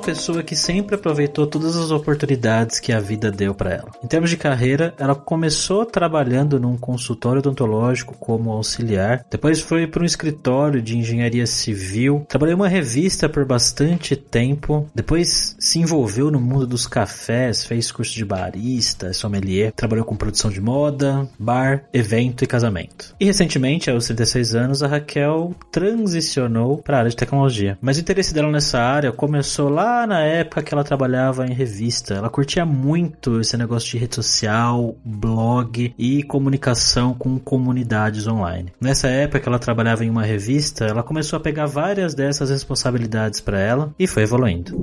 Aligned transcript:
Uma 0.00 0.06
pessoa 0.06 0.42
que 0.42 0.56
sempre 0.56 0.94
aproveitou 0.94 1.46
todas 1.46 1.76
as 1.76 1.90
oportunidades 1.90 2.80
que 2.80 2.90
a 2.90 2.98
vida 2.98 3.30
deu 3.30 3.54
para 3.54 3.74
ela. 3.74 3.90
Em 4.02 4.06
termos 4.06 4.30
de 4.30 4.36
carreira, 4.38 4.94
ela 4.98 5.14
começou 5.14 5.84
trabalhando 5.84 6.58
num 6.58 6.76
consultório 6.76 7.40
odontológico 7.40 8.16
como 8.18 8.50
auxiliar, 8.50 9.26
depois 9.30 9.60
foi 9.60 9.86
para 9.86 10.02
um 10.02 10.06
escritório 10.06 10.80
de 10.80 10.96
engenharia 10.96 11.46
civil, 11.46 12.24
trabalhou 12.26 12.54
em 12.54 12.56
uma 12.56 12.68
revista 12.68 13.28
por 13.28 13.44
bastante 13.44 14.16
tempo, 14.16 14.88
depois 14.94 15.54
se 15.58 15.78
envolveu 15.78 16.30
no 16.30 16.40
mundo 16.40 16.66
dos 16.66 16.86
cafés, 16.86 17.64
fez 17.64 17.92
curso 17.92 18.14
de 18.14 18.24
barista, 18.24 19.12
sommelier, 19.12 19.72
trabalhou 19.72 20.06
com 20.06 20.16
produção 20.16 20.50
de 20.50 20.62
moda, 20.62 21.28
bar, 21.38 21.84
evento 21.92 22.42
e 22.42 22.46
casamento. 22.46 23.14
E 23.20 23.26
recentemente, 23.26 23.90
aos 23.90 24.06
36 24.06 24.54
anos, 24.54 24.82
a 24.82 24.88
Raquel 24.88 25.54
transicionou 25.70 26.78
para 26.78 26.96
a 26.96 26.98
área 27.00 27.10
de 27.10 27.16
tecnologia. 27.16 27.76
Mas 27.82 27.98
o 27.98 28.00
interesse 28.00 28.32
dela 28.32 28.50
nessa 28.50 28.78
área 28.78 29.12
começou 29.12 29.50
começou 29.50 29.68
lá 29.90 30.06
na 30.06 30.20
época 30.20 30.62
que 30.62 30.72
ela 30.72 30.84
trabalhava 30.84 31.46
em 31.46 31.52
revista. 31.52 32.14
Ela 32.14 32.30
curtia 32.30 32.64
muito 32.64 33.40
esse 33.40 33.56
negócio 33.56 33.90
de 33.90 33.98
rede 33.98 34.14
social, 34.14 34.94
blog 35.04 35.92
e 35.98 36.22
comunicação 36.22 37.12
com 37.12 37.38
comunidades 37.38 38.26
online. 38.26 38.72
Nessa 38.80 39.08
época 39.08 39.40
que 39.40 39.48
ela 39.48 39.58
trabalhava 39.58 40.04
em 40.04 40.10
uma 40.10 40.22
revista, 40.22 40.84
ela 40.84 41.02
começou 41.02 41.36
a 41.36 41.40
pegar 41.40 41.66
várias 41.66 42.14
dessas 42.14 42.50
responsabilidades 42.50 43.40
para 43.40 43.58
ela 43.58 43.92
e 43.98 44.06
foi 44.06 44.22
evoluindo. 44.22 44.76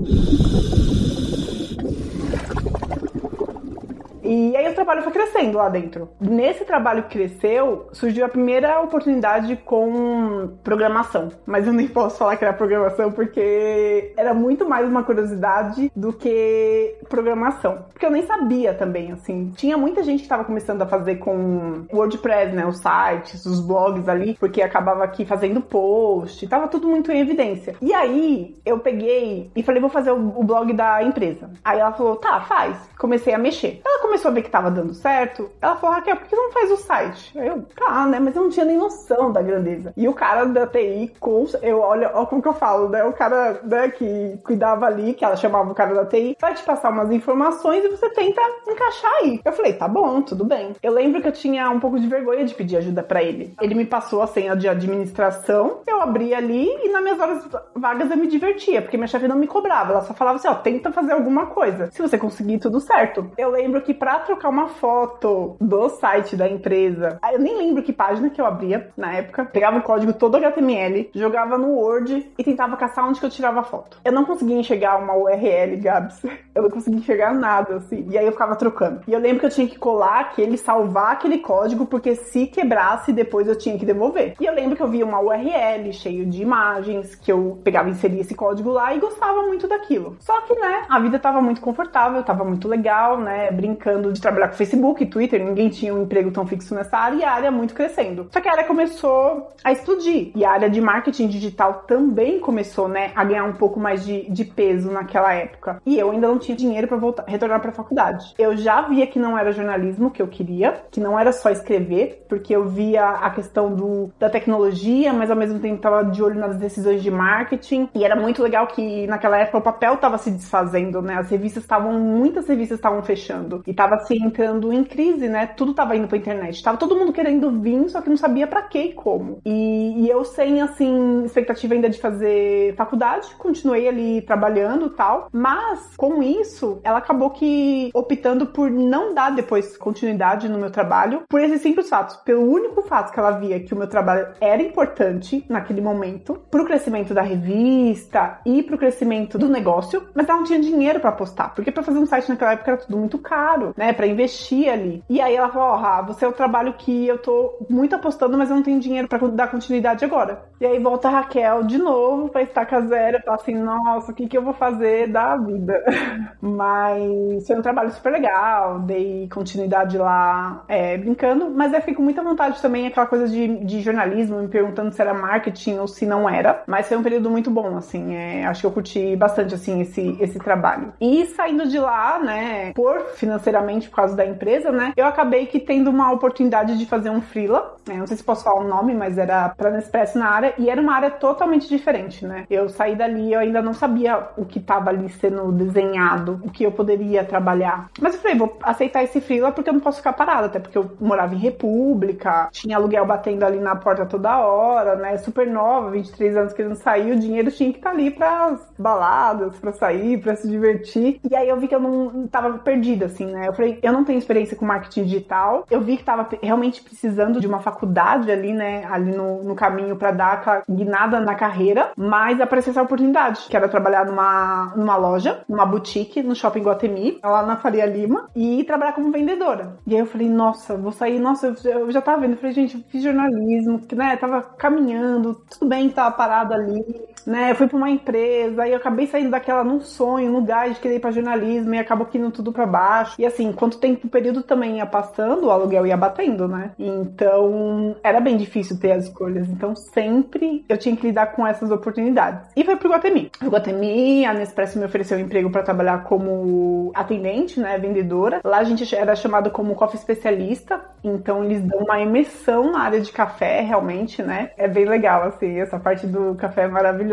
E 4.24 4.56
aí 4.58 4.70
o 4.70 4.76
trabalho 4.88 5.04
foi 5.04 5.12
crescendo 5.12 5.58
lá 5.58 5.68
dentro. 5.68 6.10
Nesse 6.20 6.64
trabalho 6.64 7.04
que 7.04 7.18
cresceu, 7.18 7.90
surgiu 7.92 8.26
a 8.26 8.30
primeira 8.30 8.80
oportunidade 8.80 9.58
com 9.58 10.58
programação. 10.64 11.30
Mas 11.46 11.68
eu 11.68 11.74
nem 11.74 11.90
posso 11.90 12.18
falar 12.18 12.38
que 12.38 12.46
era 12.46 12.54
programação 12.54 13.12
porque 13.12 14.14
era 14.16 14.34
muito 14.34 14.68
mais 14.68 14.88
uma 14.88 15.04
curiosidade 15.04 15.92
do 15.94 16.14
que 16.14 16.96
programação. 17.10 17.86
Porque 17.92 18.06
eu 18.06 18.12
nem 18.12 18.26
sabia 18.26 18.74
também, 18.74 19.12
assim. 19.12 19.52
Tinha 19.58 19.78
muita 19.78 20.02
gente 20.04 20.20
que 20.20 20.26
estava 20.26 20.46
começando 20.46 20.82
a 20.82 20.86
fazer 20.86 21.16
com 21.16 21.86
WordPress, 21.92 22.56
né? 22.56 22.66
Os 22.66 22.78
sites, 22.78 23.46
os 23.46 23.60
blogs 23.60 24.08
ali, 24.08 24.38
porque 24.40 24.62
acabava 24.62 25.04
aqui 25.04 25.26
fazendo 25.26 25.60
post, 25.60 26.48
tava 26.48 26.70
tudo 26.70 26.88
muito 26.88 27.12
em 27.12 27.20
evidência. 27.20 27.76
E 27.82 27.94
aí 27.94 28.56
eu 28.66 28.80
peguei 28.80 29.52
e 29.54 29.62
falei, 29.62 29.82
vou 29.82 29.90
fazer 29.90 30.12
o 30.12 30.44
blog 30.44 30.72
da 30.72 31.04
empresa. 31.04 31.50
Aí 31.66 31.78
ela 31.78 31.92
falou, 31.92 32.16
tá, 32.16 32.40
faz. 32.42 32.78
Comecei 32.98 33.34
a 33.34 33.38
mexer. 33.38 33.82
Ela 33.86 34.02
começou 34.02 34.32
a 34.32 34.34
ver 34.34 34.44
que 34.44 34.50
tava 34.50 34.77
dando 34.78 34.94
certo, 34.94 35.50
ela 35.62 35.76
falou, 35.76 35.96
Raquel, 35.96 36.18
por 36.18 36.28
que 36.28 36.36
não 36.36 36.52
faz 36.52 36.72
o 36.72 36.78
site? 36.78 37.38
Eu, 37.38 37.64
tá, 37.76 38.06
né? 38.06 38.20
Mas 38.20 38.36
eu 38.36 38.44
não 38.44 38.50
tinha 38.50 38.66
nem 38.66 38.78
noção 38.78 39.32
da 39.32 39.42
grandeza. 39.42 39.94
E 39.98 40.08
o 40.08 40.14
cara 40.14 40.46
da 40.46 40.68
TI, 40.68 41.14
com, 41.20 41.46
eu 41.62 41.80
olha, 41.80 42.12
olha 42.14 42.26
como 42.28 42.42
que 42.42 42.48
eu 42.48 42.54
falo, 42.54 42.90
né? 42.90 43.04
O 43.04 43.14
cara 43.14 43.60
né, 43.64 43.90
que 43.90 44.38
cuidava 44.44 44.86
ali, 44.86 45.14
que 45.14 45.26
ela 45.26 45.36
chamava 45.36 45.72
o 45.72 45.76
cara 45.76 45.94
da 45.94 46.06
TI, 46.06 46.38
vai 46.40 46.54
te 46.54 46.64
passar 46.64 46.92
umas 46.92 47.12
informações 47.12 47.84
e 47.84 47.90
você 47.90 48.10
tenta 48.10 48.42
encaixar 48.68 49.12
aí. 49.22 49.42
Eu 49.44 49.54
falei, 49.54 49.74
tá 49.74 49.88
bom, 49.88 50.22
tudo 50.22 50.46
bem. 50.46 50.76
Eu 50.82 50.94
lembro 50.94 51.22
que 51.22 51.28
eu 51.28 51.32
tinha 51.32 51.70
um 51.70 51.80
pouco 51.80 52.00
de 52.00 52.08
vergonha 52.08 52.46
de 52.46 52.54
pedir 52.54 52.78
ajuda 52.78 53.02
para 53.02 53.24
ele. 53.24 53.54
Ele 53.62 53.76
me 53.76 53.86
passou 53.86 54.22
a 54.22 54.28
senha 54.28 54.56
de 54.56 54.68
administração, 54.68 55.82
eu 55.88 56.02
abri 56.02 56.34
ali 56.34 56.68
e 56.84 56.90
nas 56.90 57.02
minhas 57.02 57.20
horas 57.20 57.48
vagas 57.76 58.12
eu 58.12 58.18
me 58.18 58.28
divertia, 58.28 58.82
porque 58.82 58.98
minha 58.98 59.08
chefe 59.08 59.28
não 59.28 59.36
me 59.36 59.48
cobrava, 59.48 59.92
ela 59.92 60.02
só 60.02 60.14
falava 60.14 60.38
assim, 60.38 60.48
ó, 60.48 60.56
tenta 60.56 60.92
fazer 60.92 61.14
alguma 61.14 61.48
coisa. 61.48 61.90
Se 61.92 62.02
você 62.02 62.18
conseguir, 62.18 62.60
tudo 62.60 62.80
certo. 62.80 63.32
Eu 63.38 63.50
lembro 63.50 63.82
que 63.82 63.94
pra 63.94 64.20
trocar 64.20 64.50
uma 64.50 64.67
foto 64.68 65.56
do 65.60 65.90
site 65.90 66.36
da 66.36 66.48
empresa, 66.48 67.20
eu 67.32 67.40
nem 67.40 67.58
lembro 67.58 67.84
que 67.84 67.94
página 67.94 68.30
que 68.30 68.40
eu 68.40 68.46
abria 68.46 68.90
na 68.96 69.14
época, 69.14 69.46
pegava 69.46 69.78
o 69.78 69.82
código 69.82 70.14
todo 70.14 70.38
HTML, 70.38 71.10
jogava 71.14 71.58
no 71.58 71.76
Word 71.76 72.32
e 72.38 72.44
tentava 72.44 72.78
caçar 72.78 73.08
onde 73.08 73.20
que 73.20 73.26
eu 73.26 73.30
tirava 73.30 73.62
a 73.62 73.64
foto. 73.64 73.98
Eu 74.04 74.12
não 74.12 74.26
conseguia 74.26 74.58
enxergar 74.58 74.98
uma 74.98 75.16
URL, 75.16 75.78
Gabs. 75.78 76.22
Eu 76.58 76.64
não 76.64 76.72
conseguia 76.72 77.00
enxergar 77.00 77.36
nada, 77.36 77.76
assim. 77.76 78.08
E 78.10 78.18
aí 78.18 78.26
eu 78.26 78.32
ficava 78.32 78.56
trocando. 78.56 79.02
E 79.08 79.14
eu 79.14 79.20
lembro 79.20 79.42
que 79.42 79.46
eu 79.46 79.50
tinha 79.52 79.68
que 79.68 79.78
colar 79.78 80.22
aquele, 80.22 80.58
salvar 80.58 81.12
aquele 81.12 81.38
código, 81.38 81.86
porque 81.86 82.16
se 82.16 82.48
quebrasse, 82.48 83.14
depois 83.14 83.48
eu 83.48 83.56
tinha 83.56 83.78
que 83.78 83.86
devolver. 83.86 84.34
E 84.40 84.46
eu 84.46 84.56
lembro 84.56 84.76
que 84.76 84.82
eu 84.82 84.88
via 84.88 85.06
uma 85.06 85.22
URL 85.22 85.94
cheio 85.94 86.26
de 86.26 86.42
imagens, 86.42 87.14
que 87.14 87.32
eu 87.32 87.60
pegava 87.64 87.90
e 87.90 87.92
inseria 87.92 88.22
esse 88.22 88.34
código 88.34 88.72
lá 88.72 88.92
e 88.96 89.00
gostava 89.00 89.44
muito 89.44 89.68
daquilo. 89.68 90.18
Só 90.20 90.42
que, 90.42 90.56
né, 90.56 90.86
a 90.90 91.00
vida 91.00 91.20
tava 91.20 91.42
muito 91.44 91.62
confortável, 91.62 92.24
tava 92.24 92.44
muito 92.44 92.68
legal, 92.68 93.20
né, 93.20 93.52
brincando 93.52 94.12
de 94.12 94.20
trabalhar 94.20 94.48
com 94.48 94.56
Facebook, 94.58 95.06
Twitter, 95.06 95.44
ninguém 95.44 95.70
tinha 95.70 95.94
um 95.94 96.04
emprego 96.04 96.32
tão 96.32 96.46
fixo 96.46 96.74
nessa 96.74 96.98
área 96.98 97.16
e 97.18 97.24
a 97.24 97.32
área 97.32 97.52
muito 97.52 97.74
crescendo. 97.74 98.28
Só 98.32 98.42
que 98.42 98.50
a 98.50 98.52
área 98.52 98.64
começou 98.64 99.52
a 99.64 99.72
explodir 99.72 100.32
e 100.36 100.44
a 100.44 100.52
área 100.52 100.70
de 100.70 100.82
marketing 100.82 101.28
digital 101.28 101.86
também 101.88 102.40
começou, 102.40 102.88
né, 102.88 103.12
a 103.16 103.24
ganhar 103.24 103.46
um 103.46 103.54
pouco 103.54 103.80
mais 103.80 104.06
de, 104.06 104.30
de 104.30 104.44
peso 104.44 104.92
naquela 104.92 105.34
época. 105.34 105.82
E 105.86 105.98
eu 105.98 106.12
ainda 106.12 106.28
não 106.28 106.40
tinha 106.40 106.58
dinheiro 106.58 106.88
para 106.88 106.98
voltar, 106.98 107.24
retornar 107.28 107.62
para 107.62 107.70
a 107.70 107.74
faculdade. 107.74 108.34
Eu 108.38 108.58
já 108.58 108.82
via 108.82 109.06
que 109.08 109.20
não 109.20 109.38
era 109.38 109.52
jornalismo 109.52 110.10
que 110.10 110.22
eu 110.22 110.28
queria, 110.28 110.84
que 110.92 111.00
não 111.00 111.20
era 111.20 111.32
só 111.32 111.50
escrever, 111.50 112.26
porque 112.28 112.56
eu 112.56 112.68
via 112.68 113.08
a 113.08 113.30
questão 113.30 113.74
do, 113.74 114.10
da 114.20 114.30
tecnologia, 114.30 115.14
mas 115.14 115.30
ao 115.30 115.38
mesmo 115.38 115.60
tempo 115.60 115.76
estava 115.76 116.04
de 116.04 116.22
olho 116.24 116.40
nas 116.40 116.58
decisões 116.58 117.04
de 117.04 117.12
marketing. 117.12 117.90
E 117.94 118.04
era 118.04 118.16
muito 118.16 118.42
legal 118.42 118.68
que 118.68 119.06
naquela 119.08 119.38
época 119.38 119.58
o 119.60 119.62
papel 119.62 119.94
estava 119.94 120.18
se 120.18 120.32
desfazendo, 120.32 121.02
né? 121.02 121.16
As 121.16 121.30
revistas 121.30 121.64
estavam, 121.64 121.94
muitas 121.94 122.48
revistas 122.48 122.78
estavam 122.78 123.02
fechando 123.04 123.62
e 123.66 123.74
tava 123.74 124.00
se 124.00 124.16
entrando 124.16 124.47
em 124.74 124.84
crise, 124.84 125.28
né? 125.28 125.48
Tudo 125.48 125.74
tava 125.74 125.96
indo 125.96 126.08
pra 126.08 126.18
internet. 126.18 126.62
Tava 126.64 126.78
todo 126.78 126.96
mundo 126.96 127.14
querendo 127.14 127.52
vir, 127.62 127.90
só 127.90 128.02
que 128.02 128.10
não 128.10 128.18
sabia 128.18 128.48
para 128.48 128.62
que 128.62 128.80
e 128.80 128.94
como. 128.94 129.40
E, 129.46 130.06
e, 130.06 130.10
eu 130.10 130.24
sem, 130.24 130.62
assim, 130.62 131.24
expectativa 131.24 131.74
ainda 131.74 131.90
de 131.90 132.00
fazer 132.00 132.76
faculdade, 132.76 133.28
continuei 133.38 133.88
ali 133.88 134.22
trabalhando 134.22 134.90
tal. 134.90 135.28
Mas, 135.32 135.96
com 135.96 136.22
isso, 136.22 136.80
ela 136.84 137.00
acabou 137.00 137.30
que 137.32 137.90
optando 137.94 138.48
por 138.48 138.70
não 138.70 139.14
dar 139.14 139.32
depois 139.32 139.78
continuidade 139.78 140.50
no 140.50 140.58
meu 140.58 140.72
trabalho, 140.72 141.24
por 141.28 141.42
esses 141.42 141.62
simples 141.62 141.90
fatos. 141.90 142.16
Pelo 142.18 142.42
único 142.42 142.82
fato 142.84 143.12
que 143.12 143.20
ela 143.20 143.32
via 143.32 143.60
que 143.60 143.74
o 143.74 143.78
meu 143.78 143.88
trabalho 143.88 144.28
era 144.40 144.62
importante 144.62 145.46
naquele 145.50 145.82
momento, 145.82 146.42
pro 146.50 146.66
crescimento 146.66 147.14
da 147.14 147.22
revista 147.22 148.40
e 148.46 148.64
pro 148.64 148.78
crescimento 148.78 149.38
do 149.38 149.50
negócio, 149.50 150.08
mas 150.14 150.28
ela 150.28 150.38
não 150.38 150.46
tinha 150.46 150.60
dinheiro 150.60 151.00
para 151.00 151.10
apostar. 151.10 151.54
Porque 151.54 151.72
para 151.72 151.84
fazer 151.84 152.00
um 152.00 152.06
site 152.06 152.30
naquela 152.30 152.54
época 152.54 152.72
era 152.72 152.82
tudo 152.82 152.98
muito 152.98 153.18
caro 153.18 153.74
né, 153.76 153.94
para 153.94 154.08
investir 154.08 154.37
ali. 154.70 155.04
E 155.10 155.22
aí 155.22 155.36
ela 155.36 155.50
falou: 155.50 155.70
Ó, 155.70 156.00
oh, 156.00 156.06
você 156.06 156.26
é 156.26 156.28
o 156.28 156.34
trabalho 156.34 156.74
que 156.74 157.08
eu 157.08 157.18
tô 157.18 157.66
muito 157.70 157.96
apostando, 157.96 158.38
mas 158.38 158.50
eu 158.50 158.56
não 158.56 158.64
tenho 158.64 158.80
dinheiro 158.80 159.08
para 159.08 159.28
dar 159.28 159.50
continuidade 159.50 160.04
agora. 160.04 160.44
E 160.60 160.66
aí 160.66 160.80
volta 160.80 161.08
a 161.08 161.12
Raquel 161.12 161.64
de 161.64 161.78
novo 161.78 162.30
pra 162.30 162.42
estaca 162.42 162.82
zero, 162.82 163.22
fala 163.24 163.36
assim: 163.36 163.56
nossa, 163.56 164.12
o 164.12 164.16
que, 164.16 164.28
que 164.28 164.38
eu 164.38 164.42
vou 164.42 164.54
fazer 164.54 165.08
da 165.08 165.36
vida? 165.38 165.84
mas 166.42 167.46
foi 167.46 167.56
um 167.56 167.62
trabalho 167.62 167.92
super 167.92 168.12
legal, 168.12 168.80
dei 168.80 169.28
continuidade 169.32 169.98
lá 169.98 170.64
é, 170.68 170.98
brincando, 170.98 171.50
mas 171.50 171.74
eu 171.74 171.80
fiquei 171.80 171.96
com 171.96 172.02
muita 172.02 172.24
vontade 172.24 172.62
também, 172.62 172.88
aquela 172.88 173.06
coisa 173.06 173.28
de, 173.28 173.64
de 173.66 173.82
jornalismo, 173.82 174.40
me 174.40 174.48
perguntando 174.48 174.92
se 174.92 175.02
era 175.02 175.14
marketing 175.14 175.78
ou 175.78 175.88
se 175.88 176.06
não 176.06 176.28
era. 176.28 176.64
Mas 176.66 176.88
foi 176.88 176.98
um 176.98 177.04
período 177.04 177.30
muito 177.30 177.52
bom, 177.52 177.78
assim, 177.78 178.16
é, 178.16 178.46
acho 178.46 178.62
que 178.62 178.68
eu 178.68 178.72
curti 178.72 179.16
bastante, 179.16 179.54
assim, 179.54 179.82
esse, 179.82 180.18
esse 180.20 180.40
trabalho. 180.40 180.94
E 181.00 181.26
saindo 181.28 181.68
de 181.68 181.80
lá, 181.80 182.20
né, 182.20 182.74
por 182.74 183.00
financeiramente 183.16 183.90
por 183.90 183.98
causa 183.98 184.16
da 184.16 184.26
empresa, 184.28 184.72
né? 184.72 184.94
Eu 184.96 185.06
acabei 185.06 185.46
que 185.46 185.60
tendo 185.60 185.90
uma 185.90 186.12
oportunidade 186.12 186.78
de 186.78 186.86
fazer 186.86 187.10
um 187.10 187.22
freela, 187.22 187.76
né? 187.88 187.96
Não 187.96 188.08
sei 188.08 188.18
se 188.18 188.24
posso 188.24 188.44
falar 188.44 188.62
o 188.62 188.68
nome, 188.68 188.94
mas 188.94 189.18
era 189.18 189.50
pra 189.50 189.72
Nespresso 189.72 190.18
na 190.18 190.30
área 190.30 190.54
e 190.58 190.70
era 190.70 190.82
uma 190.82 190.94
área 190.94 191.12
totalmente 191.12 191.68
diferente, 191.68 192.26
né? 192.26 192.46
Eu 192.50 192.70
saí 192.70 192.96
dali, 192.96 193.34
eu 193.34 193.40
ainda 193.40 193.62
não 193.62 193.74
sabia 193.74 194.30
o 194.38 194.46
que 194.46 194.60
tava 194.60 194.90
ali 194.90 195.10
sendo 195.10 195.52
desenhado, 195.52 196.40
o 196.44 196.50
que 196.50 196.64
eu 196.64 196.72
poderia 196.72 197.24
trabalhar. 197.24 197.90
Mas 198.00 198.16
eu 198.16 198.22
falei, 198.22 198.38
vou 198.38 198.58
aceitar 198.64 199.04
esse 199.04 199.22
freela 199.22 199.52
porque 199.52 199.70
eu 199.70 199.74
não 199.74 199.80
posso 199.80 199.98
ficar 199.98 200.14
parada, 200.14 200.48
até 200.48 200.60
porque 200.60 200.78
eu 200.78 200.92
morava 201.00 201.36
em 201.36 201.40
República, 201.40 202.50
tinha 202.52 202.78
aluguel 202.78 203.06
batendo 203.06 203.44
ali 203.44 203.60
na 203.60 203.76
porta 203.76 204.06
toda 204.06 204.40
hora, 204.40 204.96
né? 204.96 205.18
Super 205.18 205.48
nova, 205.48 205.92
23 205.92 206.38
anos 206.38 206.54
querendo 206.54 206.76
sair, 206.76 207.12
o 207.12 207.20
dinheiro 207.20 207.52
tinha 207.52 207.72
que 207.72 207.80
estar 207.80 207.92
tá 207.92 207.96
ali 207.96 208.12
pras 208.12 208.60
baladas, 208.78 209.58
pra 209.58 209.72
sair, 209.72 210.20
pra 210.20 210.36
se 210.36 210.48
divertir. 210.48 211.20
E 211.30 211.36
aí 211.36 211.48
eu 211.50 211.58
vi 211.58 211.68
que 211.68 211.76
eu 211.76 211.80
não 211.80 212.28
tava 212.28 212.58
perdida, 212.60 213.06
assim, 213.06 213.26
né? 213.26 213.48
Eu 213.48 213.54
falei, 213.54 213.80
eu 213.82 213.92
não 213.92 214.04
tenho 214.04 214.17
experiência 214.18 214.58
com 214.58 214.66
marketing 214.66 215.04
digital. 215.04 215.66
Eu 215.70 215.82
vi 215.82 215.98
que 215.98 216.04
tava 216.04 216.28
realmente 216.42 216.82
precisando 216.82 217.40
de 217.40 217.48
uma 217.48 217.60
faculdade 217.60 217.78
faculdade 217.78 218.32
ali, 218.32 218.54
né, 218.54 218.86
ali 218.90 219.12
no, 219.12 219.44
no 219.44 219.56
caminho 219.56 219.96
para 219.96 220.12
dar 220.12 220.34
aquela 220.34 220.64
guinada 220.70 221.20
na 221.20 221.36
carreira, 221.36 221.92
mas 221.96 222.42
apareceu 222.42 222.72
essa 222.72 222.82
oportunidade, 222.82 223.46
que 223.50 223.56
era 223.56 223.70
trabalhar 223.70 224.06
numa, 224.06 224.74
numa 224.76 224.96
loja, 224.96 225.42
numa 225.48 225.66
boutique, 225.66 226.22
no 226.22 226.36
shopping 226.36 226.62
Guatemi, 226.62 227.20
lá 227.24 227.44
na 227.44 227.58
Faria 227.58 227.86
Lima, 227.86 228.30
e 228.36 228.64
trabalhar 228.64 228.94
como 228.94 229.12
vendedora. 229.12 229.78
E 229.86 229.94
aí 229.94 230.00
eu 230.00 230.06
falei, 230.06 230.30
nossa, 230.30 230.76
vou 230.76 230.92
sair, 230.92 231.20
nossa, 231.20 231.56
eu 231.66 231.92
já 231.92 232.02
tava 232.02 232.22
vendo, 232.22 232.32
eu 232.32 232.38
falei, 232.38 232.54
gente, 232.54 232.76
eu 232.76 232.84
fiz 232.90 233.04
jornalismo, 233.04 233.82
né, 233.94 234.16
tava 234.18 234.42
caminhando, 234.42 235.36
tudo 235.50 235.70
bem, 235.70 235.90
tava 235.90 236.16
parado 236.16 236.54
ali, 236.54 236.84
né, 237.28 237.52
eu 237.52 237.56
fui 237.56 237.68
pra 237.68 237.78
uma 237.78 237.90
empresa, 237.90 238.64
aí 238.64 238.72
eu 238.72 238.78
acabei 238.78 239.06
saindo 239.06 239.30
daquela 239.30 239.64
num 239.64 239.82
sonho, 239.82 240.32
no 240.32 240.42
gás 240.42 240.76
de 240.76 240.80
querer 240.80 240.96
ir 240.96 241.00
pra 241.00 241.12
jornalismo, 241.12 241.74
e 241.76 241.78
acabou 241.78 242.08
indo 242.14 242.32
tudo 242.32 242.54
para 242.54 242.66
baixo. 242.66 243.16
E 243.20 243.26
assim, 243.26 243.52
quanto 243.52 243.80
tempo 243.80 244.08
o 244.08 244.10
período 244.10 244.42
também 244.42 244.78
ia 244.78 244.86
passando, 244.86 245.48
o 245.48 245.52
aluguel 245.52 245.86
ia 245.86 245.98
batendo, 245.98 246.48
né? 246.48 246.72
Então, 246.80 247.96
era 248.02 248.22
bem 248.22 248.38
difícil 248.38 248.80
ter 248.80 248.94
as 248.94 249.04
escolhas. 249.04 249.48
Então, 249.50 249.76
sempre 249.76 250.64
eu 250.70 250.78
tinha 250.78 250.96
que 250.96 251.06
lidar 251.06 251.34
com 251.34 251.46
essas 251.46 251.70
oportunidades. 251.70 252.50
E 252.56 252.64
foi 252.64 252.78
pro 252.78 252.90
Guatemi. 252.90 253.30
O 253.44 253.50
Guatemi, 253.50 254.26
a 254.26 254.34
Nespresso 254.34 254.80
me 254.80 254.86
ofereceu 254.86 255.18
um 255.18 255.22
emprego 255.22 255.50
para 255.50 255.64
trabalhar 255.64 256.04
como 256.06 256.92
atendente, 256.96 257.60
né, 257.60 257.78
vendedora. 257.78 258.40
Lá 258.44 258.60
a 258.60 258.64
gente 258.64 258.96
era 258.96 259.16
chamado 259.16 259.52
como 259.52 259.76
coffee 259.76 260.00
especialista, 260.00 260.80
então 261.04 261.44
eles 261.44 261.62
dão 261.62 261.80
uma 261.80 262.00
imersão 262.00 262.72
na 262.72 262.80
área 262.80 263.02
de 263.02 263.12
café, 263.12 263.62
realmente, 263.62 264.24
né? 264.24 264.52
É 264.58 264.68
bem 264.68 264.86
legal, 264.86 265.24
assim, 265.24 265.60
essa 265.60 265.78
parte 265.78 266.08
do 266.08 266.36
café 266.36 266.64
é 266.64 266.68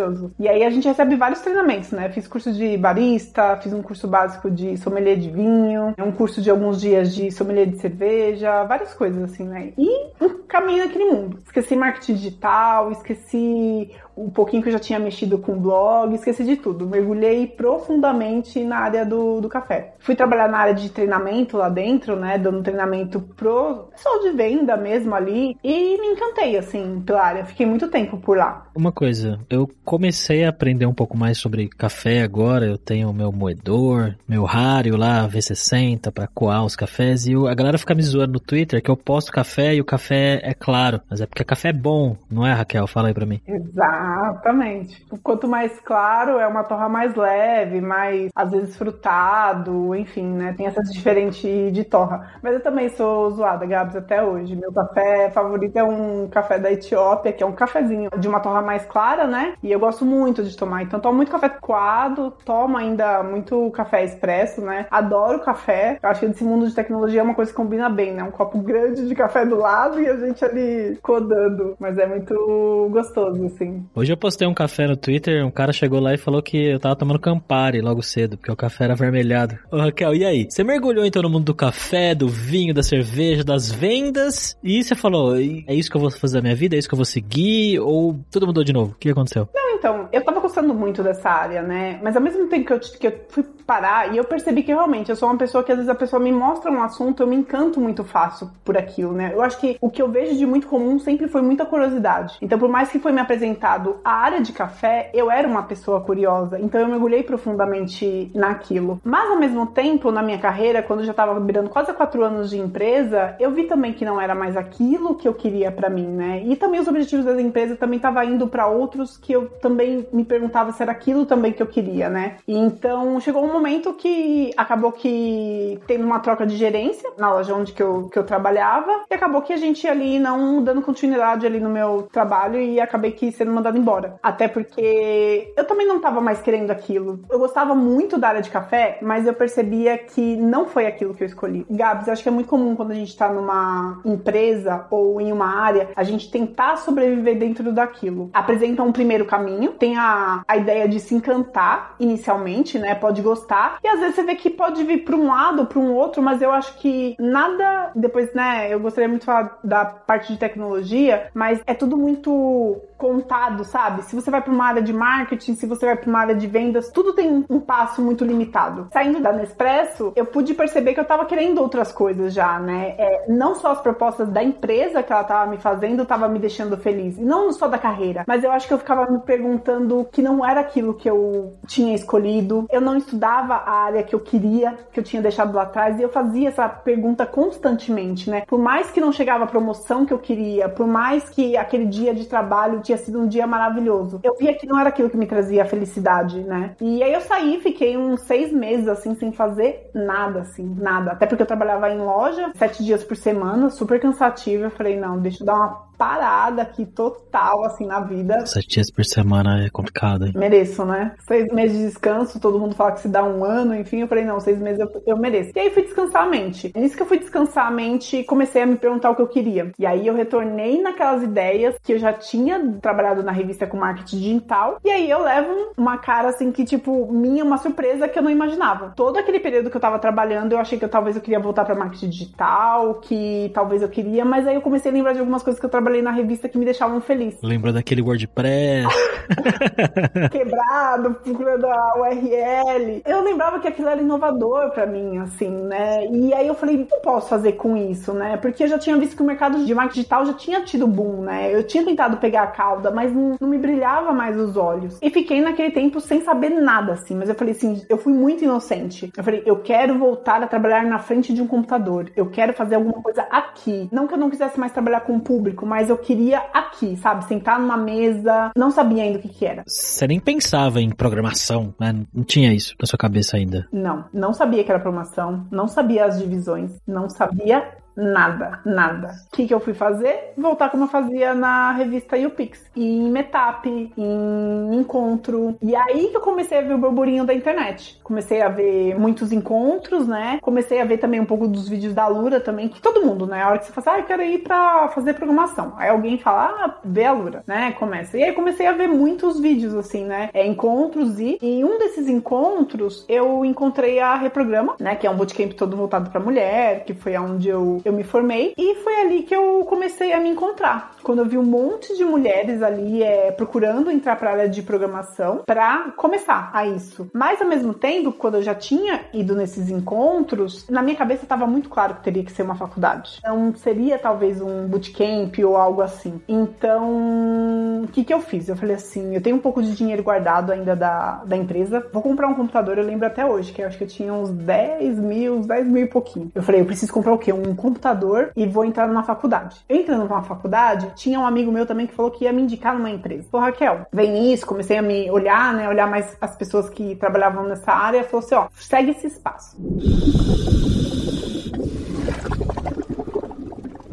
maravilhoso. 0.05 0.33
E 0.39 0.49
aí 0.49 0.63
a 0.63 0.71
gente 0.71 0.87
recebe 0.87 1.17
vários 1.17 1.41
treinamentos, 1.41 1.91
né? 1.91 2.09
Fiz 2.11 2.29
curso 2.29 2.53
de 2.53 2.77
barista, 2.77 3.57
fiz 3.63 3.73
um 3.73 3.83
curso 3.83 4.07
básico 4.07 4.51
de 4.51 4.77
sommelier 4.77 5.17
de 5.17 5.31
vinho, 5.31 5.95
um 5.99 6.13
curso 6.13 6.43
de 6.43 6.51
alguns 6.51 6.81
dias 6.81 7.15
de 7.15 7.31
sommelier 7.31 7.67
de 7.67 7.79
cerveja, 7.79 8.65
várias 8.65 8.93
coisas 8.95 9.23
assim, 9.23 9.45
né? 9.45 9.73
E 9.79 9.89
um 10.21 10.43
caminho 10.47 10.85
naquele 10.85 11.05
mundo. 11.07 11.39
Esqueci 11.45 11.75
marketing 11.75 12.15
digital, 12.15 12.93
esqueci 12.93 13.91
um 14.17 14.31
pouquinho 14.31 14.63
que 14.63 14.69
eu 14.69 14.73
já 14.73 14.79
tinha 14.79 14.99
mexido 14.99 15.39
com 15.39 15.59
blog, 15.59 16.15
esqueci 16.15 16.45
de 16.45 16.57
tudo. 16.57 16.87
Mergulhei 16.87 17.47
profundamente 17.47 18.63
na 18.65 18.79
área 18.79 19.05
do, 19.05 19.41
do 19.41 19.49
café. 19.49 19.95
Fui 19.99 20.15
trabalhar 20.15 20.49
na 20.49 20.59
área 20.59 20.75
de 20.75 20.89
treinamento 20.89 21.57
lá 21.57 21.69
dentro, 21.69 22.17
né? 22.17 22.39
Dando 22.39 22.63
treinamento 22.63 23.21
pro 23.21 23.89
pessoal 23.91 24.21
de 24.21 24.31
venda 24.31 24.77
mesmo 24.77 25.15
ali. 25.15 25.57
E 25.63 26.01
me 26.01 26.09
encantei, 26.09 26.57
assim, 26.57 27.03
pela 27.05 27.23
área. 27.23 27.45
Fiquei 27.45 27.67
muito 27.67 27.89
tempo 27.89 28.19
por 28.19 28.37
lá. 28.37 28.67
Uma 28.75 28.93
coisa, 28.93 29.39
eu 29.51 29.69
comecei 29.85 30.45
a 30.45 30.51
aprender 30.51 30.87
um 30.87 30.95
pouco 30.95 31.17
mais 31.17 31.39
sobre 31.39 31.69
café 31.69 32.23
agora. 32.23 32.67
Eu 32.67 32.79
tenho 32.79 33.13
meu 33.13 33.33
moedor, 33.33 34.15
meu 34.29 34.45
rário 34.45 34.97
lá, 34.97 35.29
V60, 35.29 36.13
para 36.13 36.27
coar 36.29 36.65
os 36.65 36.77
cafés. 36.77 37.27
E 37.27 37.35
a 37.35 37.55
galera 37.55 37.79
fica 37.79 37.95
me 37.95 38.03
zoando 38.03 38.35
no 38.35 38.41
Twitter 38.41 38.83
que 38.83 38.91
eu 38.91 38.97
posto 38.97 39.33
café 39.33 39.75
e 39.75 39.81
o 39.81 39.85
café 39.85 40.41
é 40.43 40.55
claro. 40.55 41.01
Mas 41.11 41.21
é 41.21 41.27
porque 41.27 41.45
café 41.45 41.71
é 41.71 41.73
bom, 41.73 42.17
não 42.31 42.47
é, 42.47 42.53
Raquel? 42.53 42.87
Fala 42.87 43.09
aí 43.09 43.15
pra 43.15 43.27
mim. 43.27 43.41
Exato. 43.47 44.04
Exatamente. 44.05 45.05
Quanto 45.23 45.49
mais 45.49 45.81
claro, 45.81 46.39
é 46.39 46.47
uma 46.47 46.63
torra 46.65 46.89
mais 46.89 47.15
leve, 47.15 47.81
mais, 47.81 48.31
às 48.35 48.51
vezes, 48.51 48.77
frutado, 48.77 49.95
enfim, 49.95 50.27
né? 50.27 50.53
Tem 50.57 50.67
essas 50.67 50.91
diferentes 50.91 51.73
de 51.73 51.85
torra. 51.85 52.39
Mas 52.43 52.55
eu 52.55 52.63
também 52.63 52.89
sou 52.91 53.31
zoada, 53.31 53.65
Gabs, 53.67 53.97
até 53.97 54.23
hoje. 54.23 54.55
Meu 54.57 54.73
café 54.73 55.31
favorito 55.31 55.77
é 55.77 55.83
um 55.85 56.29
café 56.29 56.59
da 56.59 56.71
Etiópia, 56.71 57.33
que 57.33 57.43
é 57.43 57.47
um 57.47 57.53
cafezinho 57.55 58.11
de 58.19 58.29
uma 58.29 58.41
torra 58.41 58.61
mais 58.63 58.85
clara, 58.85 59.27
né? 59.27 59.55
E 59.63 59.73
eu 59.73 59.81
gosto 59.81 60.05
muito 60.05 60.43
de 60.43 60.57
tomar. 60.57 60.83
Então, 60.83 61.01
tomo 61.01 61.17
muito 61.17 61.33
café 61.33 61.49
coado, 61.49 62.31
tomo 62.45 62.77
ainda 62.77 63.23
muito 63.23 63.71
café 63.71 64.05
expresso, 64.05 64.61
né? 64.61 64.87
Adoro 64.91 65.41
café. 65.41 65.99
Eu 66.03 66.09
acho 66.11 66.21
que 66.21 66.27
esse 66.27 66.45
mundo 66.45 66.69
de 66.69 66.75
tecnologia 66.75 67.21
é 67.21 67.23
uma 67.25 67.35
coisa 67.35 67.51
que 67.51 67.57
combina 67.57 67.89
bem, 67.89 68.13
né? 68.15 68.23
Um 68.23 68.31
copo 68.31 68.59
grande 68.59 69.07
de 69.09 69.15
café 69.15 69.45
do 69.47 69.57
lado 69.57 70.01
e 70.01 70.09
a 70.09 70.17
gente 70.17 70.45
ali 70.45 70.99
codando. 71.03 71.75
Mas 71.79 71.97
é 71.99 72.07
muito 72.07 72.89
gostoso, 72.91 73.45
assim. 73.47 73.89
Hoje 73.97 74.13
eu 74.13 74.17
postei 74.17 74.45
um 74.49 74.53
café 74.53 74.89
no 74.89 74.97
Twitter, 74.97 75.47
um 75.47 75.53
cara 75.53 75.73
chegou 75.73 76.01
lá 76.01 76.13
e 76.13 76.19
falou 76.19 76.43
que 76.43 76.57
eu 76.57 76.81
tava 76.81 76.97
tomando 76.97 77.21
Campari 77.21 77.81
logo 77.81 78.03
cedo, 78.03 78.37
porque 78.37 78.51
o 78.51 78.57
café 78.57 78.85
era 78.85 78.95
avermelhado. 78.95 79.57
Ô 79.71 79.77
Raquel, 79.77 80.17
e 80.17 80.25
aí? 80.25 80.49
Você 80.51 80.65
mergulhou 80.65 81.07
então 81.07 81.23
no 81.23 81.31
mundo 81.31 81.45
do 81.45 81.55
café, 81.55 82.13
do 82.13 82.27
vinho, 82.27 82.75
da 82.75 82.83
cerveja, 82.83 83.45
das 83.45 83.71
vendas, 83.71 84.59
e 84.65 84.83
você 84.83 84.97
falou, 84.97 85.37
é 85.37 85.73
isso 85.73 85.89
que 85.89 85.97
eu 85.97 86.01
vou 86.01 86.11
fazer 86.11 86.39
da 86.39 86.43
minha 86.43 86.57
vida? 86.57 86.75
É 86.75 86.79
isso 86.81 86.89
que 86.89 86.95
eu 86.95 86.99
vou 86.99 87.05
seguir? 87.05 87.79
Ou 87.79 88.19
tudo 88.33 88.49
mudou 88.49 88.65
de 88.65 88.73
novo? 88.73 88.91
O 88.91 88.95
que 88.97 89.11
aconteceu? 89.11 89.49
Não, 89.55 89.64
então, 89.85 90.09
eu 90.11 90.25
tava 90.25 90.41
gostando 90.41 90.73
muito 90.73 91.03
dessa 91.03 91.29
área, 91.29 91.61
né? 91.61 92.01
Mas 92.03 92.17
ao 92.17 92.23
mesmo 92.23 92.47
tempo 92.47 92.65
que 92.65 92.73
eu, 92.73 92.81
que 92.81 93.07
eu 93.07 93.21
fui 93.29 93.45
parar, 93.67 94.15
e 94.15 94.17
eu 94.17 94.25
percebi 94.25 94.63
que 94.63 94.73
realmente 94.73 95.11
eu 95.11 95.17
sou 95.17 95.29
uma 95.29 95.37
pessoa 95.37 95.63
que 95.63 95.71
às 95.71 95.77
vezes 95.77 95.91
a 95.91 95.95
pessoa 95.95 96.21
me 96.21 96.33
mostra 96.33 96.71
um 96.71 96.83
assunto, 96.83 97.23
eu 97.23 97.27
me 97.27 97.37
encanto 97.37 97.81
muito 97.81 98.03
fácil 98.03 98.51
por 98.65 98.79
aquilo, 98.79 99.13
né? 99.13 99.33
Eu 99.35 99.43
acho 99.43 99.59
que 99.59 99.77
o 99.83 99.91
que 99.91 100.01
eu 100.01 100.09
vejo 100.09 100.37
de 100.37 100.47
muito 100.47 100.69
comum 100.69 100.99
sempre 100.99 101.29
foi 101.29 101.43
muita 101.43 101.67
curiosidade. 101.67 102.39
Então, 102.41 102.59
por 102.59 102.69
mais 102.69 102.91
que 102.91 102.99
foi 102.99 103.13
me 103.13 103.21
apresentado 103.21 103.97
a 104.03 104.13
área 104.13 104.41
de 104.41 104.53
café, 104.53 105.11
eu 105.13 105.31
era 105.31 105.47
uma 105.47 105.63
pessoa 105.65 106.01
curiosa, 106.01 106.59
então 106.59 106.81
eu 106.81 106.89
mergulhei 106.89 107.23
profundamente 107.23 108.31
naquilo. 108.35 108.99
Mas 109.05 109.31
ao 109.31 109.39
mesmo 109.39 109.67
tempo, 109.67 110.11
na 110.11 110.23
minha 110.23 110.39
carreira, 110.39 110.83
quando 110.83 111.01
eu 111.01 111.07
já 111.07 111.13
estava 111.13 111.39
virando 111.41 111.69
quase 111.69 111.93
quatro 111.93 112.25
anos 112.25 112.49
de 112.49 112.59
empresa, 112.59 113.37
eu 113.39 113.51
vi 113.51 113.65
também 113.65 113.93
que 113.93 114.05
não 114.05 114.19
era 114.19 114.35
mais 114.35 114.57
aquilo 114.57 115.15
que 115.15 115.29
eu 115.29 115.35
queria 115.35 115.71
para 115.71 115.91
mim, 115.91 116.07
né? 116.07 116.43
E 116.47 116.57
também 116.57 116.81
os 116.81 116.89
objetivos 116.89 117.27
da 117.27 117.41
empresa 117.41 117.77
também 117.77 117.97
estavam 117.97 118.25
indo 118.25 118.49
para 118.49 118.67
outros 118.67 119.19
que 119.19 119.33
eu 119.33 119.49
também 119.61 119.74
me 119.75 120.25
perguntava 120.25 120.73
se 120.73 120.83
era 120.83 120.93
aquilo 120.93 121.27
também 121.27 121.53
que 121.53 121.63
eu 121.63 121.67
queria, 121.67 122.09
né? 122.09 122.37
E 122.47 122.57
então 122.57 123.19
chegou 123.21 123.45
um 123.45 123.53
momento 123.53 123.95
que 123.95 124.53
acabou 124.57 124.93
que 124.93 125.81
tendo 125.87 126.05
uma 126.05 126.21
troca 126.21 126.47
de 126.47 126.57
gerência 126.57 127.11
na 127.19 127.33
loja 127.33 127.55
onde 127.55 127.73
que 127.73 127.83
eu, 127.83 128.09
que 128.09 128.19
eu 128.19 128.25
trabalhava 128.25 129.05
e 129.11 129.15
acabou 129.15 129.43
que 129.43 129.53
a 129.53 129.57
gente 129.57 129.87
ali 129.87 130.19
não 130.19 130.63
dando 130.63 130.83
continuidade 130.83 131.47
ali 131.47 131.61
no 131.61 131.71
meu 131.71 132.09
trabalho 132.13 132.61
e 132.61 132.81
acabei 132.81 133.13
que 133.13 133.33
sendo 133.33 133.53
mandado 133.53 133.79
embora. 133.79 134.17
Até 134.23 134.49
porque 134.49 135.53
eu 135.57 135.65
também 135.65 135.87
não 135.87 136.01
tava 136.01 136.21
mais 136.21 136.41
querendo 136.41 136.71
aquilo. 136.71 137.21
Eu 137.31 137.39
gostava 137.39 137.75
muito 137.75 138.19
da 138.19 138.29
área 138.29 138.43
de 138.43 138.51
café, 138.51 138.99
mas 139.03 139.27
eu 139.27 139.35
percebia 139.35 139.99
que 139.99 140.37
não 140.37 140.67
foi 140.67 140.87
aquilo 140.87 141.15
que 141.15 141.23
eu 141.23 141.27
escolhi. 141.27 141.67
Gabs, 141.71 142.09
acho 142.09 142.23
que 142.23 142.29
é 142.29 142.33
muito 142.33 142.49
comum 142.49 142.77
quando 142.77 142.93
a 142.93 142.95
gente 142.95 143.17
tá 143.17 143.29
numa 143.29 144.01
empresa 144.05 144.87
ou 144.91 145.21
em 145.21 145.33
uma 145.33 145.61
área, 145.61 145.89
a 145.95 146.03
gente 146.03 146.31
tentar 146.31 146.77
sobreviver 146.77 147.39
dentro 147.39 147.73
daquilo. 147.73 148.31
Apresenta 148.33 148.83
um 148.83 148.93
primeiro 148.93 149.25
caminho, 149.25 149.64
tem 149.73 149.97
a, 149.97 150.43
a 150.47 150.57
ideia 150.57 150.89
de 150.89 151.01
se 151.01 151.15
encantar 151.15 151.95
inicialmente, 151.99 152.79
né? 152.79 152.95
Pode 152.95 153.23
gostar. 153.23 153.79
E 153.83 153.89
às 153.89 154.01
vezes 154.01 154.17
você 154.17 154.23
vê 154.23 154.35
que 154.35 154.51
pode 154.51 154.83
vir 154.85 155.05
para 155.05 155.17
um 155.17 155.27
lado, 155.27 155.67
para 155.67 155.79
um 155.79 155.93
outro, 155.93 156.23
mas 156.23 156.43
eu 156.43 156.51
acho 156.51 156.77
que 156.79 157.17
nada. 157.19 157.93
Depois, 157.95 158.33
né? 158.35 158.73
Eu 158.73 158.81
gostaria 158.81 159.09
muito 159.09 159.21
de 159.21 159.27
falar 159.27 159.59
da 159.63 159.85
parte 159.85 160.33
de 160.33 160.39
tecnologia, 160.39 161.31
mas 161.35 161.61
é 161.67 161.75
tudo 161.75 161.97
muito 161.97 162.81
contado, 162.97 163.65
sabe? 163.65 164.03
Se 164.03 164.15
você 164.15 164.31
vai 164.31 164.41
para 164.41 164.53
uma 164.53 164.67
área 164.67 164.83
de 164.83 164.93
marketing, 164.93 165.55
se 165.55 165.67
você 165.67 165.87
vai 165.87 165.97
para 165.97 166.09
uma 166.09 166.21
área 166.21 166.35
de 166.35 166.47
vendas, 166.47 166.91
tudo 166.91 167.13
tem 167.13 167.45
um 167.49 167.61
passo 167.61 168.01
muito 168.01 168.25
limitado. 168.25 168.89
Saindo 168.93 169.21
da 169.21 169.33
Nespresso, 169.33 170.13
eu 170.17 170.27
pude 170.27 170.55
perceber 170.55 170.95
que 170.95 171.01
eu 171.01 171.05
tava 171.05 171.25
querendo 171.25 171.61
outras 171.61 171.93
coisas 171.93 172.33
já, 172.33 172.59
né? 172.59 172.95
É, 172.99 173.27
não 173.29 173.55
só 173.55 173.73
as 173.73 173.81
propostas 173.81 174.29
da 174.29 174.43
empresa 174.43 175.03
que 175.03 175.13
ela 175.13 175.25
tava 175.25 175.51
me 175.51 175.59
fazendo 175.59 176.07
tava 176.07 176.29
me 176.29 176.39
deixando 176.39 176.77
feliz, 176.77 177.19
não 177.19 177.53
só 177.53 177.69
da 177.69 177.79
carreira, 177.79 178.25
mas 178.27 178.45
eu 178.45 178.53
acho 178.53 178.67
que 178.67 178.75
eu 178.75 178.79
ficava 178.79 179.11
me 179.11 179.21
perguntando 179.21 180.07
que 180.11 180.23
não 180.23 180.45
era 180.45 180.61
aquilo 180.61 180.95
que 180.95 181.09
eu 181.09 181.55
tinha 181.67 181.95
escolhido. 181.95 182.67
Eu 182.71 182.81
não 182.81 182.97
estudava 182.97 183.55
a 183.55 183.71
área 183.71 184.03
que 184.03 184.15
eu 184.15 184.21
queria, 184.21 184.77
que 184.93 185.01
eu 185.01 185.05
tinha 185.05 185.21
deixado 185.21 185.55
lá 185.55 185.63
atrás, 185.63 185.99
e 185.99 186.03
eu 186.03 186.09
fazia 186.09 186.49
essa 186.49 186.69
pergunta 186.69 187.27
constantemente, 187.27 188.31
né? 188.31 188.43
Por 188.47 188.59
mais 188.59 188.91
que 188.91 189.01
não 189.01 189.13
chegava 189.13 189.45
a 189.45 189.47
promoção 189.47 190.07
que 190.07 190.13
eu 190.13 190.19
queria, 190.19 190.69
por 190.69 190.87
mais 190.87 191.29
que 191.29 191.57
aquele 191.57 191.87
dia 191.87 192.15
de 192.15 192.27
trabalho 192.27 192.81
tinha 192.81 192.94
sido 192.97 193.21
um 193.21 193.27
dia 193.27 193.47
maravilhoso, 193.47 194.21
eu 194.23 194.37
via 194.37 194.55
que 194.55 194.67
não 194.67 194.79
era 194.79 194.89
aquilo 194.89 195.11
que 195.11 195.17
me 195.17 195.27
trazia 195.27 195.65
felicidade, 195.65 196.41
né? 196.41 196.75
E 196.81 197.03
aí 197.03 197.13
eu 197.13 197.21
saí, 197.21 197.61
fiquei 197.61 197.97
uns 197.97 198.21
seis 198.23 198.53
meses 198.53 198.89
assim, 198.89 199.15
sem 199.15 199.33
fazer 199.33 199.91
nada, 199.95 200.41
assim, 200.41 200.75
nada. 200.79 201.13
Até 201.13 201.27
porque 201.27 201.43
eu 201.43 201.47
trabalhava 201.47 201.91
em 201.91 201.99
loja, 201.99 202.51
sete 202.55 202.85
dias 202.85 203.05
por 203.05 203.17
semana, 203.17 203.71
super 203.71 204.01
cansativo. 204.01 204.65
Eu 204.65 204.71
falei, 204.71 204.99
não, 204.99 205.19
deixa 205.19 205.43
eu 205.43 205.47
dar 205.47 205.55
uma 205.55 205.85
parada 206.05 206.61
aqui 206.61 206.85
total, 206.85 207.65
assim, 207.65 207.87
na 207.87 208.01
vida. 208.01 208.45
Sete 208.45 208.69
dias 208.69 208.91
por 208.91 209.05
semana 209.07 209.65
é 209.65 209.71
complicado, 209.71 210.27
hein? 210.27 210.33
Mereço, 210.37 210.85
né? 210.85 211.13
Seis 211.27 211.51
meses 211.51 211.79
de 211.79 211.87
descanso, 211.87 212.39
todo 212.39 212.59
mundo 212.59 212.75
fala 212.75 212.93
que 212.93 213.01
se 213.01 213.09
dá 213.09 213.25
um 213.25 213.43
ano, 213.43 213.75
enfim, 213.75 214.01
eu 214.01 214.09
falei, 214.09 214.25
não, 214.25 214.39
seis 214.39 214.59
meses 214.59 214.81
eu, 214.81 215.03
eu 215.07 215.17
mereço. 215.17 215.53
E 215.57 215.59
aí 215.59 215.71
fui 215.71 215.83
descansar 215.83 216.25
a 216.25 216.27
mente. 216.27 216.71
Nisso 216.77 216.95
que 216.95 217.03
eu 217.03 217.07
fui 217.07 217.19
descansar 217.19 217.67
a 217.67 217.71
mente, 217.71 218.23
comecei 218.25 218.63
a 218.63 218.67
me 218.67 218.77
perguntar 218.77 219.11
o 219.11 219.17
que 219.17 219.23
eu 219.23 219.29
queria. 219.29 219.73
E 219.79 219.87
aí 219.87 220.07
eu 220.07 220.15
retornei 220.15 220.83
naquelas 220.83 221.23
ideias 221.23 221.75
que 221.83 221.95
eu 221.95 221.99
já 221.99 222.13
tinha 222.13 222.79
trabalhado 222.83 223.23
na 223.23 223.33
revista 223.33 223.67
com 223.67 223.79
marketing 223.79 224.19
digital. 224.19 224.79
E 224.85 224.91
aí 224.91 225.09
eu 225.09 225.23
levo 225.23 225.73
uma 225.77 225.97
cara, 225.97 226.29
assim, 226.29 226.53
que, 226.53 226.67
tipo, 226.67 227.11
minha, 227.11 227.43
uma 227.45 227.57
surpresa 227.57 228.09
que 228.09 228.19
eu 228.19 228.23
não 228.23 228.31
imaginava. 228.31 228.93
Todo 228.95 229.17
aquele 229.17 229.41
período 229.41 229.71
que 229.71 229.77
eu 229.77 229.81
tava 229.81 229.99
trabalhando, 229.99 230.53
eu 230.53 230.59
achei 230.59 230.79
que 230.79 230.85
eu 230.85 230.89
talvez 230.91 231.17
eu 231.17 231.23
queria 231.23 231.41
voltar 231.41 231.65
para 231.65 231.75
marketing 231.75 232.11
digital, 232.11 232.97
que 232.97 233.51
talvez 233.55 233.81
eu 233.81 233.89
queria, 233.89 234.25
mas 234.25 234.47
aí 234.47 234.55
eu 234.55 234.61
comecei 234.61 234.91
a 234.91 234.95
lembrar 234.95 235.15
de 235.15 235.21
algumas 235.21 235.43
coisas 235.43 235.59
que 235.59 235.65
eu 235.65 235.71
trabalhei 235.71 235.94
na 236.03 236.11
revista 236.11 236.49
que 236.49 236.59
me 236.59 236.65
deixavam 236.65 237.01
feliz. 237.01 237.37
Lembrou 237.43 237.73
daquele 237.73 238.03
WordPress? 238.03 238.87
quebrado, 240.31 241.15
procurando 241.15 241.67
a 241.67 241.95
URL. 241.99 243.03
Eu 243.05 243.23
lembrava 243.23 243.59
que 243.61 243.69
aquilo 243.69 243.89
era 243.89 244.01
inovador 244.01 244.71
para 244.71 244.87
mim, 244.87 245.19
assim, 245.19 245.49
né? 245.49 246.07
E 246.07 246.33
aí 246.33 246.47
eu 246.47 246.55
falei, 246.55 246.77
o 246.77 246.87
que 246.87 246.95
eu 246.95 247.01
posso 247.01 247.29
fazer 247.29 247.53
com 247.53 247.77
isso, 247.77 248.13
né? 248.13 248.37
Porque 248.37 248.65
eu 248.65 248.69
já 248.69 248.79
tinha 248.79 248.97
visto 248.97 249.17
que 249.17 249.23
o 249.23 249.27
mercado 249.27 249.65
de 249.65 249.75
marketing 249.75 249.95
digital 250.01 250.27
já 250.27 250.35
tinha 250.35 250.61
tido 250.63 250.87
boom, 250.87 251.23
né? 251.23 251.55
Eu 251.55 251.67
tinha 251.67 251.85
tentado 251.85 252.17
pegar 252.19 252.43
a 252.43 252.47
cauda, 252.49 252.91
mas 252.91 253.13
não, 253.13 253.37
não 253.41 253.49
me 253.49 253.59
brilhava 253.59 254.13
mais 254.13 254.39
os 254.39 254.57
olhos. 254.57 254.99
E 255.01 255.11
fiquei 255.11 255.41
naquele 255.41 255.71
tempo 255.71 256.01
sem 256.01 256.21
saber 256.23 256.51
nada, 256.51 256.93
assim. 256.93 257.15
Mas 257.15 257.29
eu 257.29 257.35
falei 257.35 257.55
assim, 257.55 257.85
eu 257.89 257.99
fui 257.99 258.13
muito 258.13 258.45
inocente. 258.45 259.11
Eu 259.17 259.25
falei, 259.25 259.43
eu 259.47 259.57
quero 259.57 259.99
voltar 259.99 260.43
a 260.43 260.47
trabalhar 260.47 260.85
na 260.85 260.99
frente 260.99 261.33
de 261.33 261.43
um 261.43 261.47
computador. 261.47 262.11
Eu 262.17 262.31
quero 262.31 262.53
fazer 262.53 262.77
alguma 262.77 263.03
coisa 263.03 263.23
aqui. 263.31 263.89
Não 263.91 264.07
que 264.07 264.15
eu 264.15 264.19
não 264.19 264.31
quisesse 264.31 264.59
mais 264.59 264.73
trabalhar 264.73 265.01
com 265.01 265.17
o 265.17 265.21
público, 265.21 265.67
mas 265.67 265.74
eu 265.91 265.99
queria 265.99 266.39
aqui, 266.53 266.97
sabe? 266.97 267.25
Sentar 267.25 267.59
numa 267.59 267.77
mesa. 267.77 268.51
Não 268.57 268.71
sabia 268.71 269.03
ainda 269.03 269.19
o 269.19 269.23
que 269.23 269.29
que 269.29 269.47
era. 269.47 269.65
Você 269.67 270.07
nem 270.07 270.21
pensava 270.21 270.81
em 270.81 270.91
programação, 270.91 271.75
né? 271.79 271.95
Não 272.13 272.25
tinha 272.25 272.53
isso 272.53 272.75
na 272.81 272.87
sua 272.87 272.99
cabeça 272.99 273.37
ainda. 273.37 273.67
Não, 273.73 274.05
não 274.13 274.33
sabia 274.33 274.63
que 274.63 274.71
era 274.71 274.81
programação, 274.81 275.47
não 275.51 275.67
sabia 275.67 276.05
as 276.05 276.19
divisões, 276.19 276.73
não 276.87 277.09
sabia 277.09 277.77
Nada, 277.97 278.61
nada. 278.65 279.15
O 279.33 279.37
que, 279.37 279.47
que 279.47 279.55
eu 279.55 279.61
fui 279.61 279.73
fazer? 279.73 280.33
Voltar 280.37 280.69
como 280.71 280.85
eu 280.85 280.89
fazia 280.89 281.33
na 281.35 281.73
revista 281.73 282.17
YouPix. 282.17 282.65
Em 282.77 283.09
Metap, 283.11 283.69
em 283.69 284.75
encontro. 284.75 285.57
E 285.63 285.77
aí 285.77 286.09
que 286.09 286.17
eu 286.17 286.21
comecei 286.21 286.59
a 286.59 286.63
ver 286.63 286.75
o 286.75 286.79
burburinho 286.79 287.25
da 287.25 287.33
internet. 287.33 288.01
Comecei 288.03 288.43
a 288.43 288.49
ver 288.49 288.99
muitos 288.99 289.33
encontros, 289.33 290.09
né? 290.09 290.39
Comecei 290.43 290.81
a 290.81 290.85
ver 290.85 290.99
também 290.99 291.21
um 291.21 291.25
pouco 291.25 291.47
dos 291.47 291.69
vídeos 291.69 291.95
da 291.95 292.07
Lura 292.09 292.41
também, 292.41 292.69
que 292.69 292.81
todo 292.83 293.05
mundo, 293.05 293.27
né? 293.27 293.43
A 293.43 293.49
hora 293.49 293.59
que 293.59 293.67
você 293.67 293.73
fala 293.73 293.87
assim, 293.87 293.97
ah, 293.97 294.03
eu 294.03 294.07
quero 294.07 294.23
ir 294.23 294.39
pra 294.39 294.89
fazer 294.89 295.15
programação. 295.15 295.75
Aí 295.77 295.89
alguém 295.89 296.19
fala, 296.19 296.47
ah, 296.47 296.75
vê 296.85 297.05
a 297.05 297.13
Lura, 297.13 297.45
né? 297.47 297.73
Começa. 297.73 298.19
E 298.19 298.25
aí 298.25 298.33
comecei 298.33 298.67
a 298.67 298.73
ver 298.73 298.89
muitos 298.89 299.39
vídeos, 299.39 299.75
assim, 299.75 300.05
né? 300.05 300.31
É, 300.35 300.45
encontros 300.45 301.21
e 301.21 301.39
em 301.41 301.65
um 301.65 301.79
desses 301.79 302.09
encontros 302.09 303.05
eu 303.09 303.45
encontrei 303.45 304.01
a 304.01 304.17
Reprograma, 304.17 304.75
né? 304.81 304.97
Que 304.97 305.07
é 305.07 305.11
um 305.11 305.17
bootcamp 305.17 305.53
todo 305.53 305.77
voltado 305.77 306.11
pra 306.11 306.21
mulher, 306.21 306.85
que 306.85 306.95
foi 306.95 307.17
onde 307.17 307.49
eu 307.49 307.84
eu 307.85 307.93
me 307.93 308.03
formei 308.03 308.55
e 308.57 308.77
foi 308.77 308.95
ali 309.01 309.23
que 309.23 309.35
eu 309.35 309.65
comecei 309.69 310.13
a 310.13 310.21
me 310.21 310.31
encontrar. 310.31 310.95
Quando 311.03 311.19
eu 311.19 311.27
vi 311.27 311.37
um 311.37 311.45
monte 311.45 311.97
de 311.97 312.05
mulheres 312.05 312.63
ali 312.63 313.03
é, 313.03 313.31
procurando 313.31 313.91
entrar 313.91 314.17
para 314.17 314.31
a 314.31 314.33
área 314.33 314.49
de 314.49 314.63
programação 314.63 315.43
para 315.47 315.93
começar 315.97 316.51
a 316.53 316.67
isso. 316.67 317.11
Mas 317.13 317.41
ao 317.41 317.49
mesmo 317.49 317.75
tempo, 317.75 318.13
quando 318.13 318.37
eu 318.37 318.43
já 318.43 318.55
tinha 318.55 319.03
ido 319.13 319.35
nesses 319.35 319.71
encontros, 319.71 320.69
na 320.69 320.83
minha 320.83 320.97
cabeça 320.97 321.25
estava 321.25 321.47
muito 321.47 321.69
claro 321.69 321.95
que 321.95 322.05
teria 322.05 322.25
que 322.25 322.33
ser 322.33 322.43
uma 322.43 322.55
faculdade. 322.55 323.19
Então 323.19 323.55
seria 323.57 323.99
talvez 323.99 324.41
um 324.41 324.67
bootcamp 324.67 325.39
ou 325.45 325.57
algo 325.57 325.83
assim. 325.83 326.21
Então, 326.27 327.83
o 327.85 327.89
que 327.89 328.05
que 328.05 328.13
eu 328.13 328.21
fiz? 328.21 328.49
Eu 328.49 328.57
falei 328.57 328.77
assim, 328.77 329.15
eu 329.15 329.21
tenho 329.21 329.37
um 329.37 329.41
pouco 329.41 329.63
de 329.63 329.75
dinheiro 329.75 330.03
guardado 330.03 330.53
ainda 330.53 330.75
da, 330.75 331.23
da 331.25 331.37
empresa, 331.37 331.87
vou 331.93 332.03
comprar 332.03 332.29
um 332.29 332.35
computador, 332.35 332.79
eu 332.79 332.85
lembro 332.85 333.07
até 333.07 333.25
hoje, 333.25 333.53
que 333.53 333.63
eu 333.63 333.67
acho 333.67 333.77
que 333.77 333.85
eu 333.85 333.89
tinha 333.89 334.13
uns 334.13 334.31
10 334.31 334.99
mil, 334.99 335.37
uns 335.37 335.47
10 335.47 335.67
mil 335.67 335.85
e 335.85 335.89
pouquinho. 335.89 336.31
Eu 336.35 336.43
falei, 336.43 336.61
eu 336.61 336.67
preciso 336.67 336.93
comprar 336.93 337.13
o 337.13 337.19
quê? 337.19 337.33
Um 337.33 337.55
computador 337.55 337.74
computador 337.75 338.31
e 338.37 338.47
vou 338.47 338.65
entrar 338.65 338.87
numa 338.87 339.03
faculdade. 339.03 339.57
Entrando 339.69 340.05
numa 340.05 340.23
faculdade, 340.23 340.93
tinha 340.95 341.19
um 341.19 341.27
amigo 341.27 341.51
meu 341.51 341.67
também 341.67 341.87
que 341.87 341.95
falou 341.95 342.11
que 342.11 342.25
ia 342.25 342.33
me 342.33 342.43
indicar 342.43 342.75
numa 342.75 342.91
empresa. 342.91 343.27
Pô, 343.31 343.39
Raquel, 343.39 343.87
vem 343.93 344.13
nisso, 344.13 344.47
comecei 344.47 344.79
a 344.79 344.83
me 344.83 345.11
olhar, 345.11 345.53
né? 345.53 345.69
Olhar 345.69 345.89
mais 345.89 346.17
as 346.21 346.37
pessoas 346.37 346.71
que 346.71 346.95
trabalhavam 346.97 347.45
nessa 347.45 347.73
área, 347.73 348.05
falou 348.05 348.25
assim: 348.25 348.35
ó, 348.37 348.47
segue 348.55 348.93
esse 348.93 349.09
espaço. 349.09 349.57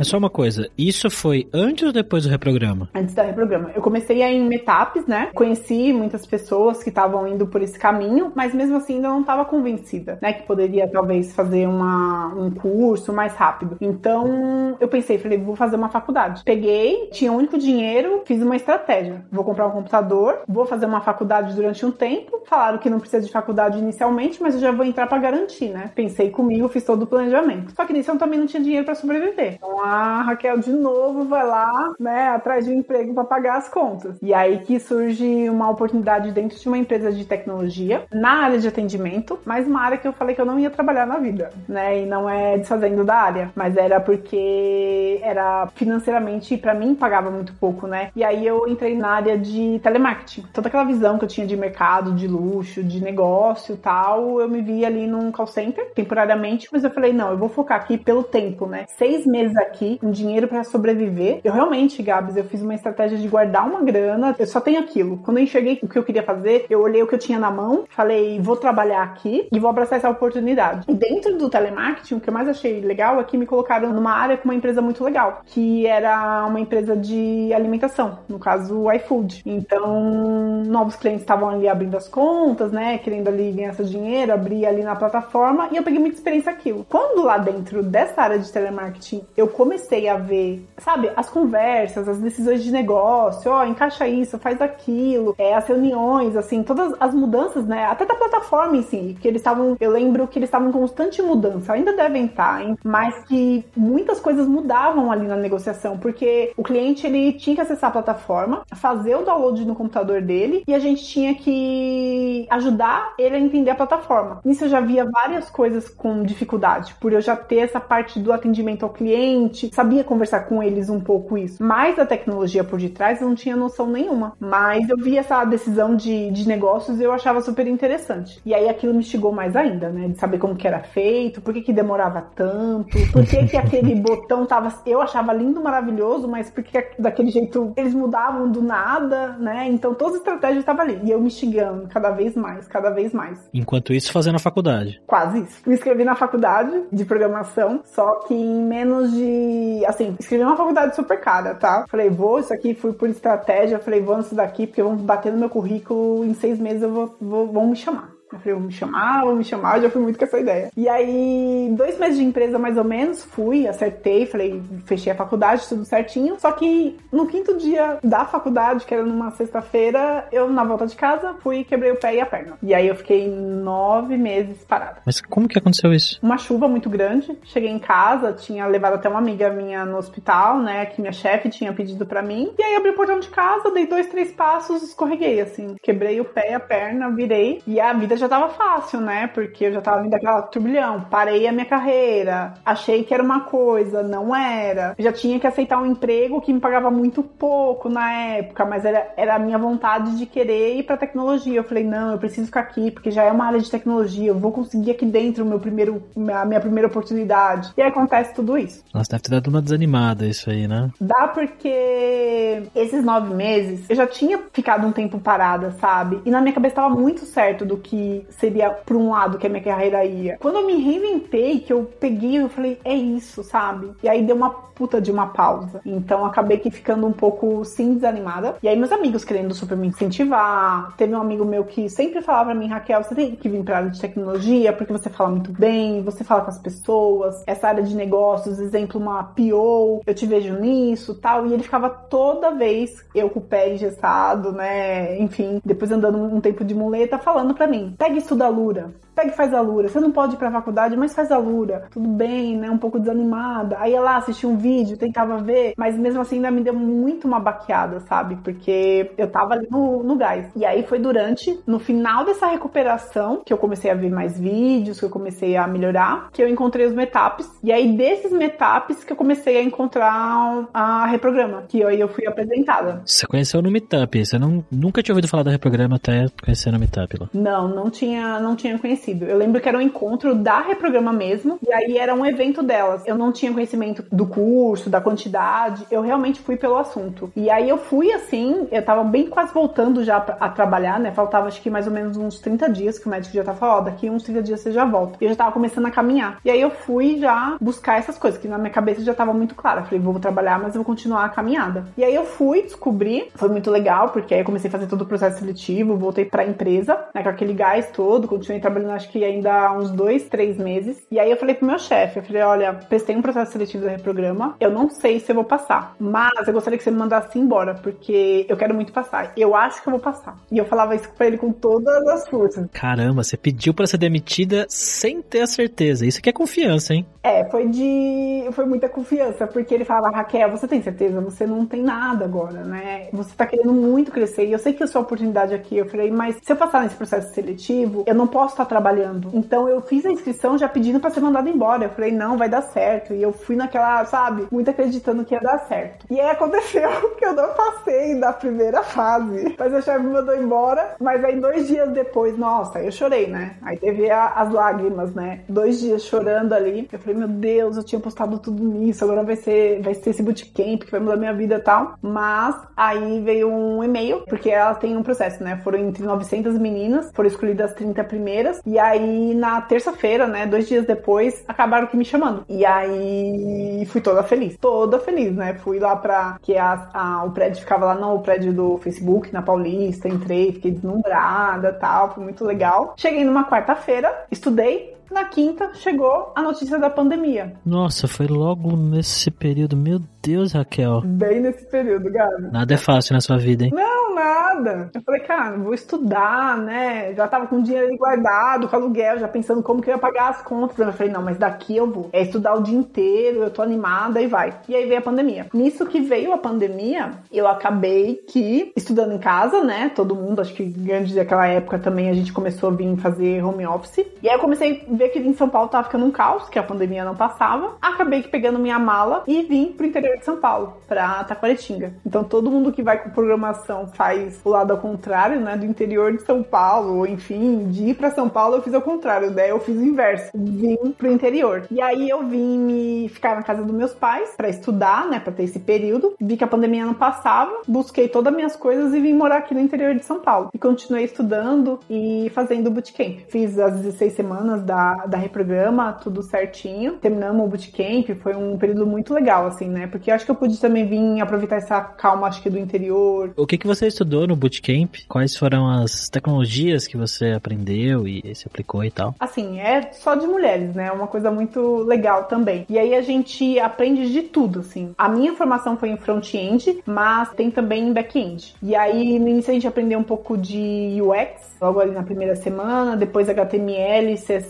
É 0.02 0.04
só 0.04 0.18
uma 0.18 0.32
coisa, 0.32 0.68
isso 0.76 1.12
foi 1.12 1.48
antes 1.54 1.86
ou 1.86 1.94
depois 1.94 2.24
do 2.24 2.30
reprograma? 2.32 2.90
Antes 2.96 3.14
da 3.14 3.22
reprograma. 3.22 3.70
Eu 3.76 3.84
comecei 3.84 4.24
a 4.24 4.32
ir 4.32 4.38
em 4.38 4.48
meetups, 4.48 5.06
né? 5.06 5.30
Conheci 5.36 5.94
muitas 5.94 6.26
pessoas 6.26 6.82
que 6.82 6.90
estavam 6.90 7.28
indo 7.28 7.46
por 7.46 7.62
esse 7.62 7.78
caminho, 7.78 8.32
mas 8.36 8.52
mesmo 8.52 8.78
assim 8.78 8.96
ainda 8.96 9.10
não 9.10 9.22
estava 9.22 9.46
convencida, 9.46 10.18
né? 10.20 10.34
Que 10.34 10.42
poderia 10.42 10.88
talvez 10.88 11.36
fazer 11.36 11.68
uma, 11.68 12.34
um 12.34 12.50
curso 12.50 13.14
mais 13.14 13.36
rápido. 13.36 13.78
Então 13.80 14.76
eu 14.80 14.88
pensei, 14.88 15.20
falei, 15.20 15.38
vou 15.38 15.56
fazer 15.56 15.76
uma 15.76 15.90
faculdade. 15.90 16.42
Peguei, 16.44 17.10
tinha 17.12 17.32
o 17.32 17.36
único 17.36 17.60
dinheiro, 17.60 18.24
fiz 18.26 18.42
uma 18.42 18.56
estratégia. 18.56 19.24
Vou 19.32 19.44
comprar 19.44 19.68
um 19.68 19.72
computador, 19.72 20.40
vou 20.48 20.66
fazer 20.66 20.88
uma 20.88 21.02
faculdade 21.02 21.54
durante 21.54 21.86
um 21.86 21.92
tempo. 21.92 22.42
Falaram 22.48 22.80
que 22.80 22.90
não 22.90 23.00
precisa 23.00 23.24
de 23.24 23.32
faculdade 23.32 23.78
inicialmente, 23.78 24.42
mas 24.42 24.56
eu 24.56 24.62
já 24.62 24.72
vou 24.72 24.84
entrar 24.84 25.06
para 25.06 25.20
garantir, 25.20 25.70
né? 25.70 25.92
Pensei 25.94 26.32
comigo, 26.32 26.68
fiz 26.70 26.84
todo 26.84 27.04
o 27.04 27.08
planejamento. 27.08 27.72
Só 27.76 27.86
que 27.86 27.94
nisso 27.94 28.10
eu 28.10 28.18
também 28.18 28.40
não 28.40 28.48
tinha 28.48 28.64
dinheiro 28.64 28.84
para 28.84 28.96
sobreviver. 28.96 29.58
Então 29.58 29.80
a 29.80 29.91
a 29.92 30.22
Raquel 30.22 30.58
de 30.60 30.72
novo 30.72 31.26
vai 31.26 31.46
lá, 31.46 31.94
né, 32.00 32.30
atrás 32.30 32.66
de 32.66 32.72
um 32.72 32.76
emprego 32.76 33.14
para 33.14 33.26
pagar 33.26 33.58
as 33.58 33.68
contas. 33.68 34.18
E 34.22 34.34
aí 34.34 34.60
que 34.60 34.80
surge 34.80 35.50
uma 35.50 35.70
oportunidade 35.70 36.32
dentro 36.32 36.58
de 36.58 36.68
uma 36.68 36.78
empresa 36.78 37.12
de 37.12 37.26
tecnologia, 37.26 38.06
na 38.12 38.44
área 38.44 38.58
de 38.58 38.68
atendimento, 38.68 39.38
mas 39.46 39.68
uma 39.68 39.82
área 39.82 39.98
que 39.98 40.08
eu 40.08 40.14
falei 40.14 40.34
que 40.34 40.40
eu 40.40 40.46
não 40.46 40.58
ia 40.58 40.70
trabalhar 40.70 41.06
na 41.06 41.18
vida, 41.18 41.52
né? 41.68 42.02
E 42.02 42.06
não 42.06 42.30
é 42.30 42.58
desfazendo 42.58 43.04
da 43.04 43.16
área, 43.16 43.52
mas 43.54 43.76
era 43.76 44.00
porque 44.00 45.20
era 45.22 45.68
financeiramente 45.76 46.58
para 46.58 46.74
mim 46.74 46.96
pagava 46.96 47.30
muito 47.30 47.54
pouco, 47.56 47.86
né? 47.86 48.12
E 48.16 48.24
aí 48.24 48.46
eu 48.48 48.68
entrei 48.68 48.96
na 48.96 49.10
área 49.10 49.38
de 49.38 49.80
telemarketing. 49.84 50.46
Toda 50.54 50.70
aquela 50.70 50.86
visão 50.86 51.18
que 51.18 51.26
eu 51.26 51.30
tinha 51.30 51.46
de 51.46 51.58
mercado, 51.58 52.14
de 52.14 52.28
luxo, 52.28 52.82
de 52.82 53.04
negócio, 53.04 53.76
tal, 53.76 54.40
eu 54.40 54.48
me 54.48 54.62
vi 54.62 54.86
ali 54.86 55.06
num 55.06 55.32
call 55.32 55.48
center 55.48 55.92
temporariamente, 55.94 56.70
mas 56.72 56.84
eu 56.84 56.92
falei, 56.92 57.12
não, 57.12 57.32
eu 57.32 57.38
vou 57.38 57.50
focar 57.50 57.80
aqui 57.80 57.98
pelo 57.98 58.24
tempo, 58.24 58.66
né? 58.66 58.86
Seis 58.88 59.26
meses 59.26 59.58
aqui 59.58 59.81
aqui 59.82 60.00
um 60.04 60.12
dinheiro 60.12 60.48
para 60.48 60.64
sobreviver. 60.64 61.42
Eu 61.44 61.52
realmente, 61.52 62.02
Gabs, 62.04 62.38
eu 62.38 62.44
fiz 62.44 62.62
uma 62.62 62.76
estratégia 62.76 63.18
de 63.18 63.28
guardar 63.28 63.68
uma 63.68 63.82
grana. 63.82 64.36
Eu 64.38 64.46
só 64.46 64.62
tenho 64.62 64.80
aquilo. 64.80 65.18
Quando 65.18 65.38
eu 65.38 65.44
enxerguei 65.44 65.80
o 65.82 65.88
que 65.88 65.98
eu 65.98 66.04
queria 66.04 66.24
fazer, 66.24 66.66
eu 66.70 66.82
olhei 66.82 67.02
o 67.02 67.08
que 67.08 67.16
eu 67.16 67.20
tinha 67.20 67.40
na 67.40 67.50
mão, 67.50 67.86
falei, 67.90 68.40
vou 68.40 68.56
trabalhar 68.56 69.02
aqui 69.04 69.48
e 69.52 69.60
vou 69.60 69.70
abraçar 69.70 69.98
essa 69.98 70.10
oportunidade. 70.10 70.86
E 70.88 70.94
dentro 70.94 71.38
do 71.38 71.50
telemarketing, 71.50 72.16
o 72.16 72.20
que 72.20 72.30
eu 72.30 72.34
mais 72.34 72.48
achei 72.48 72.82
legal 72.82 73.20
é 73.20 73.24
que 73.24 73.38
me 73.38 73.46
colocaram 73.46 73.92
numa 73.92 74.12
área 74.12 74.38
com 74.38 74.46
uma 74.46 74.56
empresa 74.56 74.82
muito 74.82 75.04
legal, 75.04 75.42
que 75.46 75.88
era 75.88 76.46
uma 76.48 76.60
empresa 76.60 76.96
de 76.96 77.52
alimentação, 77.54 78.20
no 78.30 78.38
caso 78.38 78.82
o 78.82 78.92
iFood. 78.92 79.42
Então, 79.46 80.64
novos 80.66 80.96
clientes 80.96 81.22
estavam 81.22 81.50
ali 81.50 81.68
abrindo 81.68 81.98
as 81.98 82.08
contas, 82.08 82.72
né, 82.72 82.98
querendo 82.98 83.28
ali 83.28 83.52
ganhar 83.52 83.74
seu 83.74 83.86
dinheiro, 83.86 84.34
abrir 84.34 84.66
ali 84.66 84.84
na 84.84 84.96
plataforma, 84.96 85.70
e 85.72 85.78
eu 85.78 85.84
peguei 85.84 86.00
muita 86.00 86.18
experiência 86.18 86.52
aquilo. 86.52 86.86
Quando 86.88 87.24
lá 87.24 87.38
dentro 87.38 87.82
dessa 87.84 88.22
área 88.22 88.38
de 88.38 88.52
telemarketing 88.52 89.24
eu 89.36 89.48
comecei 89.62 90.10
a 90.10 90.18
ver, 90.18 90.68
sabe, 90.80 91.12
as 91.16 91.30
conversas, 91.30 92.08
as 92.10 92.18
decisões 92.18 92.64
de 92.64 92.72
negócio, 92.72 93.52
ó, 93.52 93.64
encaixa 93.64 94.08
isso, 94.08 94.40
faz 94.40 94.60
aquilo, 94.60 95.36
é, 95.38 95.54
as 95.54 95.68
reuniões, 95.68 96.36
assim, 96.36 96.64
todas 96.64 96.96
as 97.00 97.14
mudanças, 97.14 97.64
né? 97.68 97.86
Até 97.86 98.04
da 98.04 98.16
plataforma 98.16 98.78
em 98.78 98.82
si, 98.82 99.16
que 99.22 99.28
eles 99.28 99.40
estavam, 99.40 99.78
eu 99.80 99.92
lembro 99.92 100.28
que 100.28 100.40
eles 100.40 100.48
estavam 100.48 100.70
em 100.70 100.72
constante 100.72 101.22
mudança, 101.22 101.74
ainda 101.74 101.94
devem 101.94 102.26
estar, 102.26 102.64
hein? 102.64 102.76
mas 102.84 103.24
que 103.26 103.64
muitas 103.78 104.20
coisas 104.20 104.48
mudavam 104.48 105.12
ali 105.12 105.28
na 105.28 105.36
negociação, 105.36 105.96
porque 105.96 106.52
o 106.58 106.64
cliente 106.64 107.06
ele 107.06 107.34
tinha 107.34 107.56
que 107.56 107.62
acessar 107.62 107.90
a 107.90 107.94
plataforma, 107.94 108.64
fazer 108.74 109.16
o 109.16 109.22
download 109.22 109.64
no 109.64 109.76
computador 109.76 110.22
dele 110.22 110.64
e 110.68 110.74
a 110.74 110.80
gente 110.80 111.04
tinha 111.06 111.36
que 111.36 112.48
ajudar 112.50 113.14
ele 113.20 113.36
a 113.36 113.40
entender 113.40 113.70
a 113.70 113.76
plataforma. 113.76 114.42
Nisso 114.44 114.66
eu 114.66 114.70
já 114.70 114.82
via 114.82 115.06
várias 115.06 115.52
coisas 115.52 115.88
com 115.88 116.24
dificuldade, 116.24 116.96
por 117.00 117.14
eu 117.14 117.22
já 117.22 117.36
ter 117.36 117.58
essa 117.58 117.80
parte 117.80 118.20
do 118.20 118.34
atendimento 118.34 118.84
ao 118.84 118.90
cliente 118.90 119.51
gente 119.52 119.74
sabia 119.74 120.04
conversar 120.04 120.42
com 120.42 120.64
eles 120.64 120.90
um 120.90 121.00
pouco 121.00 121.38
isso. 121.38 121.64
Mas 121.64 122.00
a 122.00 122.06
tecnologia 122.06 122.64
por 122.64 122.80
detrás 122.80 123.22
eu 123.22 123.28
não 123.28 123.36
tinha 123.36 123.56
noção 123.56 123.88
nenhuma. 123.88 124.34
Mas 124.40 124.90
eu 124.90 124.98
vi 124.98 125.18
essa 125.18 125.44
decisão 125.46 125.96
de, 125.96 126.32
de 126.32 126.48
negócios 126.48 127.00
e 127.00 127.04
eu 127.04 127.12
achava 127.12 127.42
super 127.42 127.68
interessante. 127.68 128.42
E 128.46 128.54
aí 128.54 128.70
aquilo 128.70 128.94
me 128.94 129.00
instigou 129.00 129.32
mais 129.32 129.56
ainda, 129.56 129.90
né? 129.90 130.10
De 130.10 130.18
saber 130.18 130.38
como 130.38 130.56
que 130.56 130.68
era 130.68 130.80
feito, 130.80 131.42
por 131.42 131.54
que, 131.54 131.62
que 131.62 131.74
demorava 131.74 132.26
tanto, 132.36 132.98
por 133.12 133.26
que, 133.26 133.48
que 133.48 133.58
aquele 133.58 133.96
botão 134.00 134.46
tava. 134.46 134.74
Eu 134.86 135.02
achava 135.02 135.34
lindo, 135.34 135.62
maravilhoso, 135.62 136.28
mas 136.28 136.50
por 136.50 136.64
que 136.64 136.84
daquele 136.98 137.30
jeito 137.30 137.74
eles 137.76 137.94
mudavam 137.94 138.50
do 138.50 138.62
nada, 138.62 139.38
né? 139.40 139.68
Então 139.70 139.94
toda 139.94 140.16
a 140.16 140.18
estratégia 140.18 140.60
estava 140.60 140.82
ali. 140.82 141.00
E 141.04 141.12
eu 141.12 141.20
me 141.20 141.28
instigando 141.28 141.88
cada 141.88 142.12
vez 142.12 142.36
mais, 142.36 142.68
cada 142.68 142.90
vez 142.90 143.14
mais. 143.14 143.50
Enquanto 143.54 143.94
isso, 143.94 144.12
fazendo 144.12 144.36
a 144.36 144.40
faculdade. 144.40 145.02
Quase 145.06 145.44
isso. 145.44 145.62
Me 145.66 145.76
inscrevi 145.76 146.04
na 146.04 146.16
faculdade 146.16 146.84
de 146.92 147.06
programação, 147.06 147.82
só 147.84 148.20
que 148.28 148.34
em 148.34 148.64
menos 148.64 149.12
de 149.12 149.41
assim, 149.88 150.16
escrevi 150.20 150.44
uma 150.44 150.58
faculdade 150.58 150.96
super 150.96 151.20
cara, 151.20 151.56
tá? 151.56 151.86
Falei, 151.90 152.10
vou, 152.10 152.40
isso 152.40 152.54
aqui 152.54 152.74
fui 152.74 152.94
por 152.94 153.10
estratégia. 153.10 153.80
Falei, 153.80 154.02
vou 154.02 154.18
nisso 154.18 154.36
daqui, 154.36 154.68
porque 154.68 154.84
vão 154.84 154.96
bater 154.96 155.32
no 155.32 155.40
meu 155.40 155.50
currículo, 155.50 156.26
em 156.26 156.34
seis 156.34 156.60
meses 156.60 156.82
eu 156.84 156.92
vou, 156.92 157.16
vou 157.20 157.48
vão 157.48 157.68
me 157.68 157.76
chamar. 157.76 158.12
Eu 158.46 158.60
me 158.60 158.72
chamar, 158.72 159.24
vou 159.26 159.36
me 159.36 159.44
chamar, 159.44 159.78
eu 159.78 159.84
já 159.84 159.90
fui 159.90 160.02
muito 160.02 160.18
com 160.18 160.26
essa 160.26 160.40
ideia. 160.40 160.72
E 160.76 160.88
aí, 160.88 161.70
dois 161.76 162.00
meses 162.00 162.18
de 162.18 162.24
empresa 162.24 162.58
mais 162.58 162.78
ou 162.78 162.84
menos, 162.84 163.24
fui, 163.24 163.68
acertei, 163.68 164.26
falei, 164.26 164.62
fechei 164.86 165.12
a 165.12 165.16
faculdade, 165.16 165.68
tudo 165.68 165.86
certinho. 165.86 166.40
Só 166.40 166.52
que 166.52 166.98
no 167.12 167.28
quinto 167.28 167.58
dia 167.58 168.00
da 168.04 168.26
faculdade, 168.26 168.86
que 168.86 168.94
era 168.94 169.04
numa 169.04 169.32
sexta-feira, 169.32 170.28
eu, 170.32 170.50
na 170.50 170.64
volta 170.64 170.88
de 170.88 170.96
casa, 170.96 171.36
fui, 171.42 171.64
quebrei 171.64 171.92
o 171.92 171.98
pé 171.98 172.16
e 172.16 172.22
a 172.22 172.26
perna. 172.26 172.58
E 172.62 172.74
aí 172.74 172.88
eu 172.88 172.96
fiquei 172.96 173.30
nove 173.30 174.18
meses 174.18 174.64
parada. 174.64 175.02
Mas 175.06 175.22
como 175.22 175.48
que 175.48 175.58
aconteceu 175.58 175.92
isso? 175.92 176.20
Uma 176.22 176.38
chuva 176.38 176.68
muito 176.68 176.90
grande. 176.90 177.38
Cheguei 177.44 177.70
em 177.70 177.80
casa, 177.80 178.34
tinha 178.34 178.66
levado 178.68 178.96
até 178.96 179.10
uma 179.10 179.20
amiga 179.20 179.50
minha 179.50 179.86
no 179.86 179.98
hospital, 179.98 180.60
né? 180.60 180.86
Que 180.86 181.02
minha 181.02 181.14
chefe 181.14 181.50
tinha 181.50 181.74
pedido 181.74 182.06
para 182.06 182.22
mim. 182.22 182.54
E 182.58 182.64
aí 182.64 182.76
abri 182.76 182.92
o 182.92 182.96
portão 182.96 183.20
de 183.20 183.30
casa, 183.30 183.72
dei 183.72 183.86
dois, 183.86 184.08
três 184.08 184.32
passos, 184.32 184.84
escorreguei, 184.84 185.42
assim. 185.42 185.76
Quebrei 185.82 186.20
o 186.20 186.26
pé 186.26 186.52
e 186.52 186.54
a 186.54 186.60
perna, 186.60 187.10
virei. 187.10 187.62
E 187.68 187.80
a 187.80 187.94
vida 187.94 188.16
já 188.22 188.30
tava 188.30 188.50
fácil, 188.50 189.02
né? 189.02 189.28
Porque 189.28 189.66
eu 189.66 189.74
já 189.74 189.82
tava 189.82 190.02
vindo 190.02 190.12
daquela 190.12 190.42
turbilhão. 190.44 191.06
Parei 191.10 191.48
a 191.48 191.52
minha 191.52 191.66
carreira. 191.66 192.54
Achei 192.66 193.04
que 193.04 193.14
era 193.14 193.24
uma 193.24 193.42
coisa, 193.42 194.04
não 194.04 194.36
era. 194.36 194.96
já 194.98 195.12
tinha 195.12 195.40
que 195.40 195.48
aceitar 195.48 195.82
um 195.82 195.86
emprego 195.86 196.40
que 196.40 196.54
me 196.54 196.60
pagava 196.60 196.90
muito 196.90 197.24
pouco 197.24 197.90
na 197.90 198.12
época, 198.14 198.66
mas 198.66 198.86
era, 198.86 199.12
era 199.18 199.36
a 199.36 199.40
minha 199.40 199.58
vontade 199.58 200.18
de 200.18 200.26
querer 200.26 200.78
ir 200.78 200.84
pra 200.84 200.98
tecnologia. 200.98 201.56
Eu 201.56 201.64
falei, 201.64 201.84
não, 201.84 202.12
eu 202.12 202.18
preciso 202.18 202.46
ficar 202.48 202.62
aqui, 202.62 202.92
porque 202.92 203.12
já 203.12 203.24
é 203.24 203.32
uma 203.32 203.46
área 203.46 203.60
de 203.60 203.70
tecnologia. 203.70 204.30
Eu 204.30 204.40
vou 204.40 204.52
conseguir 204.52 204.92
aqui 204.92 205.06
dentro 205.06 205.44
o 205.44 205.48
meu 205.48 205.60
primeiro, 205.60 206.04
a 206.34 206.46
minha 206.46 206.60
primeira 206.60 206.88
oportunidade. 206.88 207.74
E 207.76 207.82
aí 207.82 207.90
acontece 207.90 208.34
tudo 208.34 208.58
isso. 208.58 208.84
Nossa, 208.94 209.12
deve 209.12 209.24
ter 209.24 209.32
dado 209.32 209.48
uma 209.48 209.62
desanimada 209.62 210.26
isso 210.26 210.50
aí, 210.50 210.68
né? 210.68 210.90
Dá 211.00 211.28
porque 211.28 212.64
esses 212.76 213.04
nove 213.04 213.34
meses 213.34 213.90
eu 213.90 213.96
já 213.96 214.06
tinha 214.06 214.40
ficado 214.54 214.86
um 214.86 214.92
tempo 214.92 215.20
parada, 215.20 215.72
sabe? 215.80 216.22
E 216.26 216.30
na 216.30 216.42
minha 216.42 216.54
cabeça 216.54 216.76
tava 216.76 216.94
muito 216.94 217.26
certo 217.26 217.66
do 217.66 217.78
que 217.78 218.11
seria 218.30 218.70
por 218.70 218.96
um 218.96 219.12
lado 219.12 219.38
que 219.38 219.48
a 219.48 219.50
minha 219.50 219.64
carreira 219.64 220.04
ia. 220.06 220.38
Quando 220.40 220.56
eu 220.56 220.66
me 220.66 220.76
reinventei, 220.76 221.60
que 221.60 221.74
eu 221.74 221.90
peguei, 222.00 222.40
eu 222.40 222.50
falei, 222.50 222.80
é 222.84 222.94
isso, 222.94 223.44
sabe? 223.44 223.92
E 224.04 224.10
aí 224.10 224.24
deu 224.24 224.36
uma 224.36 224.50
puta 224.82 225.00
de 225.00 225.12
uma 225.12 225.28
pausa. 225.28 225.80
Então 225.86 226.26
acabei 226.26 226.58
que 226.58 226.72
ficando 226.72 227.06
um 227.06 227.12
pouco 227.12 227.64
sim 227.64 227.94
desanimada. 227.94 228.56
E 228.64 228.68
aí 228.68 228.76
meus 228.76 228.92
amigos 228.92 229.24
querendo 229.24 229.54
super 229.54 229.78
me 229.78 229.88
incentivar. 229.88 230.96
Teve 230.98 231.14
um 231.14 231.22
amigo 231.22 231.46
meu 231.46 231.64
que 231.64 231.88
sempre 231.88 232.22
falava 232.22 232.46
pra 232.46 232.56
mim, 232.56 232.68
Raquel, 232.68 233.04
você 233.04 233.14
tem 233.14 233.36
que 233.36 233.48
vir 233.48 233.64
pra 233.64 233.78
área 233.78 233.90
de 233.92 234.02
tecnologia 234.02 234.74
porque 234.74 234.92
você 234.92 235.10
fala 235.10 235.30
muito 235.30 235.52
bem, 235.52 236.02
você 236.02 236.24
fala 236.24 236.42
com 236.42 236.50
as 236.50 236.58
pessoas, 236.58 237.44
essa 237.46 237.68
área 237.68 237.84
de 237.84 237.96
negócios, 237.96 238.60
exemplo, 238.60 239.00
uma 239.00 239.24
PO, 239.24 240.02
eu 240.06 240.16
te 240.16 240.26
vejo 240.26 240.54
nisso 240.56 241.14
tal. 241.16 241.46
E 241.46 241.54
ele 241.54 241.64
ficava 241.64 241.90
toda 241.90 242.52
vez, 242.52 243.06
eu 243.14 243.30
com 243.30 243.40
o 243.40 243.44
pé 243.44 243.74
engessado, 243.74 244.52
né? 244.52 245.20
Enfim, 245.20 245.62
depois 245.64 245.92
andando 245.92 246.18
um 246.18 246.42
tempo 246.42 246.64
de 246.64 246.74
muleta, 246.74 247.20
falando 247.20 247.54
pra 247.54 247.68
mim: 247.68 247.94
pega 248.02 248.16
e 248.16 248.18
estuda 248.18 248.50
Lura, 248.50 248.92
pega 249.16 249.32
e 249.32 249.36
faz 249.36 249.54
a 249.54 249.62
Lura. 249.62 249.88
Você 249.88 250.00
não 250.00 250.12
pode 250.12 250.36
ir 250.36 250.38
pra 250.38 250.52
faculdade, 250.52 250.96
mas 250.96 251.14
faz 251.14 251.32
a 251.32 251.38
Lura. 251.38 251.88
Tudo 251.92 252.08
bem, 252.10 252.58
né? 252.58 252.70
Um 252.70 252.78
pouco 252.78 253.00
desanimada. 253.00 253.78
Aí 253.80 253.92
ia 253.92 254.02
lá, 254.02 254.18
assistia 254.18 254.50
um 254.50 254.58
vídeo, 254.58 254.98
tentava 254.98 255.38
ver, 255.38 255.74
mas 255.78 255.98
mesmo 255.98 256.22
assim 256.22 256.36
ainda 256.36 256.52
me 256.52 256.62
deu 256.62 256.74
muito 256.74 257.28
uma 257.28 257.40
baqueada, 257.40 258.00
sabe? 258.02 258.38
Porque 258.44 259.12
eu 259.18 259.30
tava 259.30 259.54
ali 259.54 259.68
no, 259.70 260.04
no 260.04 260.16
gás. 260.16 260.50
E 260.56 260.66
aí 260.66 260.84
foi 260.84 261.00
durante, 261.00 261.60
no 261.68 261.80
final 261.80 262.26
dessa 262.26 262.48
recuperação, 262.48 263.42
que 263.46 263.54
eu 263.54 263.58
comecei 263.58 263.92
a 263.92 263.96
ver 263.96 264.10
mais 264.10 264.40
vídeos, 264.40 265.00
que 265.00 265.06
eu 265.06 265.10
comecei 265.10 265.56
a 265.56 265.68
melhorar, 265.68 266.30
que 266.32 266.42
eu 266.42 266.48
encontrei 266.48 266.86
os 266.86 266.94
meetups. 266.94 267.50
E 267.64 267.72
aí 267.72 267.96
desses 267.96 268.32
meetups 268.32 269.04
que 269.04 269.12
eu 269.14 269.18
comecei 269.18 269.58
a 269.58 269.64
encontrar 269.64 270.68
a 270.74 271.06
Reprograma, 271.06 271.64
que 271.68 271.84
aí 271.84 272.00
eu 272.00 272.08
fui 272.08 272.26
apresentada. 272.28 273.02
Você 273.06 273.28
conheceu 273.28 273.62
no 273.62 273.72
Meetup, 273.72 274.26
você 274.26 274.38
não, 274.38 274.64
nunca 274.72 275.04
tinha 275.04 275.14
ouvido 275.14 275.28
falar 275.28 275.44
da 275.44 275.52
Reprograma 275.52 275.96
até 275.96 276.26
conhecer 276.44 276.72
no 276.72 276.80
Meetup 276.80 277.18
lá. 277.20 277.30
Não, 277.34 277.68
não 277.68 277.90
tinha, 277.90 278.40
não 278.40 278.56
tinha 278.56 278.78
conhecido. 278.78 279.01
Eu 279.10 279.38
lembro 279.38 279.60
que 279.60 279.68
era 279.68 279.78
um 279.78 279.82
encontro 279.82 280.36
da 280.36 280.60
Reprograma 280.60 281.12
mesmo, 281.12 281.58
e 281.66 281.74
aí 281.74 281.98
era 281.98 282.14
um 282.14 282.26
evento 282.26 282.62
delas. 282.62 283.04
Eu 283.06 283.18
não 283.18 283.32
tinha 283.32 283.52
conhecimento 283.52 284.04
do 284.12 284.28
curso, 284.28 284.90
da 284.90 285.02
quantidade, 285.02 285.86
eu 285.90 286.02
realmente 286.02 286.40
fui 286.40 286.56
pelo 286.56 286.78
assunto. 286.78 287.32
E 287.36 287.50
aí 287.50 287.68
eu 287.68 287.78
fui 287.78 288.12
assim, 288.12 288.68
eu 288.72 288.84
tava 288.84 289.04
bem 289.04 289.28
quase 289.28 289.54
voltando 289.54 290.04
já 290.04 290.18
a 290.18 290.50
trabalhar, 290.50 291.00
né? 291.00 291.12
Faltava 291.12 291.48
acho 291.48 291.62
que 291.62 291.70
mais 291.70 291.88
ou 291.88 291.94
menos 291.94 292.18
uns 292.18 292.40
30 292.40 292.70
dias 292.70 293.00
que 293.00 293.08
o 293.08 293.10
médico 293.10 293.34
já 293.34 293.44
tava 293.44 293.58
falando, 293.58 293.86
daqui 293.86 294.10
uns 294.10 294.24
30 294.24 294.42
dias 294.44 294.60
você 294.60 294.72
já 294.72 294.86
volta. 294.86 295.18
E 295.20 295.26
eu 295.26 295.30
já 295.30 295.36
tava 295.36 295.52
começando 295.52 295.86
a 295.86 295.92
caminhar. 295.92 296.40
E 296.46 296.52
aí 296.52 296.62
eu 296.62 296.70
fui 296.70 297.18
já 297.20 297.58
buscar 297.60 297.98
essas 297.98 298.18
coisas, 298.18 298.40
que 298.40 298.48
na 298.48 298.58
minha 298.58 298.72
cabeça 298.72 299.02
já 299.04 299.14
tava 299.14 299.34
muito 299.34 299.56
clara. 299.56 299.84
Falei, 299.84 300.00
vou 300.00 300.20
trabalhar, 300.20 300.60
mas 300.60 300.76
eu 300.76 300.82
vou 300.82 300.86
continuar 300.86 301.26
a 301.26 301.30
caminhada. 301.30 301.88
E 301.98 302.04
aí 302.04 302.14
eu 302.14 302.26
fui 302.26 302.62
descobrir, 302.64 303.30
foi 303.36 303.50
muito 303.50 303.72
legal, 303.72 304.10
porque 304.10 304.34
aí 304.34 304.42
eu 304.42 304.46
comecei 304.46 304.68
a 304.68 304.72
fazer 304.72 304.88
todo 304.88 305.02
o 305.02 305.06
processo 305.06 305.40
seletivo, 305.40 305.98
voltei 305.98 306.26
pra 306.26 306.46
empresa, 306.46 306.98
né, 307.14 307.24
com 307.24 307.30
aquele 307.30 307.54
gás 307.54 307.90
todo, 307.92 308.28
continuei 308.28 308.62
trabalhando 308.62 308.91
acho 308.94 309.10
que 309.10 309.24
ainda 309.24 309.52
há 309.52 309.74
uns 309.74 309.92
dois, 309.92 310.24
três 310.28 310.58
meses. 310.58 311.02
E 311.12 311.20
aí 311.20 311.30
eu 311.30 311.38
falei 311.38 311.56
pro 311.56 311.66
meu 311.66 311.80
chefe, 311.80 312.20
eu 312.20 312.24
falei, 312.24 312.42
olha, 312.42 312.74
prestei 312.74 313.16
um 313.16 313.22
processo 313.22 313.52
seletivo 313.52 313.86
da 313.86 313.92
Reprograma, 313.92 314.56
eu 314.60 314.72
não 314.72 314.90
sei 314.90 315.20
se 315.20 315.32
eu 315.32 315.36
vou 315.36 315.44
passar, 315.44 315.96
mas 316.00 316.48
eu 316.48 316.54
gostaria 316.54 316.78
que 316.78 316.84
você 316.84 316.92
me 316.92 316.98
mandasse 316.98 317.38
embora, 317.38 317.76
porque 317.76 318.46
eu 318.48 318.58
quero 318.58 318.74
muito 318.74 318.92
passar. 318.92 319.34
Eu 319.36 319.56
acho 319.56 319.82
que 319.82 319.88
eu 319.88 319.92
vou 319.92 320.00
passar. 320.00 320.38
E 320.52 320.58
eu 320.58 320.66
falava 320.66 320.96
isso 320.96 321.10
pra 321.18 321.28
ele 321.28 321.38
com 321.38 321.52
todas 321.52 322.08
as 322.08 322.28
forças. 322.28 322.68
Caramba, 322.72 323.24
você 323.24 323.38
pediu 323.38 323.74
para 323.74 323.88
ser 323.88 323.98
demitida 323.98 324.66
sem 324.70 325.22
ter 325.22 325.42
a 325.42 325.48
certeza. 325.48 326.06
Isso 326.06 326.22
que 326.22 326.30
é 326.30 326.34
confiança, 326.34 326.94
hein? 326.94 327.06
É, 327.24 327.46
foi 327.46 327.68
de. 327.68 328.50
Foi 328.52 328.66
muita 328.66 328.90
confiança, 328.90 329.46
porque 329.46 329.74
ele 329.74 329.86
falava, 329.86 330.16
Raquel, 330.16 330.50
você 330.50 330.68
tem 330.68 330.82
certeza? 330.82 331.22
Você 331.22 331.46
não 331.46 331.66
tem 331.66 331.84
nada 331.84 332.26
agora, 332.26 332.64
né? 332.64 333.10
Você 333.14 333.36
tá 333.36 333.46
querendo 333.46 333.74
muito 333.74 334.12
crescer. 334.12 334.48
E 334.48 334.52
eu 334.52 334.60
sei 334.60 334.74
que 334.74 334.82
é 334.82 334.86
a 334.86 334.88
sua 334.88 335.02
oportunidade 335.02 335.54
aqui. 335.54 335.78
Eu 335.78 335.86
falei, 335.86 336.10
mas 336.10 336.38
se 336.42 336.52
eu 336.52 336.56
passar 336.56 336.82
nesse 336.82 336.96
processo 336.96 337.34
seletivo, 337.34 338.04
eu 338.08 338.16
não 338.16 338.28
posso 338.28 338.54
estar 338.54 338.66
trabalhando. 338.82 339.30
Então 339.34 339.70
eu 339.70 339.80
fiz 339.82 340.06
a 340.06 340.12
inscrição 340.12 340.58
já 340.58 340.68
pedindo 340.68 341.00
para 341.00 341.12
ser 341.12 341.22
mandada 341.22 341.50
embora. 341.50 341.86
Eu 341.86 341.90
falei, 341.90 342.12
não, 342.12 342.38
vai 342.38 342.50
dar 342.50 342.64
certo. 342.64 343.14
E 343.14 343.22
eu 343.22 343.32
fui 343.32 343.56
naquela, 343.56 344.04
sabe, 344.06 344.48
muito 344.52 344.70
acreditando 344.70 345.24
que 345.24 345.36
ia 345.36 345.40
dar 345.40 345.60
certo. 345.68 346.06
E 346.10 346.20
aí 346.20 346.30
aconteceu 346.30 346.90
que 347.18 347.26
eu 347.26 347.34
não 347.34 347.54
passei 347.54 348.20
da 348.20 348.34
primeira 348.34 348.82
fase. 348.84 349.56
Mas 349.58 349.74
a 349.74 349.82
chefe 349.82 350.04
me 350.04 350.12
mandou 350.12 350.36
embora. 350.36 350.96
Mas 351.00 351.24
aí 351.24 351.40
dois 351.40 351.68
dias 351.68 351.90
depois, 351.92 352.38
nossa, 352.38 352.80
eu 352.80 352.92
chorei, 352.92 353.28
né? 353.28 353.56
Aí 353.62 353.78
teve 353.78 354.10
a, 354.10 354.28
as 354.30 354.52
lágrimas, 354.52 355.14
né? 355.14 355.42
Dois 355.48 355.80
dias 355.80 356.04
chorando 356.04 356.54
ali. 356.54 356.90
Eu 356.92 357.00
falei, 357.00 357.20
meu 357.20 357.28
Deus, 357.28 357.78
eu 357.78 357.84
tinha 357.84 358.02
postado 358.02 358.40
tudo 358.40 358.64
nisso. 358.64 359.04
Agora 359.04 359.24
vai 359.24 359.36
ser, 359.36 359.82
vai 359.82 359.94
ser 359.94 360.10
esse 360.10 360.24
bootcamp 360.24 360.84
que 360.84 360.92
vai 360.92 361.00
mudar 361.00 361.18
minha 361.18 361.34
vida 361.34 361.56
e 361.56 361.60
tal. 361.60 361.96
Mas 362.02 362.56
aí 362.76 363.22
veio 363.22 363.50
um 363.50 363.84
e-mail, 363.84 364.24
porque 364.28 364.50
ela 364.50 364.74
tem 364.74 364.98
um 364.98 365.04
processo, 365.04 365.44
né? 365.44 365.60
Foram 365.64 365.80
entre 365.80 366.04
900 366.04 366.58
meninas, 366.58 367.12
foram 367.14 367.30
escolhidas 367.30 367.72
as 367.72 367.76
30 367.76 368.04
primeiras. 368.06 368.62
E 368.72 368.80
aí 368.80 369.36
na 369.36 369.60
terça-feira, 369.60 370.26
né? 370.28 370.46
Dois 370.46 370.66
dias 370.66 370.86
depois, 370.86 371.44
acabaram 371.46 371.88
que 371.88 371.98
me 371.98 372.06
chamando. 372.06 372.46
E 372.48 372.66
aí 372.66 373.86
fui 373.88 374.00
toda 374.00 374.24
feliz. 374.24 374.56
Toda 374.58 374.98
feliz, 374.98 375.36
né? 375.36 375.56
Fui 375.56 375.78
lá 375.78 375.94
pra. 375.94 376.38
Que 376.42 376.58
a, 376.58 376.88
a, 376.94 377.26
o 377.26 377.32
prédio 377.32 377.60
ficava 377.60 377.88
lá 377.88 377.96
no 377.96 378.18
prédio 378.20 378.54
do 378.54 378.78
Facebook, 378.78 379.34
na 379.34 379.42
Paulista. 379.42 380.08
Entrei, 380.08 380.54
fiquei 380.54 380.72
deslumbrada 380.72 381.74
tal. 381.74 382.14
Foi 382.14 382.24
muito 382.24 382.46
legal. 382.46 382.94
Cheguei 382.96 383.26
numa 383.26 383.44
quarta-feira, 383.44 384.26
estudei, 384.32 384.96
na 385.12 385.26
quinta, 385.26 385.72
chegou 385.74 386.32
a 386.36 386.42
notícia 386.42 386.80
da 386.80 386.90
pandemia. 386.90 387.54
Nossa, 387.66 388.08
foi 388.08 388.28
logo 388.28 388.76
nesse 388.76 389.30
período. 389.30 389.76
Meu 389.76 390.00
Deus, 390.22 390.54
Raquel. 390.54 391.02
Bem 391.04 391.42
nesse 391.42 391.66
período, 391.70 392.12
Gabi. 392.12 392.52
Nada 392.52 392.74
é 392.74 392.78
fácil 392.78 393.14
na 393.14 393.22
sua 393.22 393.38
vida, 393.38 393.66
hein? 393.66 393.72
Não, 393.74 394.14
nada. 394.14 394.92
Eu 394.94 395.02
falei, 395.02 395.22
cara, 395.22 395.58
vou 395.58 395.74
estudar, 395.74 396.58
né? 396.58 397.14
Já 397.16 397.28
tava 397.28 397.48
com 397.48 397.62
dinheiro 397.62 397.96
guardado, 397.98 398.68
com 398.68 398.76
aluguel, 398.76 399.20
já 399.20 399.28
pensando 399.28 399.64
como 399.64 399.82
que 399.82 399.90
eu 399.90 399.96
ia 399.96 400.00
pagar 400.00 400.30
as 400.30 400.42
contas. 400.42 400.78
Eu 400.78 400.94
falei, 400.94 401.12
não, 401.12 401.24
mas 401.24 401.38
daqui 401.38 401.76
eu 401.76 401.90
vou. 401.90 402.10
É 402.14 402.22
estudar 402.22 402.54
o 402.56 402.62
dia 402.62 402.78
inteiro, 402.78 403.42
eu 403.42 403.50
tô 403.50 403.62
animada 403.62 404.22
e 404.22 404.28
vai. 404.28 404.54
E 404.70 404.76
aí 404.76 404.86
veio 404.86 405.00
a 405.00 405.04
pandemia. 405.04 405.48
Nisso 405.54 405.86
que 405.86 406.00
veio 406.00 406.34
a 406.34 406.38
pandemia, 406.38 407.12
eu 407.32 407.48
acabei 407.48 408.16
que, 408.28 408.72
estudando 408.76 409.14
em 409.14 409.20
casa, 409.20 409.64
né? 409.64 409.92
Todo 409.96 410.16
mundo, 410.16 410.42
acho 410.42 410.54
que 410.54 410.66
grande 410.66 411.16
daquela 411.16 411.48
época 411.48 411.80
também, 411.80 412.10
a 412.10 412.14
gente 412.14 412.32
começou 412.32 412.70
a 412.70 412.74
vir 412.74 412.96
fazer 412.98 413.44
home 413.44 413.66
office. 413.66 414.06
E 414.22 414.30
aí 414.30 414.36
eu 414.36 414.40
comecei 414.40 414.86
a 414.88 414.94
ver 415.02 415.10
que 415.10 415.20
em 415.20 415.34
São 415.34 415.50
Paulo 415.50 415.70
tava 415.70 415.86
ficando 415.86 416.06
um 416.06 416.12
caos, 416.12 416.48
que 416.50 416.60
a 416.60 416.64
pandemia 416.64 417.04
não 417.04 417.16
passava. 417.16 417.76
Acabei 417.82 418.22
pegando 418.24 418.60
minha 418.60 418.78
mala 418.78 419.24
e 419.28 419.42
vim 419.42 419.74
pro 419.74 419.86
interior 419.86 420.18
de 420.18 420.26
São 420.26 420.38
Paulo, 420.38 420.78
pra 420.88 421.24
Taquaretinga. 421.24 421.94
Então 422.06 422.24
todo 422.24 422.52
mundo 422.52 422.72
que 422.72 422.84
vai 422.84 423.02
com 423.02 423.10
programação 423.10 423.88
faz 423.88 424.40
o 424.44 424.50
lado 424.50 424.72
ao 424.72 424.78
contrário, 424.78 425.40
né? 425.40 425.58
Do 425.58 425.66
interior 425.66 426.12
de 426.12 426.22
São 426.22 426.44
Paulo, 426.44 426.98
ou 426.98 427.08
enfim, 427.08 427.70
de 427.70 427.90
ir 427.90 427.96
pra 427.96 428.12
São 428.12 428.30
Paulo 428.30 428.56
eu 428.56 428.62
fiz 428.62 428.74
ao 428.74 428.82
contrário, 428.82 429.32
né? 429.32 429.50
Eu 429.50 429.60
fiz 429.60 429.76
o 429.76 429.84
inverso, 429.84 430.32
vim 430.36 430.78
pro 430.98 431.12
interior. 431.12 431.66
E 431.72 431.82
aí 431.82 432.10
eu 432.10 432.24
vim 432.28 432.58
me 432.60 433.10
ficar 433.10 433.36
na 433.36 433.44
casa 433.44 433.64
dos 433.64 433.76
meus 433.76 433.94
pais 433.94 434.34
para 434.36 434.50
estudar, 434.50 435.08
né? 435.08 435.20
Pra 435.20 435.34
ter 435.34 435.44
esse 435.44 435.60
período. 435.60 436.14
Vi 436.20 436.38
que 436.38 436.44
a 436.44 436.48
pandemia 436.48 436.86
não 436.86 436.94
passava, 436.94 437.62
busquei 437.68 438.08
todas 438.08 438.32
as 438.32 438.36
minhas 438.36 438.56
coisas 438.56 438.94
e 438.94 439.00
vim 439.00 439.14
morar 439.14 439.38
aqui 439.38 439.54
no 439.54 439.60
interior 439.60 439.96
de 439.96 440.06
São 440.06 440.20
Paulo. 440.20 440.50
E 440.54 440.60
continuei 440.60 441.06
estudando 441.06 441.80
e 441.90 442.32
fazendo 442.34 442.70
bootcamp. 442.70 443.20
Fiz 443.30 443.58
as 443.58 443.80
16 443.80 444.14
semanas 444.14 444.62
da 444.62 444.91
da, 444.92 445.06
da 445.06 445.18
Reprograma, 445.18 445.94
tudo 445.94 446.22
certinho. 446.22 446.94
Terminamos 446.94 447.46
o 447.46 447.50
bootcamp, 447.50 448.10
foi 448.22 448.36
um 448.36 448.58
período 448.58 448.86
muito 448.86 449.14
legal, 449.14 449.48
assim, 449.48 449.68
né? 449.68 449.88
Porque 449.88 450.12
eu 450.12 450.16
acho 450.16 450.26
que 450.26 450.32
eu 450.32 450.36
pude 450.36 450.60
também 450.60 450.86
vir 450.86 451.22
aproveitar 451.22 451.58
essa 451.58 451.82
calma, 451.82 452.28
acho 452.28 452.42
que 452.42 452.50
do 452.50 452.60
interior. 452.60 453.34
O 453.36 453.46
que, 453.46 453.58
que 453.58 453.68
você 453.68 453.88
estudou 453.88 454.28
no 454.28 454.36
bootcamp? 454.36 454.96
Quais 455.08 455.36
foram 455.36 455.70
as 455.70 456.10
tecnologias 456.10 456.88
que 456.88 456.98
você 456.98 457.32
aprendeu 457.32 458.08
e 458.08 458.36
se 458.36 458.48
aplicou 458.48 458.84
e 458.84 458.92
tal? 458.92 459.16
Assim, 459.20 459.60
é 459.60 459.92
só 459.94 460.16
de 460.16 460.28
mulheres, 460.28 460.76
né? 460.76 460.88
É 460.88 460.92
uma 460.92 461.08
coisa 461.08 461.32
muito 461.32 461.78
legal 461.84 462.26
também. 462.26 462.66
E 462.70 462.78
aí 462.78 462.94
a 462.94 463.02
gente 463.02 463.60
aprende 463.60 464.12
de 464.12 464.24
tudo, 464.24 464.60
assim. 464.62 464.94
A 464.98 465.08
minha 465.10 465.34
formação 465.34 465.78
foi 465.78 465.90
em 465.90 465.98
front-end, 465.98 466.82
mas 466.86 467.32
tem 467.34 467.50
também 467.50 467.88
em 467.88 467.94
back-end. 467.94 468.56
E 468.62 468.76
aí 468.76 469.20
no 469.20 469.28
início 469.28 469.52
a 469.52 469.54
gente 469.54 469.68
aprendeu 469.68 470.00
um 470.00 470.04
pouco 470.04 470.38
de 470.38 471.00
UX, 471.02 471.56
logo 471.62 471.80
ali 471.80 471.92
na 471.92 472.04
primeira 472.04 472.36
semana, 472.36 472.98
depois 472.98 473.30
HTML, 473.30 474.16
CSS, 474.16 474.42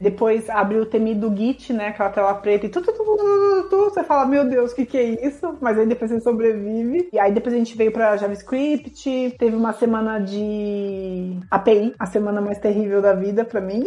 depois 0.00 0.48
abriu 0.50 0.82
o 0.82 0.86
TMI 0.86 1.14
do 1.14 1.34
Git, 1.34 1.72
né, 1.72 1.88
aquela 1.88 2.10
tela 2.10 2.34
preta 2.34 2.66
e 2.66 2.68
tudo, 2.68 2.86
tudo, 2.86 3.04
tudo, 3.04 3.16
tudo, 3.16 3.68
tudo, 3.68 3.84
você 3.90 4.04
fala, 4.04 4.26
meu 4.26 4.44
Deus, 4.48 4.72
o 4.72 4.74
que 4.74 4.86
que 4.86 4.98
é 4.98 5.26
isso? 5.26 5.56
Mas 5.60 5.78
aí 5.78 5.86
depois 5.86 6.10
você 6.10 6.20
sobrevive. 6.20 7.08
E 7.12 7.18
aí 7.18 7.32
depois 7.32 7.54
a 7.54 7.58
gente 7.58 7.76
veio 7.76 7.92
para 7.92 8.16
JavaScript, 8.16 9.34
teve 9.38 9.56
uma 9.56 9.72
semana 9.72 10.18
de 10.18 11.38
API, 11.50 11.94
a 11.98 12.06
semana 12.06 12.40
mais 12.40 12.58
terrível 12.58 13.00
da 13.00 13.12
vida 13.12 13.44
para 13.44 13.60
mim. 13.60 13.84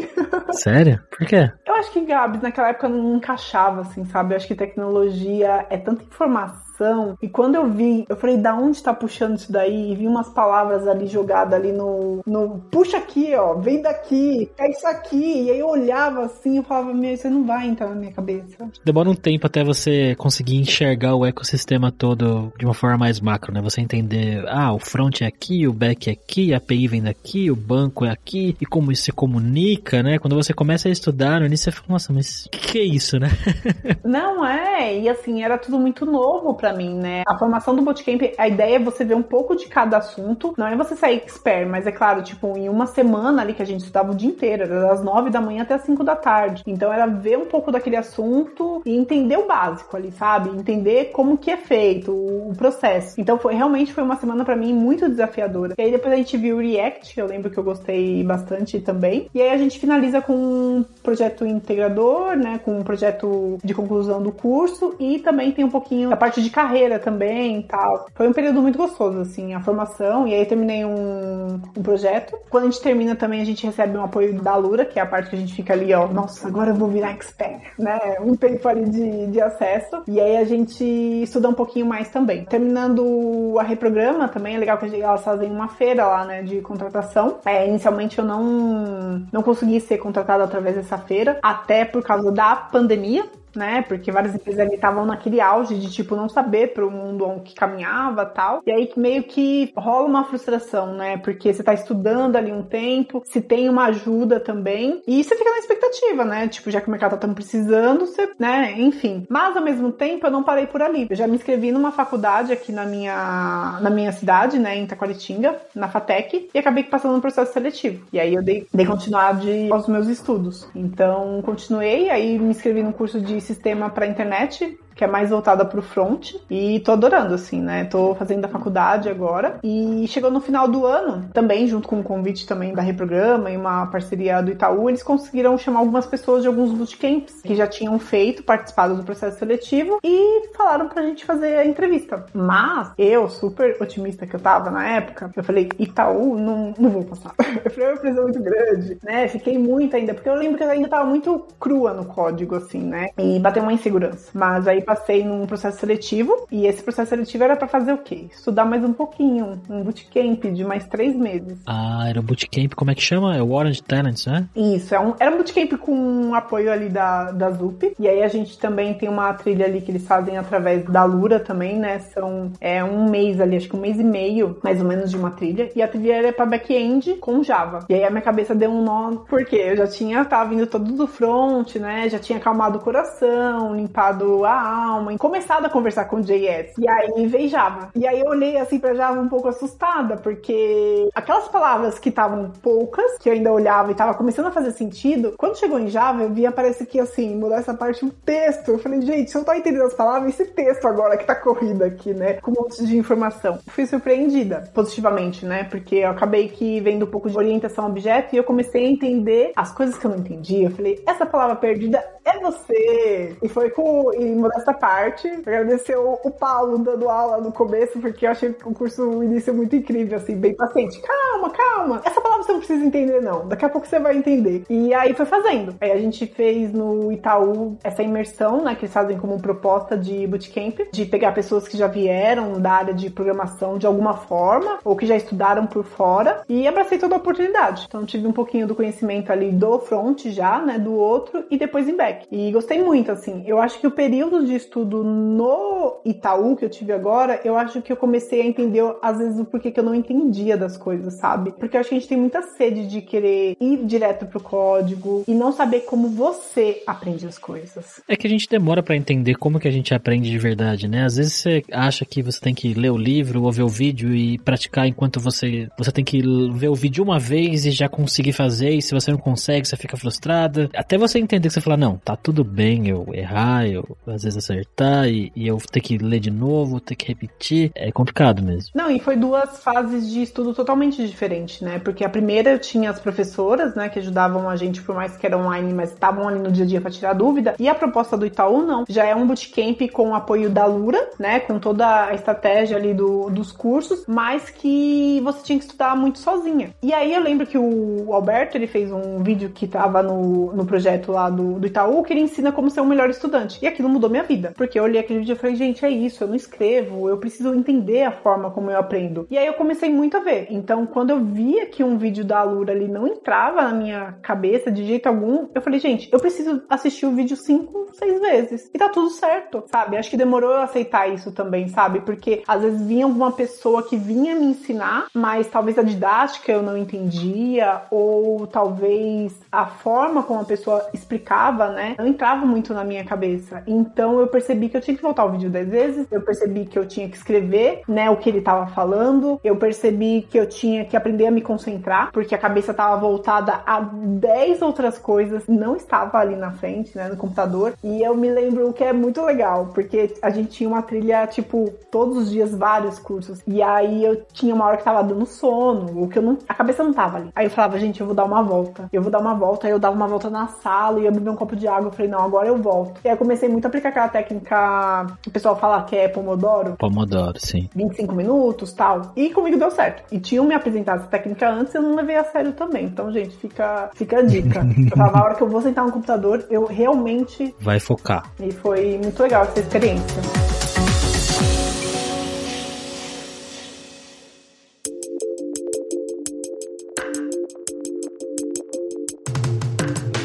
Sério? 0.52 1.00
Por 1.18 1.28
quê? 1.28 1.52
Eu 1.66 1.76
acho 1.76 1.92
que 1.92 2.06
Gabs 2.06 2.42
naquela 2.42 2.70
época 2.70 2.90
não 2.90 3.16
encaixava 3.16 3.82
assim, 3.82 4.06
sabe? 4.06 4.34
Eu 4.34 4.38
acho 4.38 4.48
que 4.48 4.56
tecnologia 4.56 5.66
é 5.70 5.78
tanta 5.78 6.04
informação 6.04 6.73
e 7.22 7.30
quando 7.30 7.56
eu 7.56 7.70
vi, 7.70 8.06
eu 8.10 8.16
falei, 8.16 8.38
da 8.38 8.56
onde 8.56 8.82
tá 8.82 8.94
puxando 8.94 9.38
isso 9.38 9.52
daí? 9.52 9.92
E 9.92 9.96
vi 9.96 10.08
umas 10.08 10.30
palavras 10.30 10.88
ali 10.88 11.08
jogadas 11.08 11.54
ali 11.54 11.72
no, 11.72 12.22
no. 12.26 12.60
Puxa 12.72 12.98
aqui, 12.98 13.34
ó, 13.36 13.56
vem 13.56 13.82
daqui, 13.82 14.50
é 14.58 14.70
isso 14.70 14.88
aqui. 14.88 15.44
E 15.44 15.52
aí 15.52 15.60
eu 15.60 15.68
olhava 15.68 16.26
assim 16.26 16.60
e 16.60 16.64
falava, 16.64 16.94
meu, 16.94 17.14
isso 17.14 17.30
não 17.30 17.46
vai 17.46 17.68
entrar 17.68 17.90
na 17.90 17.96
minha 17.96 18.12
cabeça. 18.12 18.70
Demora 18.84 19.10
um 19.10 19.16
tempo 19.16 19.48
até 19.48 19.64
você 19.64 20.16
conseguir 20.16 20.58
enxergar 20.58 21.16
o 21.16 21.26
ecossistema 21.26 21.92
todo 21.92 22.52
de 22.58 22.66
uma 22.66 22.74
forma 22.74 22.98
mais 22.98 23.20
macro, 23.20 23.54
né? 23.54 23.62
Você 23.62 23.82
entender, 23.82 24.44
ah, 24.48 24.74
o 24.74 24.80
front 24.80 25.22
é 25.22 25.26
aqui, 25.26 25.68
o 25.68 25.74
back 25.74 26.10
é 26.10 26.14
aqui, 26.14 26.54
a 26.54 26.58
API 26.58 26.88
vem 26.88 27.02
daqui, 27.02 27.52
o 27.52 27.56
banco 27.56 28.06
é 28.06 28.10
aqui, 28.10 28.56
e 28.60 28.66
como 28.66 28.92
isso 28.92 29.04
se 29.04 29.12
comunica, 29.12 30.02
né? 30.02 30.20
Quando 30.20 30.36
você 30.36 30.54
começa 30.54 30.88
a 30.88 30.92
estudar, 30.92 31.40
no 31.40 31.46
início 31.46 31.72
você 31.72 31.78
fala, 31.78 31.88
nossa, 31.90 32.14
mas 32.14 32.46
o 32.46 32.50
que, 32.50 32.60
que 32.60 32.80
é 32.80 32.84
isso, 32.84 33.20
né? 33.20 33.30
não 34.04 34.46
é, 34.46 35.00
e 35.00 35.10
assim, 35.10 35.44
era 35.44 35.58
tudo 35.58 35.80
muito 35.80 36.06
novo 36.06 36.54
para 36.54 36.73
mim, 36.74 36.96
né? 36.96 37.24
A 37.28 37.38
formação 37.38 37.76
do 37.76 37.82
bootcamp, 37.82 38.22
a 38.38 38.48
ideia 38.48 38.76
é 38.76 38.80
você 38.80 39.04
ver 39.04 39.16
um 39.16 39.24
pouco 39.24 39.56
de 39.56 39.68
cada 39.68 39.98
assunto. 39.98 40.54
Não 40.58 40.68
é 40.68 40.76
você 40.76 40.96
sair 40.96 41.18
expert, 41.18 41.68
mas 41.68 41.88
é 41.88 41.92
claro, 41.92 42.22
tipo, 42.22 42.58
em 42.58 42.70
uma 42.70 42.86
semana 42.86 43.42
ali 43.42 43.54
que 43.54 43.62
a 43.62 43.66
gente 43.66 43.82
estudava 43.82 44.12
o 44.12 44.16
dia 44.16 44.30
inteiro, 44.30 44.64
era 44.64 44.82
das 44.82 45.04
nove 45.04 45.30
da 45.30 45.42
manhã 45.42 45.64
até 45.64 45.76
as 45.76 45.84
cinco 45.84 46.04
da 46.04 46.16
tarde. 46.16 46.64
Então 46.66 46.92
era 46.92 47.06
ver 47.06 47.38
um 47.38 47.46
pouco 47.46 47.72
daquele 47.72 47.96
assunto 47.96 48.82
e 48.86 48.96
entender 48.96 49.38
o 49.38 49.48
básico 49.48 49.96
ali, 49.96 50.12
sabe? 50.12 50.50
Entender 50.50 51.06
como 51.06 51.38
que 51.38 51.52
é 51.52 51.58
feito, 51.58 52.12
o 52.12 52.54
processo. 52.58 53.20
Então 53.20 53.38
foi 53.38 53.54
realmente 53.54 53.94
foi 53.94 54.04
uma 54.04 54.16
semana 54.16 54.44
para 54.44 54.56
mim 54.56 54.74
muito 54.74 55.10
desafiadora. 55.10 55.74
E 55.78 55.82
aí 55.82 55.92
depois 55.92 56.14
a 56.14 56.18
gente 56.18 56.38
viu 56.38 56.58
o 56.58 56.60
React, 56.60 57.20
eu 57.20 57.28
lembro 57.28 57.50
que 57.50 57.58
eu 57.58 57.64
gostei 57.64 58.24
bastante 58.24 58.80
também. 58.80 59.28
E 59.34 59.42
aí 59.42 59.50
a 59.50 59.58
gente 59.58 59.80
finaliza 59.80 60.22
com 60.22 60.34
um 60.34 60.86
projeto 61.02 61.46
integrador, 61.46 62.36
né? 62.36 62.60
Com 62.64 62.80
um 62.80 62.84
projeto 62.84 63.58
de 63.64 63.74
conclusão 63.74 64.22
do 64.22 64.32
curso 64.32 64.96
e 65.00 65.20
também 65.20 65.52
tem 65.52 65.66
um 65.66 65.70
pouquinho 65.70 66.10
da 66.10 66.18
parte 66.18 66.42
de 66.42 66.50
carreira 66.54 67.00
também 67.00 67.60
e 67.60 67.64
tal. 67.64 68.08
Foi 68.14 68.28
um 68.28 68.34
período 68.34 68.62
muito 68.62 68.78
gostoso, 68.78 69.20
assim, 69.20 69.54
a 69.54 69.60
formação. 69.60 70.28
E 70.28 70.34
aí 70.34 70.46
terminei 70.46 70.86
um, 70.86 71.60
um 71.76 71.84
projeto. 71.84 72.38
Quando 72.50 72.64
a 72.64 72.70
gente 72.70 72.82
termina 72.82 73.16
também, 73.16 73.42
a 73.42 73.46
gente 73.46 73.66
recebe 73.66 73.98
um 73.98 74.04
apoio 74.04 74.42
da 74.42 74.56
Lura, 74.56 74.86
que 74.86 75.00
é 75.00 75.02
a 75.02 75.06
parte 75.06 75.30
que 75.30 75.36
a 75.36 75.40
gente 75.40 75.54
fica 75.54 75.74
ali, 75.74 75.94
ó, 75.94 76.08
nossa, 76.08 76.48
agora 76.48 76.70
eu 76.70 76.76
vou 76.76 76.88
virar 76.88 77.12
expert, 77.12 77.62
né? 77.78 78.00
Um 78.24 78.36
tempo 78.36 78.68
ali 78.68 78.90
de, 78.90 79.28
de 79.28 79.42
acesso. 79.42 80.04
E 80.08 80.20
aí 80.20 80.38
a 80.38 80.46
gente 80.46 80.84
estuda 81.24 81.50
um 81.50 81.54
pouquinho 81.54 81.86
mais 81.86 82.10
também. 82.10 82.46
Terminando 82.46 83.58
a 83.60 83.64
reprograma 83.64 84.28
também, 84.28 84.56
é 84.56 84.60
legal 84.60 84.78
que 84.78 85.02
elas 85.02 85.24
fazem 85.24 85.52
uma 85.52 85.68
feira 85.68 86.06
lá, 86.06 86.26
né, 86.26 86.44
de 86.44 86.62
contratação. 86.62 87.40
É, 87.46 87.68
inicialmente 87.68 88.20
eu 88.20 88.26
não, 88.26 89.26
não 89.32 89.42
consegui 89.42 89.80
ser 89.80 89.98
contratada 89.98 90.44
através 90.44 90.76
dessa 90.76 90.98
feira, 90.98 91.40
até 91.42 91.86
por 91.86 92.04
causa 92.04 92.32
da 92.32 92.56
pandemia 92.56 93.26
né? 93.56 93.84
Porque 93.84 94.12
várias 94.12 94.36
empresas 94.36 94.60
ali 94.60 94.76
estavam 94.76 95.06
naquele 95.06 95.40
auge 95.40 95.78
de, 95.80 95.92
tipo, 95.92 96.16
não 96.16 96.30
saber 96.30 96.74
para 96.74 96.86
o 96.86 96.92
mundo 96.92 97.26
onde 97.26 97.54
caminhava 97.54 98.26
tal. 98.26 98.62
E 98.66 98.72
aí 98.72 98.92
meio 98.96 99.24
que 99.24 99.72
rola 99.76 100.08
uma 100.08 100.24
frustração, 100.26 100.94
né? 100.94 101.18
Porque 101.18 101.54
você 101.54 101.64
tá 101.64 101.74
estudando 101.74 102.36
ali 102.36 102.52
um 102.52 102.64
tempo, 102.64 103.22
se 103.26 103.42
tem 103.42 103.70
uma 103.70 103.86
ajuda 103.86 104.40
também, 104.40 105.02
e 105.08 105.24
você 105.24 105.36
fica 105.36 105.50
na 105.50 105.60
expectativa, 105.60 106.26
né? 106.26 106.48
Tipo, 106.48 106.72
já 106.72 106.82
que 106.82 106.88
o 106.88 106.92
mercado 106.92 107.12
tá 107.12 107.18
tão 107.18 107.34
precisando, 107.34 108.06
você, 108.06 108.30
né? 108.40 108.74
Enfim. 108.78 109.26
Mas 109.30 109.56
ao 109.56 109.64
mesmo 109.64 109.92
tempo, 109.92 110.26
eu 110.26 110.32
não 110.32 110.44
parei 110.44 110.68
por 110.68 110.82
ali. 110.82 111.08
Eu 111.10 111.16
já 111.16 111.28
me 111.28 111.36
inscrevi 111.36 111.72
numa 111.72 111.92
faculdade 111.92 112.52
aqui 112.52 112.72
na 112.72 112.86
minha, 112.86 113.80
na 113.82 113.90
minha 113.90 114.12
cidade, 114.12 114.60
né? 114.60 114.78
Em 114.78 114.86
Taquaritinga, 114.86 115.58
na 115.76 115.88
FATEC, 115.88 116.50
e 116.54 116.60
acabei 116.60 116.84
passando 116.84 117.14
no 117.14 117.22
processo 117.22 117.54
seletivo. 117.54 118.06
E 118.12 118.20
aí 118.20 118.34
eu 118.34 118.44
dei, 118.44 118.68
dei 118.74 118.86
continuidade 118.86 119.72
aos 119.72 119.88
meus 119.88 120.08
estudos. 120.08 120.68
Então, 120.76 121.42
continuei, 121.44 122.10
aí 122.10 122.38
me 122.38 122.50
inscrevi 122.50 122.84
no 122.84 122.94
curso 122.94 123.20
de 123.20 123.40
sistema 123.44 123.94
para 123.94 124.08
internet 124.08 124.80
que 124.96 125.04
é 125.04 125.08
mais 125.08 125.30
voltada 125.30 125.66
pro 125.66 125.82
front. 125.82 126.34
E 126.50 126.80
tô 126.82 126.92
adorando, 126.92 127.34
assim, 127.34 127.62
né? 127.62 127.86
Tô 127.86 128.16
fazendo 128.16 128.46
a 128.46 128.48
faculdade 128.48 129.10
agora. 129.10 129.60
E 129.64 130.06
chegou 130.08 130.32
no 130.32 130.42
final 130.42 130.68
do 130.68 130.86
ano, 130.86 131.30
também, 131.34 131.68
junto 131.68 131.88
com 131.88 131.98
um 131.98 132.04
convite 132.04 132.46
também 132.46 132.74
da 132.74 132.82
Reprograma 132.82 133.52
e 133.52 133.58
uma 133.58 133.86
parceria 133.88 134.42
do 134.42 134.52
Itaú, 134.52 134.90
eles 134.90 135.04
conseguiram 135.04 135.58
chamar 135.58 135.80
algumas 135.80 136.06
pessoas 136.06 136.42
de 136.42 136.48
alguns 136.48 136.72
bootcamps 136.72 137.42
que 137.42 137.56
já 137.56 137.68
tinham 137.68 137.98
feito, 138.00 138.44
participado 138.44 138.96
do 138.96 139.04
processo 139.04 139.40
seletivo 139.40 140.00
e 140.04 140.50
falaram 140.56 140.88
pra 140.88 141.04
gente 141.04 141.26
fazer 141.26 141.58
a 141.58 141.66
entrevista. 141.66 142.26
Mas 142.34 142.92
eu, 142.98 143.30
super 143.30 143.78
otimista 143.82 144.26
que 144.26 144.36
eu 144.36 144.40
tava 144.40 144.70
na 144.70 144.88
época, 144.88 145.32
eu 145.36 145.44
falei, 145.44 145.70
Itaú, 145.80 146.38
não, 146.38 146.74
não 146.78 146.90
vou 146.90 147.04
passar. 147.04 147.34
Eu 147.64 147.72
falei, 147.72 147.88
é 147.88 147.92
uma 147.92 147.98
empresa 147.98 148.22
muito 148.22 148.42
grande, 148.42 148.98
né? 149.04 149.28
Fiquei 149.28 149.58
muito 149.58 149.96
ainda, 149.96 150.14
porque 150.14 150.28
eu 150.28 150.36
lembro 150.36 150.58
que 150.58 150.64
eu 150.64 150.70
ainda 150.70 150.88
tava 150.88 151.06
muito 151.06 151.48
crua 151.60 151.94
no 151.94 152.06
código, 152.06 152.56
assim, 152.56 152.80
né? 152.80 153.10
E 153.18 153.40
bateu 153.40 153.64
uma 153.64 153.72
insegurança. 153.72 154.30
Mas 154.34 154.68
aí 154.68 154.83
passei 154.84 155.24
num 155.24 155.46
processo 155.46 155.80
seletivo 155.80 156.48
e 156.52 156.68
esse 156.68 156.84
processo 156.84 157.10
seletivo 157.10 157.44
era 157.44 157.56
para 157.56 157.68
fazer 157.68 157.94
o 157.94 157.98
quê? 157.98 158.28
Estudar 158.32 158.66
mais 158.66 158.84
um 158.84 158.94
pouquinho, 158.94 159.62
um 159.70 159.84
bootcamp 159.84 160.44
de 160.46 160.64
mais 160.64 160.86
três 160.88 161.16
meses. 161.16 161.60
Ah, 161.66 162.06
era 162.08 162.20
um 162.20 162.24
bootcamp, 162.24 162.74
como 162.76 162.92
é 162.92 162.96
que 162.96 163.02
chama? 163.02 163.36
É 163.36 163.42
o 163.42 163.52
Orange 163.52 163.82
Talents, 163.82 164.26
né? 164.26 164.48
Isso, 164.56 164.94
é 164.94 165.00
um, 165.00 165.16
era 165.20 165.34
um 165.34 165.38
bootcamp 165.38 165.74
com 165.80 165.94
um 165.94 166.36
apoio 166.36 166.72
ali 166.72 166.90
da, 166.90 167.32
da 167.32 167.52
ZUP. 167.52 167.96
E 168.00 168.08
aí 168.08 168.24
a 168.24 168.28
gente 168.28 168.58
também 168.58 168.94
tem 168.94 169.10
uma 169.10 169.34
trilha 169.34 169.66
ali 169.66 169.82
que 169.82 169.92
eles 169.92 170.06
fazem 170.06 170.38
através 170.38 170.84
da 170.86 171.04
Lura 171.04 171.40
também, 171.40 171.78
né? 171.80 172.00
São 172.00 172.52
é, 172.60 172.84
um 172.84 173.10
mês 173.10 173.40
ali, 173.40 173.58
acho 173.58 173.70
que 173.70 173.76
um 173.76 173.80
mês 173.80 174.00
e 174.00 174.04
meio, 174.04 174.58
mais 174.64 174.82
ou 174.82 174.88
menos, 174.88 175.10
de 175.10 175.18
uma 175.18 175.32
trilha. 175.32 175.70
E 175.76 175.82
a 175.82 175.88
trilha 175.88 176.14
era 176.14 176.34
pra 176.34 176.46
back-end 176.46 177.16
com 177.16 177.44
Java. 177.44 177.86
E 177.90 177.94
aí 177.94 178.04
a 178.04 178.10
minha 178.10 178.22
cabeça 178.22 178.54
deu 178.56 178.72
um 178.72 178.84
nó, 178.84 179.18
porque 179.28 179.56
eu 179.56 179.76
já 179.76 179.88
tinha, 179.88 180.26
tava 180.26 180.50
vindo 180.50 180.68
todo 180.68 180.92
do 180.92 181.08
front, 181.08 181.76
né? 181.76 182.10
Já 182.10 182.20
tinha 182.20 182.38
acalmado 182.38 182.78
o 182.78 182.82
coração, 182.82 183.76
limpado 183.76 184.46
a 184.46 184.54
alma, 184.74 185.14
e 185.14 185.18
começado 185.18 185.66
a 185.66 185.70
conversar 185.70 186.06
com 186.06 186.22
JS. 186.22 186.78
E 186.78 186.88
aí 186.88 187.28
veio 187.28 187.50
Java. 187.50 187.90
E 187.96 188.08
aí 188.08 188.20
eu 188.20 188.28
olhei 188.28 188.58
assim 188.58 188.80
pra 188.80 188.94
Java 188.94 189.20
um 189.20 189.30
pouco 189.30 189.48
assustada, 189.48 190.18
porque 190.18 191.10
aquelas 191.14 191.48
palavras 191.48 192.00
que 192.00 192.10
estavam 192.10 192.52
poucas, 192.62 193.18
que 193.18 193.30
eu 193.30 193.34
ainda 193.34 193.52
olhava 193.52 193.92
e 193.92 193.96
tava 193.96 194.14
começando 194.14 194.48
a 194.48 194.52
fazer 194.52 194.72
sentido, 194.72 195.34
quando 195.38 195.58
chegou 195.58 195.80
em 195.80 195.88
Java, 195.88 196.24
eu 196.24 196.30
via, 196.30 196.52
parece 196.52 196.86
que 196.86 197.00
assim, 197.00 197.36
mudar 197.36 197.58
essa 197.58 197.74
parte 197.74 198.06
um 198.06 198.10
texto. 198.10 198.72
Eu 198.72 198.80
falei, 198.80 199.02
gente, 199.02 199.34
eu 199.34 199.40
não 199.40 199.46
tô 199.46 199.54
entendendo 199.54 199.84
as 199.84 199.94
palavras, 199.94 200.34
esse 200.34 200.52
texto 200.52 200.88
agora 200.88 201.18
que 201.18 201.26
tá 201.26 201.36
corrido 201.36 201.84
aqui, 201.84 202.14
né? 202.14 202.34
Com 202.36 202.52
um 202.52 202.56
monte 202.56 202.86
de 202.86 202.98
informação. 202.98 203.60
Fui 203.68 203.86
surpreendida, 203.86 204.70
positivamente, 204.74 205.46
né? 205.46 205.66
Porque 205.66 205.96
eu 205.96 206.10
acabei 206.10 206.50
que 206.50 206.80
vendo 206.82 207.06
um 207.06 207.10
pouco 207.10 207.30
de 207.30 207.38
orientação 207.38 207.86
a 207.86 207.88
objeto 207.88 208.34
e 208.34 208.38
eu 208.38 208.44
comecei 208.44 208.86
a 208.86 208.90
entender 208.90 209.52
as 209.56 209.72
coisas 209.72 209.98
que 209.98 210.06
eu 210.06 210.12
não 210.12 210.18
entendia. 210.18 210.68
Eu 210.68 210.72
falei, 210.72 211.02
essa 211.06 211.26
palavra 211.26 211.56
perdida 211.56 212.04
é 212.26 212.40
você! 212.40 213.36
E 213.42 213.50
foi 213.50 213.70
com. 213.70 214.12
E 214.14 214.34
modesta 214.64 214.74
parte. 214.74 215.28
Agradecer 215.28 215.98
o, 215.98 216.20
o 216.24 216.32
Paulo 216.32 216.78
dando 216.78 217.10
aula 217.10 217.38
no 217.40 217.52
começo, 217.52 218.00
porque 218.00 218.26
eu 218.26 218.32
achei 218.32 218.50
o 218.50 218.74
curso 218.74 219.04
o 219.04 219.24
início 219.24 219.54
muito 219.54 219.76
incrível, 219.76 220.18
assim, 220.18 220.36
bem 220.36 220.56
paciente. 220.56 221.02
Calma, 221.02 221.50
calma. 221.50 222.02
Essa 222.06 222.22
palavra 222.22 222.44
você 222.44 222.52
não 222.54 222.60
precisa 222.60 222.86
entender, 222.86 223.22
não. 223.22 223.48
Daqui 223.48 223.66
a 223.66 223.70
pouco 223.70 223.86
você 223.86 224.00
vai 224.00 224.18
entender. 224.18 224.64
E 224.70 224.94
aí 224.94 225.14
foi 225.14 225.26
fazendo. 225.26 225.76
Aí 225.82 225.92
a 225.92 225.98
gente 225.98 226.26
fez 226.26 226.72
no 226.72 227.12
Itaú 227.12 227.78
essa 227.84 228.02
imersão, 228.02 228.64
né, 228.64 228.76
que 228.76 228.86
eles 228.86 228.94
fazem 228.94 229.18
como 229.18 229.42
proposta 229.42 229.98
de 229.98 230.26
bootcamp, 230.28 230.80
de 230.92 231.06
pegar 231.06 231.34
pessoas 231.34 231.68
que 231.68 231.78
já 231.78 231.88
vieram 231.88 232.62
da 232.62 232.72
área 232.72 232.94
de 232.94 233.10
programação 233.10 233.78
de 233.78 233.86
alguma 233.86 234.14
forma, 234.14 234.80
ou 234.84 234.96
que 234.96 235.06
já 235.06 235.16
estudaram 235.16 235.66
por 235.66 235.84
fora, 235.84 236.42
e 236.48 236.68
abracei 236.68 236.98
toda 236.98 237.16
a 237.16 237.18
oportunidade. 237.18 237.86
Então 237.88 238.06
tive 238.06 238.28
um 238.28 238.32
pouquinho 238.32 238.68
do 238.68 238.76
conhecimento 238.76 239.32
ali 239.32 239.52
do 239.52 239.80
front 239.80 240.28
já, 240.28 240.60
né, 240.60 240.80
do 240.80 240.94
outro, 240.94 241.44
e 241.50 241.58
depois 241.58 241.88
em 241.88 241.96
back. 241.96 242.28
E 242.32 242.52
gostei 242.52 242.82
muito, 242.82 243.12
assim. 243.12 243.44
Eu 243.46 243.60
acho 243.60 243.80
que 243.80 243.88
o 243.88 243.92
período 243.92 244.46
de 244.46 244.53
de 244.54 244.58
estudo 244.58 245.04
no 245.04 246.00
Itaú 246.06 246.56
que 246.56 246.64
eu 246.64 246.70
tive 246.70 246.94
agora, 246.94 247.42
eu 247.44 247.58
acho 247.58 247.82
que 247.82 247.92
eu 247.92 247.98
comecei 247.98 248.42
a 248.42 248.46
entender, 248.46 248.84
às 249.02 249.18
vezes, 249.18 249.40
o 249.40 249.46
porquê 249.46 249.72
que 249.72 249.80
eu 249.80 249.84
não 249.84 249.96
entendia 249.96 250.56
das 250.56 250.78
coisas, 250.78 251.16
sabe? 251.16 251.52
Porque 251.52 251.76
eu 251.76 251.82
acho 251.82 251.90
que 251.90 251.96
a 251.96 252.00
gente 252.00 252.08
tem 252.08 252.18
muita 252.18 252.42
sede 252.42 252.88
de 252.88 253.02
querer 253.02 253.58
ir 253.60 253.86
direto 253.86 254.26
pro 254.28 254.40
código 254.40 255.24
e 255.28 255.34
não 255.34 255.52
saber 255.52 255.82
como 255.82 256.08
você 256.08 256.84
aprende 256.86 257.26
as 257.26 257.38
coisas. 257.38 258.02
É 258.08 258.16
que 258.16 258.28
a 258.28 258.30
gente 258.30 258.48
demora 258.48 258.84
para 258.84 258.96
entender 258.96 259.36
como 259.36 259.60
que 259.60 259.68
a 259.68 259.72
gente 259.72 259.94
aprende 259.94 260.30
de 260.30 260.38
verdade, 260.38 260.88
né? 260.88 261.06
Às 261.06 261.18
vezes 261.18 261.34
você 261.34 261.64
acha 261.72 262.06
que 262.06 262.22
você 262.22 262.40
tem 262.40 262.54
que 262.54 262.74
ler 262.74 262.92
o 262.92 262.98
livro 262.98 263.44
ou 263.44 263.52
ver 263.52 263.64
o 263.64 263.68
vídeo 263.68 264.14
e 264.14 264.38
praticar 264.38 264.88
enquanto 264.88 265.20
você 265.20 265.68
você 265.78 265.92
tem 265.92 266.04
que 266.04 266.22
ver 266.54 266.70
o 266.70 266.76
vídeo 266.76 267.04
uma 267.04 267.20
vez 267.20 267.66
e 267.66 267.72
já 267.72 267.90
conseguir 267.90 268.34
fazer, 268.34 268.72
e 268.72 268.82
se 268.82 268.94
você 268.94 269.12
não 269.12 269.18
consegue, 269.18 269.68
você 269.68 269.76
fica 269.76 269.98
frustrada. 269.98 270.70
Até 270.76 270.98
você 270.98 271.20
entender 271.20 271.48
que 271.48 271.54
você 271.54 271.62
fala, 271.62 271.78
não, 271.78 271.98
tá 271.98 272.16
tudo 272.16 272.44
bem 272.44 272.88
eu 272.88 273.08
errar, 273.14 273.68
eu 273.68 273.98
às 274.06 274.24
vezes 274.24 274.43
acertar 274.44 275.08
e, 275.08 275.32
e 275.36 275.48
eu 275.48 275.58
ter 275.58 275.82
que 275.82 275.98
ler 275.98 276.20
de 276.20 276.32
novo, 276.32 276.80
ter 276.80 276.96
que 276.96 277.08
repetir, 277.08 277.72
é 277.76 277.92
complicado 277.92 278.44
mesmo. 278.44 278.72
Não, 278.76 278.92
e 278.92 279.00
foi 279.00 279.16
duas 279.16 279.64
fases 279.64 280.10
de 280.10 280.22
estudo 280.22 280.54
totalmente 280.54 281.06
diferentes, 281.08 281.62
né? 281.62 281.80
Porque 281.80 282.04
a 282.04 282.10
primeira 282.10 282.52
eu 282.52 282.60
tinha 282.60 282.90
as 282.90 283.00
professoras, 283.00 283.76
né, 283.76 283.90
que 283.90 284.00
ajudavam 284.00 284.50
a 284.50 284.56
gente, 284.56 284.82
por 284.82 284.96
mais 284.96 285.16
que 285.16 285.26
era 285.26 285.38
online, 285.38 285.74
mas 285.74 285.92
estavam 285.92 286.28
ali 286.28 286.40
no 286.40 286.52
dia 286.52 286.64
a 286.64 286.68
dia 286.68 286.82
para 286.82 286.92
tirar 286.92 287.14
dúvida. 287.14 287.56
E 287.60 287.68
a 287.68 287.76
proposta 287.76 288.18
do 288.18 288.26
Itaú, 288.26 288.64
não. 288.64 288.86
Já 288.88 289.06
é 289.06 289.16
um 289.16 289.26
bootcamp 289.26 289.82
com 289.92 290.10
o 290.10 290.16
apoio 290.16 290.50
da 290.50 290.66
Lura, 290.66 291.10
né, 291.18 291.40
com 291.40 291.60
toda 291.60 292.06
a 292.08 292.14
estratégia 292.14 292.78
ali 292.78 292.94
do, 292.94 293.30
dos 293.30 293.52
cursos, 293.52 294.06
mas 294.08 294.50
que 294.50 295.22
você 295.24 295.44
tinha 295.44 295.58
que 295.58 295.66
estudar 295.66 295.96
muito 295.96 296.20
sozinha. 296.20 296.74
E 296.82 296.94
aí 296.94 297.14
eu 297.14 297.22
lembro 297.22 297.48
que 297.48 297.58
o 297.58 298.14
Alberto, 298.14 298.58
ele 298.58 298.68
fez 298.68 298.92
um 298.92 299.24
vídeo 299.24 299.50
que 299.50 299.68
tava 299.68 300.04
no, 300.04 300.54
no 300.54 300.66
projeto 300.66 301.12
lá 301.12 301.30
do, 301.30 301.60
do 301.60 301.68
Itaú, 301.68 302.04
que 302.04 302.14
ele 302.14 302.22
ensina 302.22 302.52
como 302.52 302.70
ser 302.70 302.82
um 302.82 302.86
melhor 302.86 303.10
estudante. 303.10 303.60
E 303.62 303.68
aquilo 303.68 303.90
mudou 303.90 304.10
minha 304.10 304.24
vida. 304.24 304.33
Porque 304.56 304.80
eu 304.80 304.84
olhei 304.84 305.00
aquele 305.00 305.20
vídeo 305.20 305.34
e 305.34 305.38
falei, 305.38 305.56
gente, 305.56 305.86
é 305.86 305.90
isso, 305.90 306.24
eu 306.24 306.28
não 306.28 306.36
escrevo, 306.36 307.10
eu 307.10 307.18
preciso 307.18 307.54
entender 307.54 308.04
a 308.04 308.12
forma 308.12 308.52
como 308.52 308.72
eu 308.72 308.78
aprendo. 308.78 309.28
E 309.30 309.38
aí 309.38 309.46
eu 309.46 309.54
comecei 309.54 309.90
muito 309.90 310.18
a 310.18 310.20
ver. 310.20 310.48
Então, 310.50 310.86
quando 310.86 311.12
eu 311.12 311.24
via 311.24 311.66
que 311.66 311.84
um 311.84 311.98
vídeo 311.98 312.26
da 312.26 312.40
Alura 312.40 312.74
ali 312.74 312.88
não 312.88 313.08
entrava 313.08 313.62
na 313.62 313.74
minha 313.74 314.16
cabeça 314.22 314.72
de 314.72 314.84
jeito 314.86 315.08
algum, 315.08 315.48
eu 315.54 315.62
falei, 315.62 315.80
gente, 315.80 316.10
eu 316.12 316.20
preciso 316.20 316.64
assistir 316.70 317.06
o 317.06 317.12
vídeo 317.12 317.36
cinco, 317.36 317.88
seis 317.94 318.20
vezes. 318.20 318.70
E 318.74 318.78
tá 318.78 318.90
tudo 318.90 319.10
certo, 319.10 319.64
sabe? 319.72 319.98
Acho 319.98 320.10
que 320.10 320.18
demorou 320.18 320.52
eu 320.52 320.62
aceitar 320.62 321.08
isso 321.08 321.32
também, 321.32 321.68
sabe? 321.68 322.02
Porque 322.02 322.44
às 322.48 322.62
vezes 322.62 322.82
vinha 322.82 323.08
uma 323.08 323.32
pessoa 323.32 323.84
que 323.84 323.98
vinha 323.98 324.36
me 324.36 324.46
ensinar, 324.46 325.08
mas 325.14 325.48
talvez 325.48 325.78
a 325.78 325.84
didática 325.84 326.52
eu 326.52 326.62
não 326.62 326.78
entendia, 326.78 327.82
ou 327.92 328.48
talvez 328.48 329.40
a 329.52 329.66
forma 329.66 330.24
como 330.24 330.42
a 330.42 330.46
pessoa 330.46 330.88
explicava, 330.94 331.70
né, 331.70 331.96
não 331.98 332.08
entrava 332.08 332.46
muito 332.46 332.74
na 332.74 332.84
minha 332.84 333.04
cabeça. 333.04 333.64
Então 333.68 334.20
eu 334.20 334.23
percebi 334.28 334.70
que 334.70 334.78
eu 334.78 334.82
tinha 334.82 334.96
que 334.96 335.04
voltar 335.04 335.26
o 335.26 335.32
vídeo 335.32 335.50
dez 335.50 335.70
vezes, 335.70 336.08
eu 336.12 336.22
percebi 336.22 336.66
que 336.66 336.78
eu 336.78 336.86
tinha 336.86 337.08
que 337.10 337.18
escrever, 337.18 337.82
né, 337.88 338.10
o 338.10 338.18
que 338.18 338.30
ele 338.30 338.42
tava 338.42 338.68
falando, 338.68 339.40
eu 339.44 339.56
percebi 339.56 340.26
que 340.30 340.38
eu 340.38 340.48
tinha 340.48 340.86
que 340.86 340.96
aprender 340.96 341.28
a 341.28 341.32
me 341.32 341.42
concentrar, 341.42 342.12
porque 342.12 342.36
a 342.36 342.38
cabeça 342.38 342.74
tava 342.74 343.00
voltada 343.00 343.62
a 343.66 343.80
dez 343.80 344.62
outras 344.62 344.98
coisas, 344.98 345.44
não 345.48 345.76
estava 345.76 346.18
ali 346.18 346.36
na 346.36 346.52
frente, 346.52 346.96
né, 346.98 347.10
no 347.10 347.18
computador. 347.18 347.74
E 347.84 348.02
eu 348.02 348.16
me 348.16 348.30
lembro 348.32 348.74
que 348.74 348.84
é 348.84 348.94
muito 348.94 349.22
legal, 349.22 349.72
porque 349.74 350.14
a 350.22 350.30
gente 350.30 350.50
tinha 350.50 350.70
uma 350.70 350.82
trilha, 350.82 351.26
tipo, 351.28 351.74
todos 351.92 352.18
os 352.18 352.32
dias, 352.32 352.54
vários 352.56 353.00
cursos. 353.00 353.42
E 353.48 353.62
aí 353.62 354.04
eu 354.04 354.24
tinha 354.34 354.54
uma 354.54 354.66
hora 354.66 354.78
que 354.78 354.84
tava 354.84 355.04
dando 355.04 355.26
sono, 355.26 356.04
o 356.04 356.08
que 356.08 356.18
eu 356.18 356.24
não. 356.24 356.38
A 356.48 356.54
cabeça 356.54 356.84
não 356.84 356.94
tava 356.94 357.18
ali. 357.18 357.30
Aí 357.36 357.46
eu 357.46 357.52
falava, 357.52 357.78
gente, 357.78 358.02
eu 358.02 358.08
vou 358.08 358.16
dar 358.16 358.26
uma 358.26 358.42
volta. 358.42 358.90
Eu 358.92 359.02
vou 359.02 359.12
dar 359.12 359.20
uma 359.20 359.34
volta. 359.34 359.68
Aí 359.68 359.74
eu 359.74 359.80
dava 359.80 359.96
uma 359.96 360.08
volta 360.08 360.30
na 360.30 360.48
sala 360.48 361.00
e 361.00 361.04
ia 361.04 361.12
beber 361.12 361.30
um 361.30 361.36
copo 361.36 361.56
de 361.56 361.68
água. 361.68 361.88
Eu 361.88 361.92
falei, 361.92 362.10
não, 362.10 362.20
agora 362.20 362.48
eu 362.48 362.58
volto. 362.58 363.00
E 363.04 363.08
aí 363.08 363.14
eu 363.14 363.18
comecei 363.18 363.50
muito 363.50 363.66
a 363.66 363.68
aplicar 363.68 363.90
aquela 363.90 364.10
técnica 364.14 365.08
que 365.22 365.30
o 365.30 365.32
pessoal 365.32 365.58
fala 365.60 365.84
que 365.84 365.96
é 365.96 366.08
Pomodoro. 366.08 366.76
Pomodoro, 366.78 367.40
sim. 367.40 367.68
25 367.76 368.16
minutos 368.16 368.72
tal. 368.74 369.12
E 369.16 369.32
comigo 369.32 369.58
deu 369.58 369.72
certo. 369.72 370.04
E 370.12 370.20
tinham 370.20 370.46
me 370.46 370.54
apresentado 370.54 371.00
essa 371.00 371.08
técnica 371.08 371.50
antes 371.50 371.74
e 371.74 371.78
eu 371.78 371.82
não 371.82 371.96
levei 371.96 372.16
a 372.16 372.24
sério 372.24 372.54
também. 372.54 372.86
Então, 372.86 373.12
gente, 373.12 373.36
fica, 373.38 373.90
fica 373.96 374.20
a 374.20 374.22
dica. 374.22 374.62
eu 374.92 374.96
falava, 374.96 375.20
a 375.20 375.24
hora 375.24 375.36
que 375.36 375.42
eu 375.42 375.50
vou 375.50 375.62
sentar 375.62 375.84
no 375.86 375.92
computador, 375.92 376.46
eu 376.50 376.66
realmente. 376.66 377.54
Vai 377.60 377.80
focar. 377.80 378.32
E 378.40 378.52
foi 378.52 379.00
muito 379.02 379.22
legal 379.22 379.44
essa 379.44 379.60
experiência. 379.60 380.53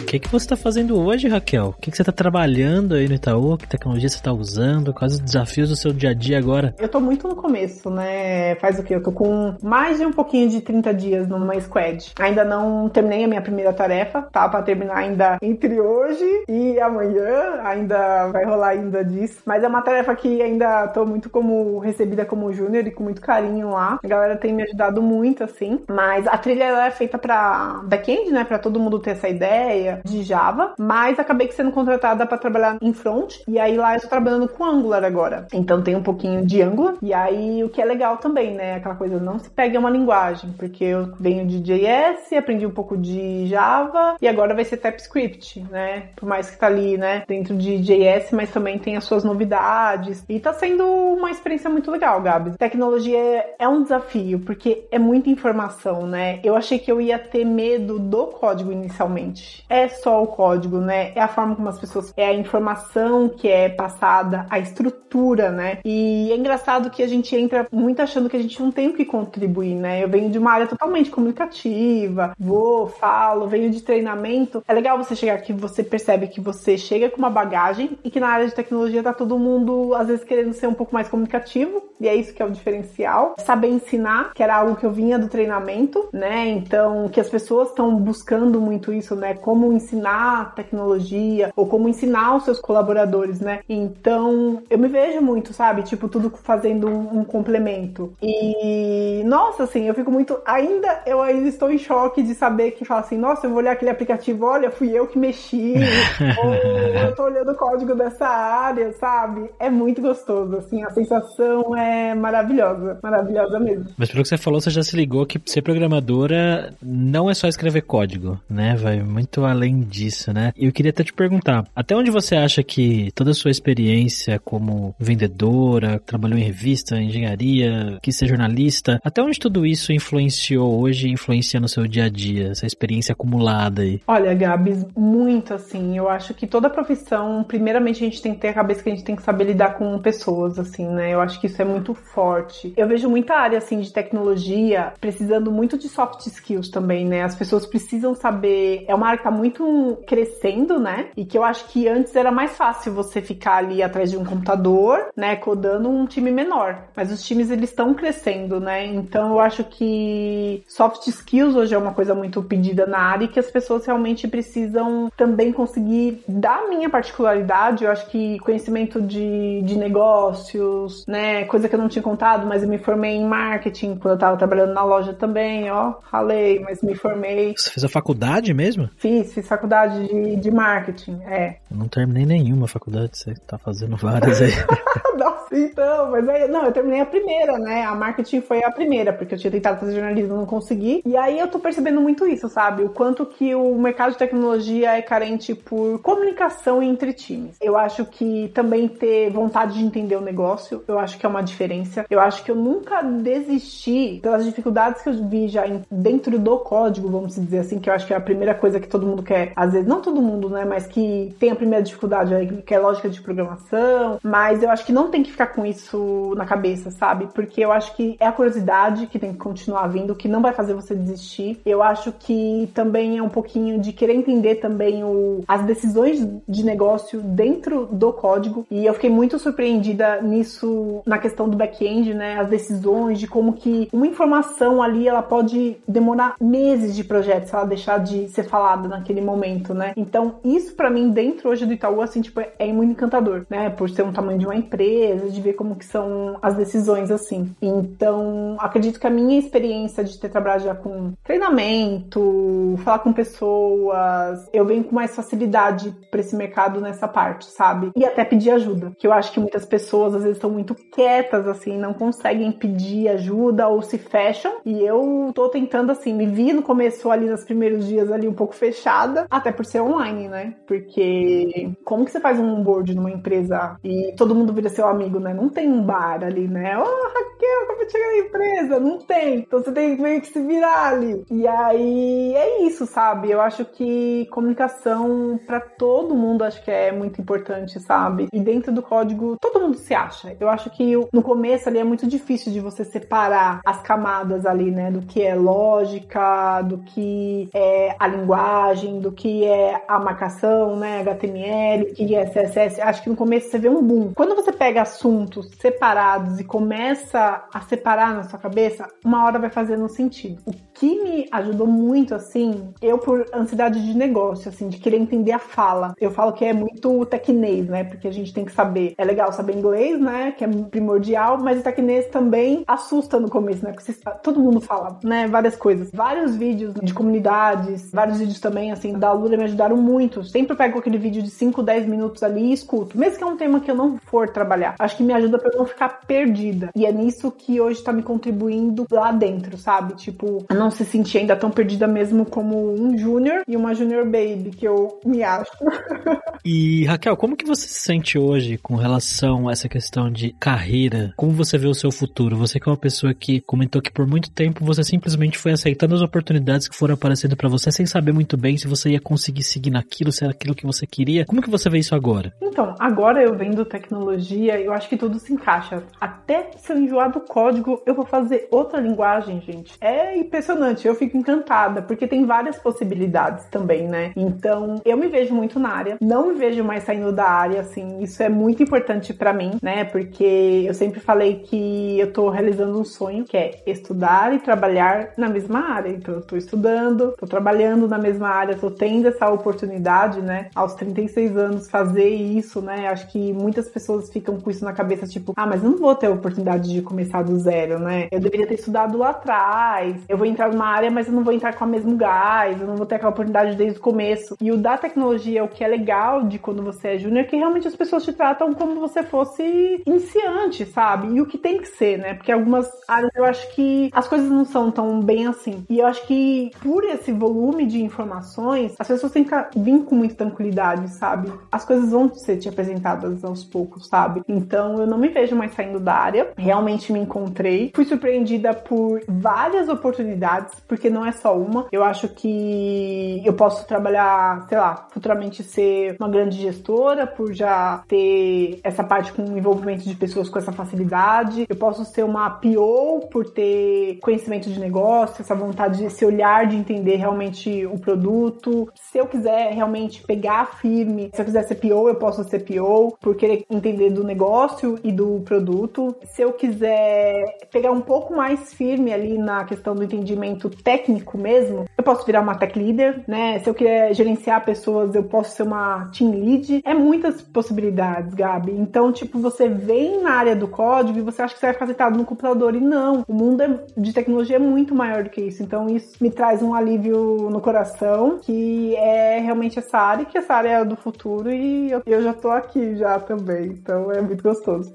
Que, 0.08 0.18
que 0.18 0.28
você 0.28 0.46
está 0.46 0.56
fazendo 0.56 0.98
hoje, 0.98 1.28
Raquel? 1.28 1.66
O 1.66 1.72
que, 1.74 1.90
que 1.90 1.96
você 1.96 2.02
está 2.02 2.12
trabalhando 2.12 2.94
aí 2.94 3.06
no 3.06 3.14
Itaú? 3.14 3.58
Que 3.58 3.68
tecnologia 3.68 4.08
você 4.08 4.16
está 4.16 4.32
usando? 4.32 4.94
Quais 4.94 5.14
os 5.14 5.20
desafios 5.20 5.68
do 5.68 5.76
seu 5.76 5.92
dia 5.92 6.10
a 6.10 6.14
dia 6.14 6.38
agora? 6.38 6.74
Eu 6.78 6.88
tô 6.88 6.98
muito 6.98 7.28
no 7.28 7.36
começo, 7.36 7.90
né? 7.90 8.54
Faz 8.54 8.78
o 8.78 8.82
quê? 8.82 8.94
Eu 8.94 9.02
tô 9.02 9.12
com 9.12 9.54
mais 9.62 9.98
de 9.98 10.06
um 10.06 10.12
pouquinho 10.12 10.48
de 10.48 10.62
30 10.62 10.94
dias 10.94 11.28
numa 11.28 11.60
squad. 11.60 12.14
Ainda 12.18 12.42
não 12.42 12.88
terminei 12.88 13.24
a 13.24 13.28
minha 13.28 13.42
primeira 13.42 13.70
tarefa, 13.70 14.22
tá? 14.32 14.48
Pra 14.48 14.62
terminar 14.62 14.96
ainda 14.96 15.36
entre 15.42 15.78
hoje 15.78 16.24
e 16.48 16.80
amanhã. 16.80 17.60
Ainda 17.64 18.28
vai 18.28 18.46
rolar 18.46 18.68
ainda 18.68 19.04
disso. 19.04 19.42
Mas 19.44 19.62
é 19.62 19.68
uma 19.68 19.82
tarefa 19.82 20.16
que 20.16 20.40
ainda 20.40 20.88
tô 20.88 21.04
muito 21.04 21.28
como 21.28 21.78
recebida 21.80 22.24
como 22.24 22.50
júnior 22.50 22.86
e 22.86 22.90
com 22.90 23.04
muito 23.04 23.20
carinho 23.20 23.72
lá. 23.72 23.98
A 24.02 24.08
galera 24.08 24.36
tem 24.36 24.54
me 24.54 24.62
ajudado 24.62 25.02
muito, 25.02 25.44
assim. 25.44 25.80
Mas 25.86 26.26
a 26.26 26.38
trilha 26.38 26.64
ela 26.64 26.86
é 26.86 26.90
feita 26.90 27.18
pra 27.18 27.82
back-end, 27.84 28.30
né? 28.30 28.42
Pra 28.44 28.58
todo 28.58 28.80
mundo 28.80 28.98
ter 28.98 29.10
essa 29.10 29.28
ideia 29.28 29.97
de 30.04 30.22
Java, 30.22 30.74
mas 30.78 31.18
acabei 31.18 31.50
sendo 31.50 31.72
contratada 31.72 32.26
para 32.26 32.38
trabalhar 32.38 32.78
em 32.80 32.92
front 32.92 33.36
e 33.46 33.58
aí 33.58 33.76
lá 33.76 33.92
eu 33.92 33.96
estou 33.96 34.10
trabalhando 34.10 34.48
com 34.48 34.64
Angular 34.64 35.04
agora. 35.04 35.46
Então 35.52 35.82
tem 35.82 35.96
um 35.96 36.02
pouquinho 36.02 36.44
de 36.44 36.62
Angular 36.62 36.94
e 37.02 37.12
aí 37.12 37.62
o 37.64 37.68
que 37.68 37.80
é 37.80 37.84
legal 37.84 38.18
também, 38.18 38.54
né? 38.54 38.76
Aquela 38.76 38.94
coisa, 38.94 39.18
não 39.18 39.38
se 39.38 39.50
pegue 39.50 39.76
uma 39.76 39.90
linguagem, 39.90 40.52
porque 40.58 40.84
eu 40.84 41.12
venho 41.18 41.46
de 41.46 41.60
JS, 41.60 42.32
aprendi 42.36 42.66
um 42.66 42.70
pouco 42.70 42.96
de 42.96 43.46
Java 43.46 44.16
e 44.20 44.28
agora 44.28 44.54
vai 44.54 44.64
ser 44.64 44.76
TypeScript, 44.76 45.60
né? 45.70 46.08
Por 46.16 46.28
mais 46.28 46.50
que 46.50 46.58
tá 46.58 46.66
ali, 46.66 46.96
né, 46.96 47.22
dentro 47.26 47.56
de 47.56 47.78
JS, 47.78 48.32
mas 48.32 48.50
também 48.50 48.78
tem 48.78 48.96
as 48.96 49.04
suas 49.04 49.24
novidades 49.24 50.24
e 50.28 50.38
tá 50.38 50.52
sendo 50.52 50.84
uma 50.84 51.30
experiência 51.30 51.70
muito 51.70 51.90
legal, 51.90 52.20
Gabi. 52.20 52.56
Tecnologia 52.56 53.44
é 53.58 53.68
um 53.68 53.82
desafio, 53.82 54.40
porque 54.40 54.86
é 54.90 54.98
muita 54.98 55.30
informação, 55.30 56.06
né? 56.06 56.40
Eu 56.44 56.56
achei 56.56 56.78
que 56.78 56.90
eu 56.90 57.00
ia 57.00 57.18
ter 57.18 57.44
medo 57.44 57.98
do 57.98 58.26
código 58.26 58.72
inicialmente. 58.72 59.64
É 59.68 59.87
só 59.88 60.22
o 60.22 60.26
código, 60.26 60.78
né? 60.78 61.12
É 61.14 61.20
a 61.20 61.28
forma 61.28 61.54
como 61.54 61.68
as 61.68 61.78
pessoas. 61.78 62.12
É 62.16 62.26
a 62.26 62.34
informação 62.34 63.28
que 63.28 63.48
é 63.48 63.68
passada, 63.68 64.46
a 64.50 64.58
estrutura, 64.58 65.50
né? 65.50 65.78
E 65.84 66.30
é 66.32 66.36
engraçado 66.36 66.90
que 66.90 67.02
a 67.02 67.08
gente 67.08 67.34
entra 67.36 67.66
muito 67.72 68.00
achando 68.00 68.28
que 68.28 68.36
a 68.36 68.42
gente 68.42 68.60
não 68.62 68.70
tem 68.70 68.88
o 68.88 68.94
que 68.94 69.04
contribuir, 69.04 69.74
né? 69.74 70.02
Eu 70.02 70.08
venho 70.08 70.30
de 70.30 70.38
uma 70.38 70.52
área 70.52 70.66
totalmente 70.66 71.10
comunicativa, 71.10 72.34
vou, 72.38 72.88
falo, 72.88 73.48
venho 73.48 73.70
de 73.70 73.82
treinamento. 73.82 74.62
É 74.66 74.72
legal 74.72 74.98
você 74.98 75.14
chegar 75.16 75.34
aqui, 75.34 75.52
você 75.52 75.82
percebe 75.82 76.28
que 76.28 76.40
você 76.40 76.76
chega 76.76 77.10
com 77.10 77.18
uma 77.18 77.30
bagagem 77.30 77.98
e 78.04 78.10
que 78.10 78.20
na 78.20 78.28
área 78.28 78.46
de 78.46 78.54
tecnologia 78.54 79.02
tá 79.02 79.12
todo 79.12 79.38
mundo, 79.38 79.94
às 79.94 80.08
vezes, 80.08 80.24
querendo 80.24 80.52
ser 80.52 80.66
um 80.66 80.74
pouco 80.74 80.94
mais 80.94 81.08
comunicativo, 81.08 81.82
e 82.00 82.08
é 82.08 82.14
isso 82.14 82.32
que 82.32 82.42
é 82.42 82.46
o 82.46 82.50
diferencial. 82.50 83.34
Saber 83.38 83.68
ensinar, 83.68 84.32
que 84.34 84.42
era 84.42 84.56
algo 84.56 84.76
que 84.76 84.86
eu 84.86 84.92
vinha 84.92 85.18
do 85.18 85.28
treinamento, 85.28 86.08
né? 86.12 86.48
Então, 86.48 87.08
que 87.08 87.20
as 87.20 87.28
pessoas 87.28 87.68
estão 87.68 87.96
buscando 87.96 88.60
muito 88.60 88.92
isso, 88.92 89.16
né? 89.16 89.34
Como 89.34 89.72
ensinar 89.78 90.54
tecnologia 90.54 91.52
ou 91.56 91.66
como 91.66 91.88
ensinar 91.88 92.36
os 92.36 92.44
seus 92.44 92.60
colaboradores, 92.60 93.40
né? 93.40 93.60
Então, 93.68 94.62
eu 94.68 94.78
me 94.78 94.88
vejo 94.88 95.20
muito, 95.20 95.52
sabe? 95.52 95.82
Tipo, 95.82 96.08
tudo 96.08 96.30
fazendo 96.42 96.88
um, 96.88 97.20
um 97.20 97.24
complemento. 97.24 98.12
E, 98.22 99.22
nossa, 99.24 99.64
assim, 99.64 99.84
eu 99.84 99.94
fico 99.94 100.10
muito. 100.10 100.38
Ainda, 100.44 101.02
eu 101.06 101.22
ainda 101.22 101.48
estou 101.48 101.70
em 101.70 101.78
choque 101.78 102.22
de 102.22 102.34
saber 102.34 102.72
que 102.72 102.84
fala 102.84 103.00
assim, 103.00 103.16
nossa, 103.16 103.46
eu 103.46 103.50
vou 103.50 103.58
olhar 103.58 103.72
aquele 103.72 103.90
aplicativo, 103.90 104.44
olha, 104.44 104.70
fui 104.70 104.90
eu 104.90 105.06
que 105.06 105.18
mexi, 105.18 105.74
ou 106.44 106.54
eu 106.54 107.14
tô 107.14 107.24
olhando 107.24 107.52
o 107.52 107.54
código 107.54 107.94
dessa 107.94 108.26
área, 108.26 108.92
sabe? 108.92 109.50
É 109.58 109.70
muito 109.70 110.02
gostoso, 110.02 110.56
assim, 110.56 110.82
a 110.84 110.90
sensação 110.90 111.76
é 111.76 112.14
maravilhosa, 112.14 112.98
maravilhosa 113.02 113.58
mesmo. 113.58 113.86
Mas 113.96 114.10
pelo 114.10 114.22
que 114.22 114.28
você 114.28 114.36
falou, 114.36 114.60
você 114.60 114.70
já 114.70 114.82
se 114.82 114.96
ligou 114.96 115.26
que 115.26 115.40
ser 115.46 115.62
programadora 115.62 116.74
não 116.82 117.30
é 117.30 117.34
só 117.34 117.48
escrever 117.48 117.82
código, 117.82 118.38
né? 118.48 118.76
Vai 118.76 119.00
muito 119.00 119.44
além 119.44 119.67
além 119.68 119.80
disso, 119.80 120.32
né? 120.32 120.52
Eu 120.56 120.72
queria 120.72 120.90
até 120.90 121.04
te 121.04 121.12
perguntar, 121.12 121.64
até 121.76 121.94
onde 121.94 122.10
você 122.10 122.34
acha 122.34 122.62
que 122.62 123.12
toda 123.14 123.30
a 123.30 123.34
sua 123.34 123.50
experiência 123.50 124.38
como 124.38 124.94
vendedora, 124.98 126.00
trabalhou 126.04 126.38
em 126.38 126.42
revista, 126.42 126.96
engenharia, 127.00 127.98
quis 128.02 128.16
ser 128.16 128.26
jornalista, 128.26 129.00
até 129.04 129.22
onde 129.22 129.38
tudo 129.38 129.66
isso 129.66 129.92
influenciou 129.92 130.80
hoje, 130.80 131.10
influencia 131.10 131.60
no 131.60 131.68
seu 131.68 131.86
dia 131.86 132.04
a 132.04 132.08
dia, 132.08 132.48
essa 132.48 132.66
experiência 132.66 133.12
acumulada 133.12 133.82
aí? 133.82 134.00
Olha, 134.06 134.34
Gabs, 134.34 134.86
muito 134.96 135.52
assim. 135.54 135.96
Eu 135.96 136.08
acho 136.08 136.32
que 136.34 136.46
toda 136.46 136.70
profissão, 136.70 137.44
primeiramente 137.44 138.02
a 138.02 138.06
gente 138.06 138.22
tem 138.22 138.34
que 138.34 138.40
ter 138.40 138.48
a 138.48 138.54
cabeça 138.54 138.82
que 138.82 138.88
a 138.88 138.94
gente 138.94 139.04
tem 139.04 139.16
que 139.16 139.22
saber 139.22 139.44
lidar 139.44 139.76
com 139.76 139.98
pessoas, 139.98 140.58
assim, 140.58 140.86
né? 140.86 141.12
Eu 141.12 141.20
acho 141.20 141.40
que 141.40 141.46
isso 141.46 141.60
é 141.60 141.64
muito 141.64 141.94
forte. 141.94 142.72
Eu 142.76 142.88
vejo 142.88 143.08
muita 143.08 143.34
área, 143.34 143.58
assim, 143.58 143.80
de 143.80 143.92
tecnologia 143.92 144.92
precisando 145.00 145.50
muito 145.50 145.76
de 145.76 145.88
soft 145.88 146.26
skills 146.26 146.70
também, 146.70 147.04
né? 147.04 147.22
As 147.22 147.34
pessoas 147.34 147.66
precisam 147.66 148.14
saber. 148.14 148.84
É 148.86 148.94
uma 148.94 149.06
área 149.06 149.18
que 149.18 149.24
tá 149.24 149.30
muito 149.30 149.57
muito 149.58 149.98
crescendo, 150.06 150.78
né? 150.78 151.08
E 151.16 151.24
que 151.24 151.36
eu 151.36 151.44
acho 151.44 151.66
que 151.66 151.88
antes 151.88 152.14
era 152.14 152.30
mais 152.30 152.56
fácil 152.56 152.92
você 152.92 153.20
ficar 153.20 153.56
ali 153.56 153.82
atrás 153.82 154.10
de 154.10 154.16
um 154.16 154.24
computador, 154.24 155.08
né, 155.16 155.36
codando 155.36 155.88
um 155.88 156.06
time 156.06 156.30
menor. 156.30 156.84
Mas 156.94 157.12
os 157.12 157.22
times 157.24 157.50
eles 157.50 157.70
estão 157.70 157.94
crescendo, 157.94 158.60
né? 158.60 158.86
Então 158.86 159.32
eu 159.32 159.40
acho 159.40 159.64
que 159.64 160.62
soft 160.68 161.06
skills 161.06 161.56
hoje 161.56 161.74
é 161.74 161.78
uma 161.78 161.92
coisa 161.92 162.14
muito 162.14 162.42
pedida 162.42 162.86
na 162.86 162.98
área 162.98 163.24
e 163.24 163.28
que 163.28 163.40
as 163.40 163.50
pessoas 163.50 163.84
realmente 163.86 164.28
precisam 164.28 165.10
também 165.16 165.52
conseguir 165.52 166.22
da 166.28 166.66
minha 166.68 166.88
particularidade, 166.88 167.84
eu 167.84 167.90
acho 167.90 168.08
que 168.08 168.38
conhecimento 168.40 169.00
de, 169.00 169.62
de 169.62 169.76
negócios, 169.76 171.04
né, 171.06 171.44
coisa 171.44 171.68
que 171.68 171.74
eu 171.74 171.78
não 171.78 171.88
tinha 171.88 172.02
contado, 172.02 172.46
mas 172.46 172.62
eu 172.62 172.68
me 172.68 172.78
formei 172.78 173.16
em 173.16 173.26
marketing 173.26 173.96
quando 173.96 174.14
eu 174.14 174.18
tava 174.18 174.36
trabalhando 174.36 174.72
na 174.72 174.84
loja 174.84 175.12
também, 175.12 175.70
ó, 175.70 175.94
ralei, 176.02 176.60
mas 176.60 176.82
me 176.82 176.94
formei. 176.94 177.54
Você 177.56 177.70
fez 177.70 177.84
a 177.84 177.88
faculdade 177.88 178.52
mesmo? 178.54 178.88
Fiz, 178.96 179.32
fiz 179.32 179.47
faculdade 179.48 180.06
de, 180.06 180.36
de 180.36 180.50
marketing, 180.50 181.20
é. 181.24 181.56
Eu 181.70 181.76
não 181.76 181.88
terminei 181.88 182.26
nenhuma 182.26 182.68
faculdade, 182.68 183.18
você 183.18 183.34
tá 183.46 183.58
fazendo 183.58 183.96
várias 183.96 184.40
aí. 184.40 184.52
Então, 185.52 186.10
mas 186.10 186.28
aí, 186.28 186.48
não, 186.48 186.64
eu 186.64 186.72
terminei 186.72 187.00
a 187.00 187.06
primeira, 187.06 187.58
né? 187.58 187.84
A 187.84 187.94
marketing 187.94 188.40
foi 188.40 188.62
a 188.62 188.70
primeira, 188.70 189.12
porque 189.12 189.34
eu 189.34 189.38
tinha 189.38 189.50
tentado 189.50 189.80
fazer 189.80 189.94
jornalismo 189.94 190.36
não 190.36 190.46
consegui. 190.46 191.02
E 191.04 191.16
aí 191.16 191.38
eu 191.38 191.48
tô 191.48 191.58
percebendo 191.58 192.00
muito 192.00 192.26
isso, 192.26 192.48
sabe? 192.48 192.84
O 192.84 192.90
quanto 192.90 193.26
que 193.26 193.54
o 193.54 193.74
mercado 193.76 194.12
de 194.12 194.18
tecnologia 194.18 194.96
é 194.96 195.02
carente 195.02 195.54
por 195.54 196.00
comunicação 196.00 196.82
entre 196.82 197.12
times. 197.12 197.56
Eu 197.60 197.76
acho 197.76 198.04
que 198.04 198.50
também 198.54 198.88
ter 198.88 199.30
vontade 199.30 199.74
de 199.74 199.84
entender 199.84 200.16
o 200.16 200.20
negócio, 200.20 200.82
eu 200.86 200.98
acho 200.98 201.18
que 201.18 201.26
é 201.26 201.28
uma 201.28 201.42
diferença. 201.42 202.04
Eu 202.10 202.20
acho 202.20 202.42
que 202.44 202.50
eu 202.50 202.56
nunca 202.56 203.02
desisti 203.02 204.20
pelas 204.22 204.44
dificuldades 204.44 205.02
que 205.02 205.08
eu 205.08 205.28
vi 205.28 205.48
já 205.48 205.64
dentro 205.90 206.38
do 206.38 206.58
código, 206.58 207.08
vamos 207.08 207.34
dizer 207.34 207.60
assim, 207.60 207.78
que 207.78 207.88
eu 207.88 207.94
acho 207.94 208.06
que 208.06 208.12
é 208.12 208.16
a 208.16 208.20
primeira 208.20 208.54
coisa 208.54 208.80
que 208.80 208.88
todo 208.88 209.06
mundo 209.06 209.22
quer, 209.22 209.52
às 209.54 209.72
vezes, 209.72 209.86
não 209.86 210.00
todo 210.00 210.20
mundo, 210.20 210.48
né? 210.48 210.64
Mas 210.64 210.86
que 210.86 211.34
tem 211.38 211.50
a 211.50 211.56
primeira 211.56 211.82
dificuldade 211.82 212.62
que 212.64 212.74
é 212.74 212.78
lógica 212.78 213.08
de 213.08 213.20
programação. 213.20 214.18
Mas 214.22 214.62
eu 214.62 214.70
acho 214.70 214.84
que 214.84 214.92
não 214.92 215.10
tem 215.10 215.22
que 215.22 215.30
ficar 215.38 215.46
com 215.46 215.64
isso 215.64 216.34
na 216.36 216.44
cabeça, 216.44 216.90
sabe? 216.90 217.28
Porque 217.32 217.64
eu 217.64 217.70
acho 217.70 217.94
que 217.94 218.16
é 218.18 218.26
a 218.26 218.32
curiosidade 218.32 219.06
que 219.06 219.20
tem 219.20 219.32
que 219.32 219.38
continuar 219.38 219.86
vindo, 219.86 220.16
que 220.16 220.26
não 220.26 220.42
vai 220.42 220.52
fazer 220.52 220.74
você 220.74 220.96
desistir. 220.96 221.60
Eu 221.64 221.80
acho 221.80 222.12
que 222.12 222.68
também 222.74 223.18
é 223.18 223.22
um 223.22 223.28
pouquinho 223.28 223.80
de 223.80 223.92
querer 223.92 224.14
entender 224.14 224.56
também 224.56 225.04
o, 225.04 225.44
as 225.46 225.62
decisões 225.64 226.26
de 226.48 226.64
negócio 226.64 227.20
dentro 227.20 227.86
do 227.86 228.12
código. 228.12 228.66
E 228.68 228.84
eu 228.84 228.94
fiquei 228.94 229.10
muito 229.10 229.38
surpreendida 229.38 230.20
nisso, 230.20 231.02
na 231.06 231.18
questão 231.18 231.48
do 231.48 231.56
back-end, 231.56 232.12
né? 232.14 232.40
As 232.40 232.48
decisões 232.48 233.20
de 233.20 233.28
como 233.28 233.52
que 233.52 233.88
uma 233.92 234.06
informação 234.06 234.82
ali 234.82 235.06
ela 235.06 235.22
pode 235.22 235.76
demorar 235.86 236.34
meses 236.40 236.96
de 236.96 237.04
projeto 237.04 237.46
se 237.46 237.54
ela 237.54 237.64
deixar 237.64 237.98
de 237.98 238.28
ser 238.28 238.42
falada 238.42 238.88
naquele 238.88 239.20
momento, 239.20 239.72
né? 239.72 239.92
Então, 239.96 240.36
isso 240.44 240.74
para 240.74 240.90
mim, 240.90 241.10
dentro 241.10 241.50
hoje 241.50 241.64
do 241.64 241.72
Itaú, 241.72 242.00
assim, 242.00 242.20
tipo, 242.20 242.40
é 242.40 242.72
muito 242.72 242.92
encantador, 242.92 243.46
né? 243.48 243.70
Por 243.70 243.88
ser 243.88 244.02
um 244.02 244.12
tamanho 244.12 244.38
de 244.38 244.46
uma 244.46 244.56
empresa, 244.56 245.27
de 245.32 245.40
ver 245.40 245.54
como 245.54 245.76
que 245.76 245.84
são 245.84 246.38
as 246.42 246.54
decisões 246.54 247.10
assim. 247.10 247.54
Então, 247.60 248.56
acredito 248.58 248.98
que 248.98 249.06
a 249.06 249.10
minha 249.10 249.38
experiência 249.38 250.04
de 250.04 250.18
ter 250.18 250.28
trabalhado 250.28 250.64
já 250.64 250.74
com 250.74 251.12
treinamento, 251.22 252.74
falar 252.78 253.00
com 253.00 253.12
pessoas, 253.12 254.48
eu 254.52 254.64
venho 254.64 254.84
com 254.84 254.94
mais 254.94 255.14
facilidade 255.14 255.94
para 256.10 256.20
esse 256.20 256.36
mercado 256.36 256.80
nessa 256.80 257.06
parte, 257.06 257.46
sabe? 257.46 257.90
E 257.96 258.04
até 258.04 258.24
pedir 258.24 258.50
ajuda, 258.50 258.92
que 258.98 259.06
eu 259.06 259.12
acho 259.12 259.32
que 259.32 259.40
muitas 259.40 259.64
pessoas 259.64 260.14
às 260.14 260.22
vezes 260.22 260.36
estão 260.36 260.50
muito 260.50 260.74
quietas 260.74 261.46
assim, 261.46 261.76
não 261.78 261.92
conseguem 261.92 262.52
pedir 262.52 263.08
ajuda 263.08 263.68
ou 263.68 263.82
se 263.82 263.98
fecham. 263.98 264.58
E 264.64 264.82
eu 264.82 265.30
tô 265.34 265.48
tentando 265.48 265.92
assim, 265.92 266.12
me 266.12 266.26
vi 266.26 266.52
no 266.52 266.62
começo 266.62 267.10
ali 267.10 267.28
nos 267.28 267.44
primeiros 267.44 267.86
dias 267.86 268.10
ali 268.10 268.28
um 268.28 268.34
pouco 268.34 268.54
fechada, 268.54 269.26
até 269.30 269.52
por 269.52 269.64
ser 269.64 269.80
online, 269.80 270.28
né? 270.28 270.54
Porque 270.66 271.72
como 271.84 272.04
que 272.04 272.10
você 272.10 272.20
faz 272.20 272.38
um 272.38 272.54
onboard 272.54 272.94
numa 272.94 273.10
empresa 273.10 273.76
e 273.82 274.12
todo 274.16 274.34
mundo 274.34 274.52
vira 274.52 274.68
seu 274.68 274.86
amigo, 274.86 275.17
né? 275.20 275.34
Não 275.34 275.48
tem 275.48 275.68
um 275.70 275.82
bar 275.82 276.22
ali, 276.24 276.48
né? 276.48 276.78
Ô, 276.78 276.82
oh, 276.82 277.08
Raquel, 277.08 277.62
acabei 277.64 277.86
de 277.86 277.92
chegar 277.92 278.06
na 278.06 278.18
empresa. 278.18 278.80
Não 278.80 278.98
tem. 278.98 279.38
Então 279.40 279.62
você 279.62 279.72
tem 279.72 279.96
meio 279.96 280.20
que 280.20 280.28
se 280.28 280.40
virar 280.40 280.88
ali. 280.88 281.24
E 281.30 281.46
aí 281.46 282.34
é 282.34 282.62
isso, 282.62 282.86
sabe? 282.86 283.30
Eu 283.30 283.40
acho 283.40 283.64
que 283.64 284.26
comunicação 284.30 285.38
para 285.46 285.60
todo 285.60 286.14
mundo 286.14 286.44
acho 286.44 286.62
que 286.64 286.70
é 286.70 286.92
muito 286.92 287.20
importante, 287.20 287.80
sabe? 287.80 288.28
E 288.32 288.40
dentro 288.40 288.72
do 288.72 288.82
código, 288.82 289.36
todo 289.40 289.60
mundo 289.60 289.76
se 289.76 289.94
acha. 289.94 290.36
Eu 290.40 290.48
acho 290.48 290.70
que 290.70 290.94
no 291.12 291.22
começo 291.22 291.68
ali 291.68 291.78
é 291.78 291.84
muito 291.84 292.06
difícil 292.06 292.52
de 292.52 292.60
você 292.60 292.84
separar 292.84 293.60
as 293.64 293.80
camadas 293.82 294.46
ali, 294.46 294.70
né? 294.70 294.90
Do 294.90 295.02
que 295.02 295.22
é 295.22 295.34
lógica, 295.34 296.62
do 296.62 296.78
que 296.78 297.48
é 297.54 297.94
a 297.98 298.06
linguagem, 298.06 299.00
do 299.00 299.12
que 299.12 299.44
é 299.44 299.82
a 299.86 299.98
marcação, 299.98 300.76
né? 300.76 301.00
HTML, 301.00 301.84
o 301.84 301.94
que 301.94 302.14
é 302.14 302.26
CSS. 302.26 302.80
Acho 302.80 303.02
que 303.02 303.10
no 303.10 303.16
começo 303.16 303.50
você 303.50 303.58
vê 303.58 303.68
um 303.68 303.82
boom. 303.82 304.12
Quando 304.14 304.34
você 304.34 304.52
pega 304.52 304.84
assuntos 305.08 305.50
separados 305.58 306.38
e 306.38 306.44
começa 306.44 307.48
a 307.52 307.60
separar 307.62 308.14
na 308.14 308.24
sua 308.24 308.38
cabeça, 308.38 308.86
uma 309.02 309.24
hora 309.24 309.38
vai 309.38 309.50
fazendo 309.50 309.88
sentido. 309.88 310.42
O 310.44 310.52
que 310.78 311.02
me 311.02 311.28
ajudou 311.32 311.66
muito, 311.66 312.14
assim, 312.14 312.72
eu 312.80 312.98
por 312.98 313.26
ansiedade 313.34 313.84
de 313.84 313.96
negócio, 313.96 314.48
assim, 314.48 314.68
de 314.68 314.78
querer 314.78 314.96
entender 314.96 315.32
a 315.32 315.38
fala. 315.38 315.94
Eu 316.00 316.10
falo 316.10 316.32
que 316.32 316.44
é 316.44 316.52
muito 316.52 317.04
tecnês, 317.06 317.66
né? 317.68 317.84
Porque 317.84 318.06
a 318.06 318.12
gente 318.12 318.32
tem 318.32 318.44
que 318.44 318.52
saber. 318.52 318.94
É 318.96 319.04
legal 319.04 319.32
saber 319.32 319.56
inglês, 319.56 320.00
né? 320.00 320.32
Que 320.32 320.44
é 320.44 320.48
primordial, 320.48 321.38
mas 321.38 321.60
o 321.60 321.62
tecnês 321.62 322.06
também 322.06 322.62
assusta 322.66 323.18
no 323.18 323.28
começo, 323.28 323.64
né? 323.64 323.72
Porque 323.72 323.92
todo 324.22 324.40
mundo 324.40 324.60
fala, 324.60 324.98
né? 325.02 325.26
Várias 325.26 325.56
coisas. 325.56 325.90
Vários 325.92 326.36
vídeos 326.36 326.74
de 326.74 326.94
comunidades, 326.94 327.90
vários 327.92 328.18
vídeos 328.18 328.40
também, 328.40 328.70
assim, 328.70 328.92
da 328.92 329.12
Lula 329.12 329.36
me 329.36 329.44
ajudaram 329.44 329.76
muito. 329.76 330.22
Sempre 330.24 330.56
pego 330.56 330.78
aquele 330.78 330.98
vídeo 330.98 331.22
de 331.22 331.30
5, 331.30 331.62
10 331.62 331.86
minutos 331.86 332.22
ali 332.22 332.50
e 332.50 332.52
escuto. 332.52 332.96
Mesmo 332.96 333.18
que 333.18 333.24
é 333.24 333.26
um 333.26 333.36
tema 333.36 333.60
que 333.60 333.70
eu 333.70 333.74
não 333.74 333.98
for 333.98 334.28
trabalhar. 334.28 334.74
Acho 334.78 334.96
que 334.96 335.02
me 335.02 335.12
ajuda 335.12 335.38
pra 335.38 335.50
eu 335.52 335.58
não 335.58 335.66
ficar 335.66 336.00
perdida. 336.06 336.70
E 336.76 336.86
é 336.86 336.92
nisso 336.92 337.30
que 337.32 337.60
hoje 337.60 337.82
tá 337.82 337.92
me 337.92 338.02
contribuindo 338.02 338.86
lá 338.90 339.10
dentro, 339.10 339.56
sabe? 339.58 339.94
Tipo, 339.94 340.44
a 340.48 340.67
não 340.68 340.70
se 340.70 340.84
sentir 340.84 341.18
ainda 341.18 341.34
tão 341.34 341.50
perdida 341.50 341.86
mesmo 341.86 342.26
como 342.26 342.74
um 342.74 342.96
júnior 342.98 343.42
e 343.48 343.56
uma 343.56 343.74
junior 343.74 344.04
baby, 344.04 344.50
que 344.50 344.68
eu 344.68 345.00
me 345.04 345.22
acho. 345.22 345.50
e 346.44 346.84
Raquel, 346.84 347.16
como 347.16 347.36
que 347.36 347.46
você 347.46 347.66
se 347.66 347.80
sente 347.80 348.18
hoje 348.18 348.58
com 348.58 348.76
relação 348.76 349.48
a 349.48 349.52
essa 349.52 349.68
questão 349.68 350.10
de 350.10 350.34
carreira? 350.38 351.14
Como 351.16 351.32
você 351.32 351.56
vê 351.56 351.66
o 351.66 351.74
seu 351.74 351.90
futuro? 351.90 352.36
Você 352.36 352.60
que 352.60 352.68
é 352.68 352.72
uma 352.72 352.78
pessoa 352.78 353.14
que 353.14 353.40
comentou 353.40 353.80
que 353.80 353.90
por 353.90 354.06
muito 354.06 354.30
tempo 354.30 354.62
você 354.62 354.84
simplesmente 354.84 355.38
foi 355.38 355.52
aceitando 355.52 355.94
as 355.94 356.02
oportunidades 356.02 356.68
que 356.68 356.76
foram 356.76 356.94
aparecendo 356.94 357.34
para 357.34 357.48
você 357.48 357.72
sem 357.72 357.86
saber 357.86 358.12
muito 358.12 358.36
bem 358.36 358.58
se 358.58 358.68
você 358.68 358.90
ia 358.90 359.00
conseguir 359.00 359.42
seguir 359.42 359.70
naquilo, 359.70 360.12
se 360.12 360.24
era 360.24 360.32
aquilo 360.32 360.54
que 360.54 360.66
você 360.66 360.86
queria. 360.86 361.24
Como 361.24 361.40
que 361.40 361.50
você 361.50 361.70
vê 361.70 361.78
isso 361.78 361.94
agora? 361.94 362.34
Então, 362.42 362.74
agora 362.78 363.22
eu 363.22 363.34
vendo 363.34 363.64
tecnologia, 363.64 364.60
eu 364.60 364.72
acho 364.72 364.88
que 364.88 364.98
tudo 364.98 365.18
se 365.18 365.32
encaixa. 365.32 365.82
Até 365.98 366.50
se 366.58 366.72
eu 366.72 366.78
enjoar 366.78 367.10
do 367.10 367.20
código, 367.20 367.82
eu 367.86 367.94
vou 367.94 368.04
fazer 368.04 368.48
outra 368.50 368.80
linguagem, 368.80 369.40
gente. 369.40 369.72
É 369.80 370.16
impressionante, 370.18 370.57
eu 370.84 370.94
fico 370.94 371.16
encantada, 371.16 371.82
porque 371.82 372.06
tem 372.06 372.24
várias 372.24 372.56
possibilidades 372.56 373.44
também, 373.46 373.88
né? 373.88 374.12
Então, 374.16 374.80
eu 374.84 374.96
me 374.96 375.08
vejo 375.08 375.34
muito 375.34 375.58
na 375.58 375.70
área, 375.70 375.96
não 376.00 376.28
me 376.28 376.34
vejo 376.34 376.62
mais 376.64 376.84
saindo 376.84 377.12
da 377.12 377.24
área, 377.24 377.60
assim, 377.60 378.00
isso 378.02 378.22
é 378.22 378.28
muito 378.28 378.62
importante 378.62 379.12
para 379.12 379.32
mim, 379.32 379.52
né? 379.62 379.84
Porque 379.84 380.64
eu 380.66 380.74
sempre 380.74 381.00
falei 381.00 381.36
que 381.36 381.98
eu 381.98 382.12
tô 382.12 382.28
realizando 382.28 382.78
um 382.78 382.84
sonho, 382.84 383.24
que 383.24 383.36
é 383.36 383.62
estudar 383.66 384.34
e 384.34 384.38
trabalhar 384.38 385.10
na 385.16 385.28
mesma 385.28 385.60
área. 385.60 385.90
Então, 385.90 386.14
eu 386.14 386.22
tô 386.22 386.36
estudando, 386.36 387.14
tô 387.18 387.26
trabalhando 387.26 387.88
na 387.88 387.98
mesma 387.98 388.28
área, 388.28 388.56
tô 388.56 388.70
tendo 388.70 389.08
essa 389.08 389.28
oportunidade, 389.30 390.20
né? 390.20 390.48
Aos 390.54 390.74
36 390.74 391.36
anos, 391.36 391.70
fazer 391.70 392.08
isso, 392.08 392.60
né? 392.60 392.88
Acho 392.88 393.08
que 393.08 393.32
muitas 393.32 393.68
pessoas 393.68 394.10
ficam 394.10 394.40
com 394.40 394.50
isso 394.50 394.64
na 394.64 394.72
cabeça, 394.72 395.06
tipo, 395.06 395.32
ah, 395.36 395.46
mas 395.46 395.62
eu 395.62 395.70
não 395.70 395.78
vou 395.78 395.94
ter 395.94 396.06
a 396.06 396.10
oportunidade 396.10 396.72
de 396.72 396.82
começar 396.82 397.22
do 397.22 397.38
zero, 397.38 397.78
né? 397.78 398.08
Eu 398.10 398.20
deveria 398.20 398.46
ter 398.46 398.54
estudado 398.54 398.96
lá 398.98 399.10
atrás, 399.10 399.96
eu 400.08 400.16
vou 400.16 400.26
entrar 400.26 400.47
numa 400.50 400.66
área, 400.66 400.90
mas 400.90 401.06
eu 401.06 401.12
não 401.12 401.24
vou 401.24 401.32
entrar 401.32 401.54
com 401.54 401.64
o 401.64 401.68
mesmo 401.68 401.96
gás, 401.96 402.60
eu 402.60 402.66
não 402.66 402.76
vou 402.76 402.86
ter 402.86 402.96
aquela 402.96 403.10
oportunidade 403.10 403.56
desde 403.56 403.78
o 403.78 403.82
começo. 403.82 404.36
E 404.40 404.50
o 404.50 404.56
da 404.56 404.76
tecnologia, 404.76 405.44
o 405.44 405.48
que 405.48 405.64
é 405.64 405.68
legal 405.68 406.24
de 406.24 406.38
quando 406.38 406.62
você 406.62 406.88
é 406.88 406.98
júnior, 406.98 407.20
é 407.20 407.24
que 407.24 407.36
realmente 407.36 407.68
as 407.68 407.76
pessoas 407.76 408.04
te 408.04 408.12
tratam 408.12 408.52
como 408.54 408.80
você 408.80 409.02
fosse 409.02 409.82
iniciante, 409.86 410.64
sabe? 410.66 411.14
E 411.14 411.20
o 411.20 411.26
que 411.26 411.38
tem 411.38 411.58
que 411.58 411.68
ser, 411.68 411.98
né? 411.98 412.14
Porque 412.14 412.32
algumas 412.32 412.68
áreas 412.86 413.10
eu 413.14 413.24
acho 413.24 413.54
que 413.54 413.90
as 413.92 414.06
coisas 414.06 414.30
não 414.30 414.44
são 414.44 414.70
tão 414.70 415.00
bem 415.00 415.26
assim. 415.26 415.64
E 415.68 415.78
eu 415.78 415.86
acho 415.86 416.06
que 416.06 416.50
por 416.62 416.84
esse 416.84 417.12
volume 417.12 417.66
de 417.66 417.82
informações, 417.82 418.74
as 418.78 418.88
pessoas 418.88 419.12
têm 419.12 419.24
que 419.24 419.34
vir 419.56 419.84
com 419.84 419.94
muita 419.94 420.14
tranquilidade, 420.14 420.88
sabe? 420.90 421.32
As 421.50 421.64
coisas 421.64 421.90
vão 421.90 422.12
ser 422.14 422.36
te 422.38 422.48
apresentadas 422.48 423.24
aos 423.24 423.44
poucos, 423.44 423.86
sabe? 423.88 424.22
Então 424.28 424.78
eu 424.78 424.86
não 424.86 424.98
me 424.98 425.08
vejo 425.08 425.34
mais 425.34 425.52
saindo 425.54 425.80
da 425.80 425.94
área. 425.94 426.32
Realmente 426.36 426.92
me 426.92 426.98
encontrei. 426.98 427.72
Fui 427.74 427.84
surpreendida 427.84 428.54
por 428.54 429.02
várias 429.08 429.68
oportunidades, 429.68 430.37
porque 430.66 430.90
não 430.90 431.04
é 431.04 431.12
só 431.12 431.36
uma. 431.36 431.66
Eu 431.72 431.84
acho 431.84 432.08
que 432.08 433.22
eu 433.24 433.32
posso 433.32 433.66
trabalhar, 433.66 434.46
sei 434.48 434.58
lá, 434.58 434.86
futuramente 434.90 435.42
ser 435.42 435.96
uma 435.98 436.08
grande 436.08 436.36
gestora, 436.36 437.06
por 437.06 437.32
já 437.32 437.82
ter 437.88 438.60
essa 438.62 438.84
parte 438.84 439.12
com 439.12 439.22
envolvimento 439.36 439.84
de 439.84 439.94
pessoas 439.94 440.28
com 440.28 440.38
essa 440.38 440.52
facilidade. 440.52 441.46
Eu 441.48 441.56
posso 441.56 441.84
ser 441.84 442.04
uma 442.04 442.30
PO 442.30 443.08
por 443.10 443.30
ter 443.30 443.98
conhecimento 444.00 444.48
de 444.50 444.58
negócio, 444.58 445.22
essa 445.22 445.34
vontade, 445.34 445.84
esse 445.84 446.04
olhar 446.04 446.46
de 446.46 446.56
entender 446.56 446.96
realmente 446.96 447.66
o 447.66 447.78
produto. 447.78 448.70
Se 448.74 448.98
eu 448.98 449.06
quiser 449.06 449.52
realmente 449.52 450.02
pegar 450.02 450.46
firme, 450.58 451.10
se 451.14 451.20
eu 451.20 451.24
quiser 451.24 451.44
ser 451.44 451.56
PO, 451.56 451.88
eu 451.88 451.94
posso 451.94 452.24
ser 452.24 452.40
PO 452.40 452.96
por 453.00 453.16
querer 453.16 453.44
entender 453.50 453.90
do 453.90 454.04
negócio 454.04 454.78
e 454.82 454.92
do 454.92 455.20
produto. 455.20 455.94
Se 456.04 456.22
eu 456.22 456.32
quiser 456.32 457.38
pegar 457.50 457.70
um 457.70 457.80
pouco 457.80 458.14
mais 458.14 458.52
firme 458.52 458.92
ali 458.92 459.18
na 459.18 459.44
questão 459.44 459.74
do 459.74 459.84
entendimento 459.84 460.27
técnico 460.36 461.16
mesmo, 461.16 461.64
eu 461.76 461.84
posso 461.84 462.04
virar 462.04 462.20
uma 462.20 462.34
tech 462.34 462.58
leader, 462.58 463.02
né? 463.06 463.38
Se 463.40 463.48
eu 463.48 463.54
quiser 463.54 463.94
gerenciar 463.94 464.44
pessoas, 464.44 464.94
eu 464.94 465.04
posso 465.04 465.34
ser 465.34 465.42
uma 465.42 465.90
team 465.96 466.10
lead. 466.10 466.62
É 466.64 466.74
muitas 466.74 467.22
possibilidades, 467.22 468.14
Gabi. 468.14 468.52
Então, 468.52 468.92
tipo, 468.92 469.18
você 469.18 469.48
vem 469.48 470.02
na 470.02 470.12
área 470.12 470.36
do 470.36 470.48
código 470.48 470.98
e 470.98 471.02
você 471.02 471.22
acha 471.22 471.34
que 471.34 471.40
você 471.40 471.46
vai 471.46 471.52
ficar 471.54 471.66
sentado 471.66 471.96
no 471.96 472.04
computador 472.04 472.54
e 472.54 472.60
não. 472.60 473.04
O 473.06 473.12
mundo 473.12 473.42
é, 473.42 473.58
de 473.76 473.92
tecnologia 473.92 474.36
é 474.36 474.40
muito 474.40 474.74
maior 474.74 475.04
do 475.04 475.10
que 475.10 475.20
isso. 475.20 475.42
Então, 475.42 475.68
isso 475.68 475.92
me 476.00 476.10
traz 476.10 476.42
um 476.42 476.54
alívio 476.54 477.28
no 477.30 477.40
coração, 477.40 478.18
que 478.18 478.74
é 478.76 479.18
realmente 479.20 479.58
essa 479.58 479.78
área, 479.78 480.04
que 480.04 480.18
essa 480.18 480.34
área 480.34 480.48
é 480.48 480.64
do 480.64 480.76
futuro 480.76 481.30
e 481.30 481.70
eu, 481.86 482.02
já 482.02 482.12
tô 482.12 482.30
aqui 482.30 482.76
já 482.76 482.98
também. 482.98 483.46
Então, 483.46 483.90
é 483.92 484.00
muito 484.00 484.22
gostoso. 484.22 484.74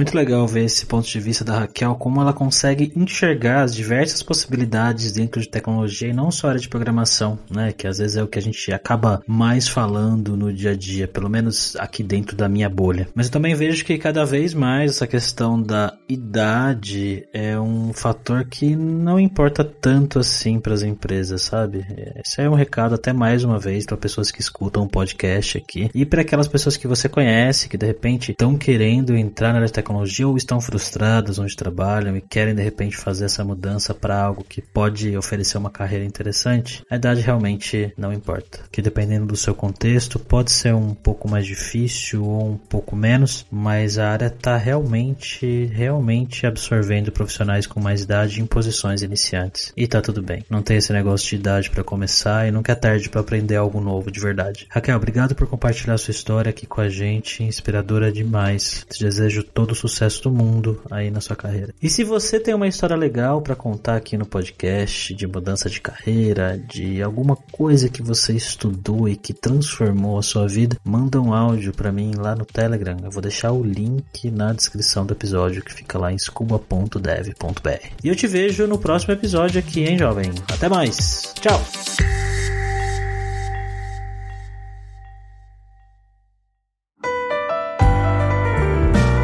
Muito 0.00 0.16
legal 0.16 0.46
ver 0.46 0.64
esse 0.64 0.86
ponto 0.86 1.06
de 1.06 1.20
vista 1.20 1.44
da 1.44 1.58
Raquel, 1.58 1.94
como 1.94 2.22
ela 2.22 2.32
consegue 2.32 2.90
enxergar 2.96 3.64
as 3.64 3.74
diversas 3.74 4.22
possibilidades 4.22 5.12
dentro 5.12 5.42
de 5.42 5.46
tecnologia 5.46 6.08
e 6.08 6.12
não 6.14 6.30
só 6.30 6.48
área 6.48 6.58
de 6.58 6.70
programação, 6.70 7.38
né? 7.50 7.70
Que 7.70 7.86
às 7.86 7.98
vezes 7.98 8.16
é 8.16 8.22
o 8.22 8.26
que 8.26 8.38
a 8.38 8.42
gente 8.42 8.72
acaba 8.72 9.22
mais 9.26 9.68
falando 9.68 10.38
no 10.38 10.50
dia 10.50 10.70
a 10.70 10.74
dia, 10.74 11.06
pelo 11.06 11.28
menos 11.28 11.76
aqui 11.76 12.02
dentro 12.02 12.34
da 12.34 12.48
minha 12.48 12.70
bolha. 12.70 13.08
Mas 13.14 13.26
eu 13.26 13.32
também 13.32 13.54
vejo 13.54 13.84
que 13.84 13.98
cada 13.98 14.24
vez 14.24 14.54
mais 14.54 14.92
essa 14.92 15.06
questão 15.06 15.60
da 15.60 15.92
idade 16.08 17.28
é 17.30 17.60
um 17.60 17.92
fator 17.92 18.46
que 18.46 18.74
não 18.74 19.20
importa 19.20 19.62
tanto 19.62 20.18
assim 20.18 20.58
para 20.58 20.72
as 20.72 20.82
empresas, 20.82 21.42
sabe? 21.42 21.84
Esse 22.24 22.40
é 22.40 22.48
um 22.48 22.54
recado 22.54 22.94
até 22.94 23.12
mais 23.12 23.44
uma 23.44 23.58
vez 23.58 23.84
para 23.84 23.98
pessoas 23.98 24.30
que 24.30 24.40
escutam 24.40 24.84
o 24.84 24.88
podcast 24.88 25.58
aqui 25.58 25.90
e 25.94 26.06
para 26.06 26.22
aquelas 26.22 26.48
pessoas 26.48 26.78
que 26.78 26.88
você 26.88 27.06
conhece 27.06 27.68
que 27.68 27.76
de 27.76 27.84
repente 27.84 28.30
estão 28.30 28.56
querendo 28.56 29.14
entrar 29.14 29.48
na 29.50 29.56
área 29.56 29.66
de 29.66 29.72
tecnologia 29.74 29.89
ou 29.96 30.36
estão 30.36 30.60
frustradas 30.60 31.38
onde 31.38 31.56
trabalham 31.56 32.16
e 32.16 32.20
querem 32.20 32.54
de 32.54 32.62
repente 32.62 32.96
fazer 32.96 33.24
essa 33.24 33.44
mudança 33.44 33.94
para 33.94 34.20
algo 34.20 34.44
que 34.44 34.60
pode 34.60 35.16
oferecer 35.16 35.58
uma 35.58 35.70
carreira 35.70 36.04
interessante, 36.04 36.84
a 36.90 36.96
idade 36.96 37.20
realmente 37.20 37.92
não 37.96 38.12
importa. 38.12 38.60
Que 38.70 38.82
dependendo 38.82 39.26
do 39.26 39.36
seu 39.36 39.54
contexto, 39.54 40.18
pode 40.18 40.50
ser 40.50 40.74
um 40.74 40.94
pouco 40.94 41.28
mais 41.28 41.46
difícil 41.46 42.24
ou 42.24 42.50
um 42.50 42.56
pouco 42.56 42.94
menos, 42.94 43.46
mas 43.50 43.98
a 43.98 44.10
área 44.10 44.26
está 44.26 44.56
realmente, 44.56 45.66
realmente 45.66 46.46
absorvendo 46.46 47.12
profissionais 47.12 47.66
com 47.66 47.80
mais 47.80 48.02
idade 48.02 48.40
em 48.40 48.46
posições 48.46 49.02
iniciantes. 49.02 49.72
E 49.76 49.86
tá 49.86 50.00
tudo 50.00 50.22
bem. 50.22 50.44
Não 50.48 50.62
tem 50.62 50.76
esse 50.76 50.92
negócio 50.92 51.28
de 51.28 51.36
idade 51.36 51.70
para 51.70 51.84
começar 51.84 52.46
e 52.46 52.50
nunca 52.50 52.72
é 52.72 52.74
tarde 52.74 53.08
para 53.08 53.20
aprender 53.20 53.56
algo 53.56 53.80
novo 53.80 54.10
de 54.10 54.20
verdade. 54.20 54.66
Raquel, 54.70 54.96
obrigado 54.96 55.34
por 55.34 55.46
compartilhar 55.46 55.98
sua 55.98 56.12
história 56.12 56.50
aqui 56.50 56.66
com 56.66 56.80
a 56.80 56.88
gente, 56.88 57.42
inspiradora 57.42 58.12
demais. 58.12 58.86
Te 58.90 59.04
desejo 59.04 59.42
todo 59.42 59.74
sucesso 59.80 60.22
do 60.22 60.30
mundo 60.30 60.80
aí 60.90 61.10
na 61.10 61.20
sua 61.20 61.36
carreira. 61.36 61.74
E 61.82 61.88
se 61.88 62.04
você 62.04 62.38
tem 62.38 62.54
uma 62.54 62.68
história 62.68 62.96
legal 62.96 63.40
para 63.40 63.56
contar 63.56 63.96
aqui 63.96 64.16
no 64.16 64.26
podcast 64.26 65.14
de 65.14 65.26
mudança 65.26 65.68
de 65.68 65.80
carreira, 65.80 66.58
de 66.58 67.02
alguma 67.02 67.36
coisa 67.36 67.88
que 67.88 68.02
você 68.02 68.32
estudou 68.32 69.08
e 69.08 69.16
que 69.16 69.32
transformou 69.32 70.18
a 70.18 70.22
sua 70.22 70.46
vida, 70.46 70.76
manda 70.84 71.20
um 71.20 71.32
áudio 71.32 71.72
para 71.72 71.92
mim 71.92 72.12
lá 72.16 72.34
no 72.34 72.44
Telegram. 72.44 72.96
Eu 73.02 73.10
vou 73.10 73.22
deixar 73.22 73.52
o 73.52 73.62
link 73.62 74.30
na 74.30 74.52
descrição 74.52 75.06
do 75.06 75.14
episódio 75.14 75.62
que 75.62 75.72
fica 75.72 75.98
lá 75.98 76.12
em 76.12 76.18
scuba.dev.br. 76.18 77.86
E 78.04 78.08
eu 78.08 78.16
te 78.16 78.26
vejo 78.26 78.66
no 78.66 78.78
próximo 78.78 79.12
episódio 79.12 79.58
aqui, 79.58 79.84
hein, 79.84 79.98
jovem? 79.98 80.30
Até 80.48 80.68
mais. 80.68 81.32
Tchau. 81.40 81.60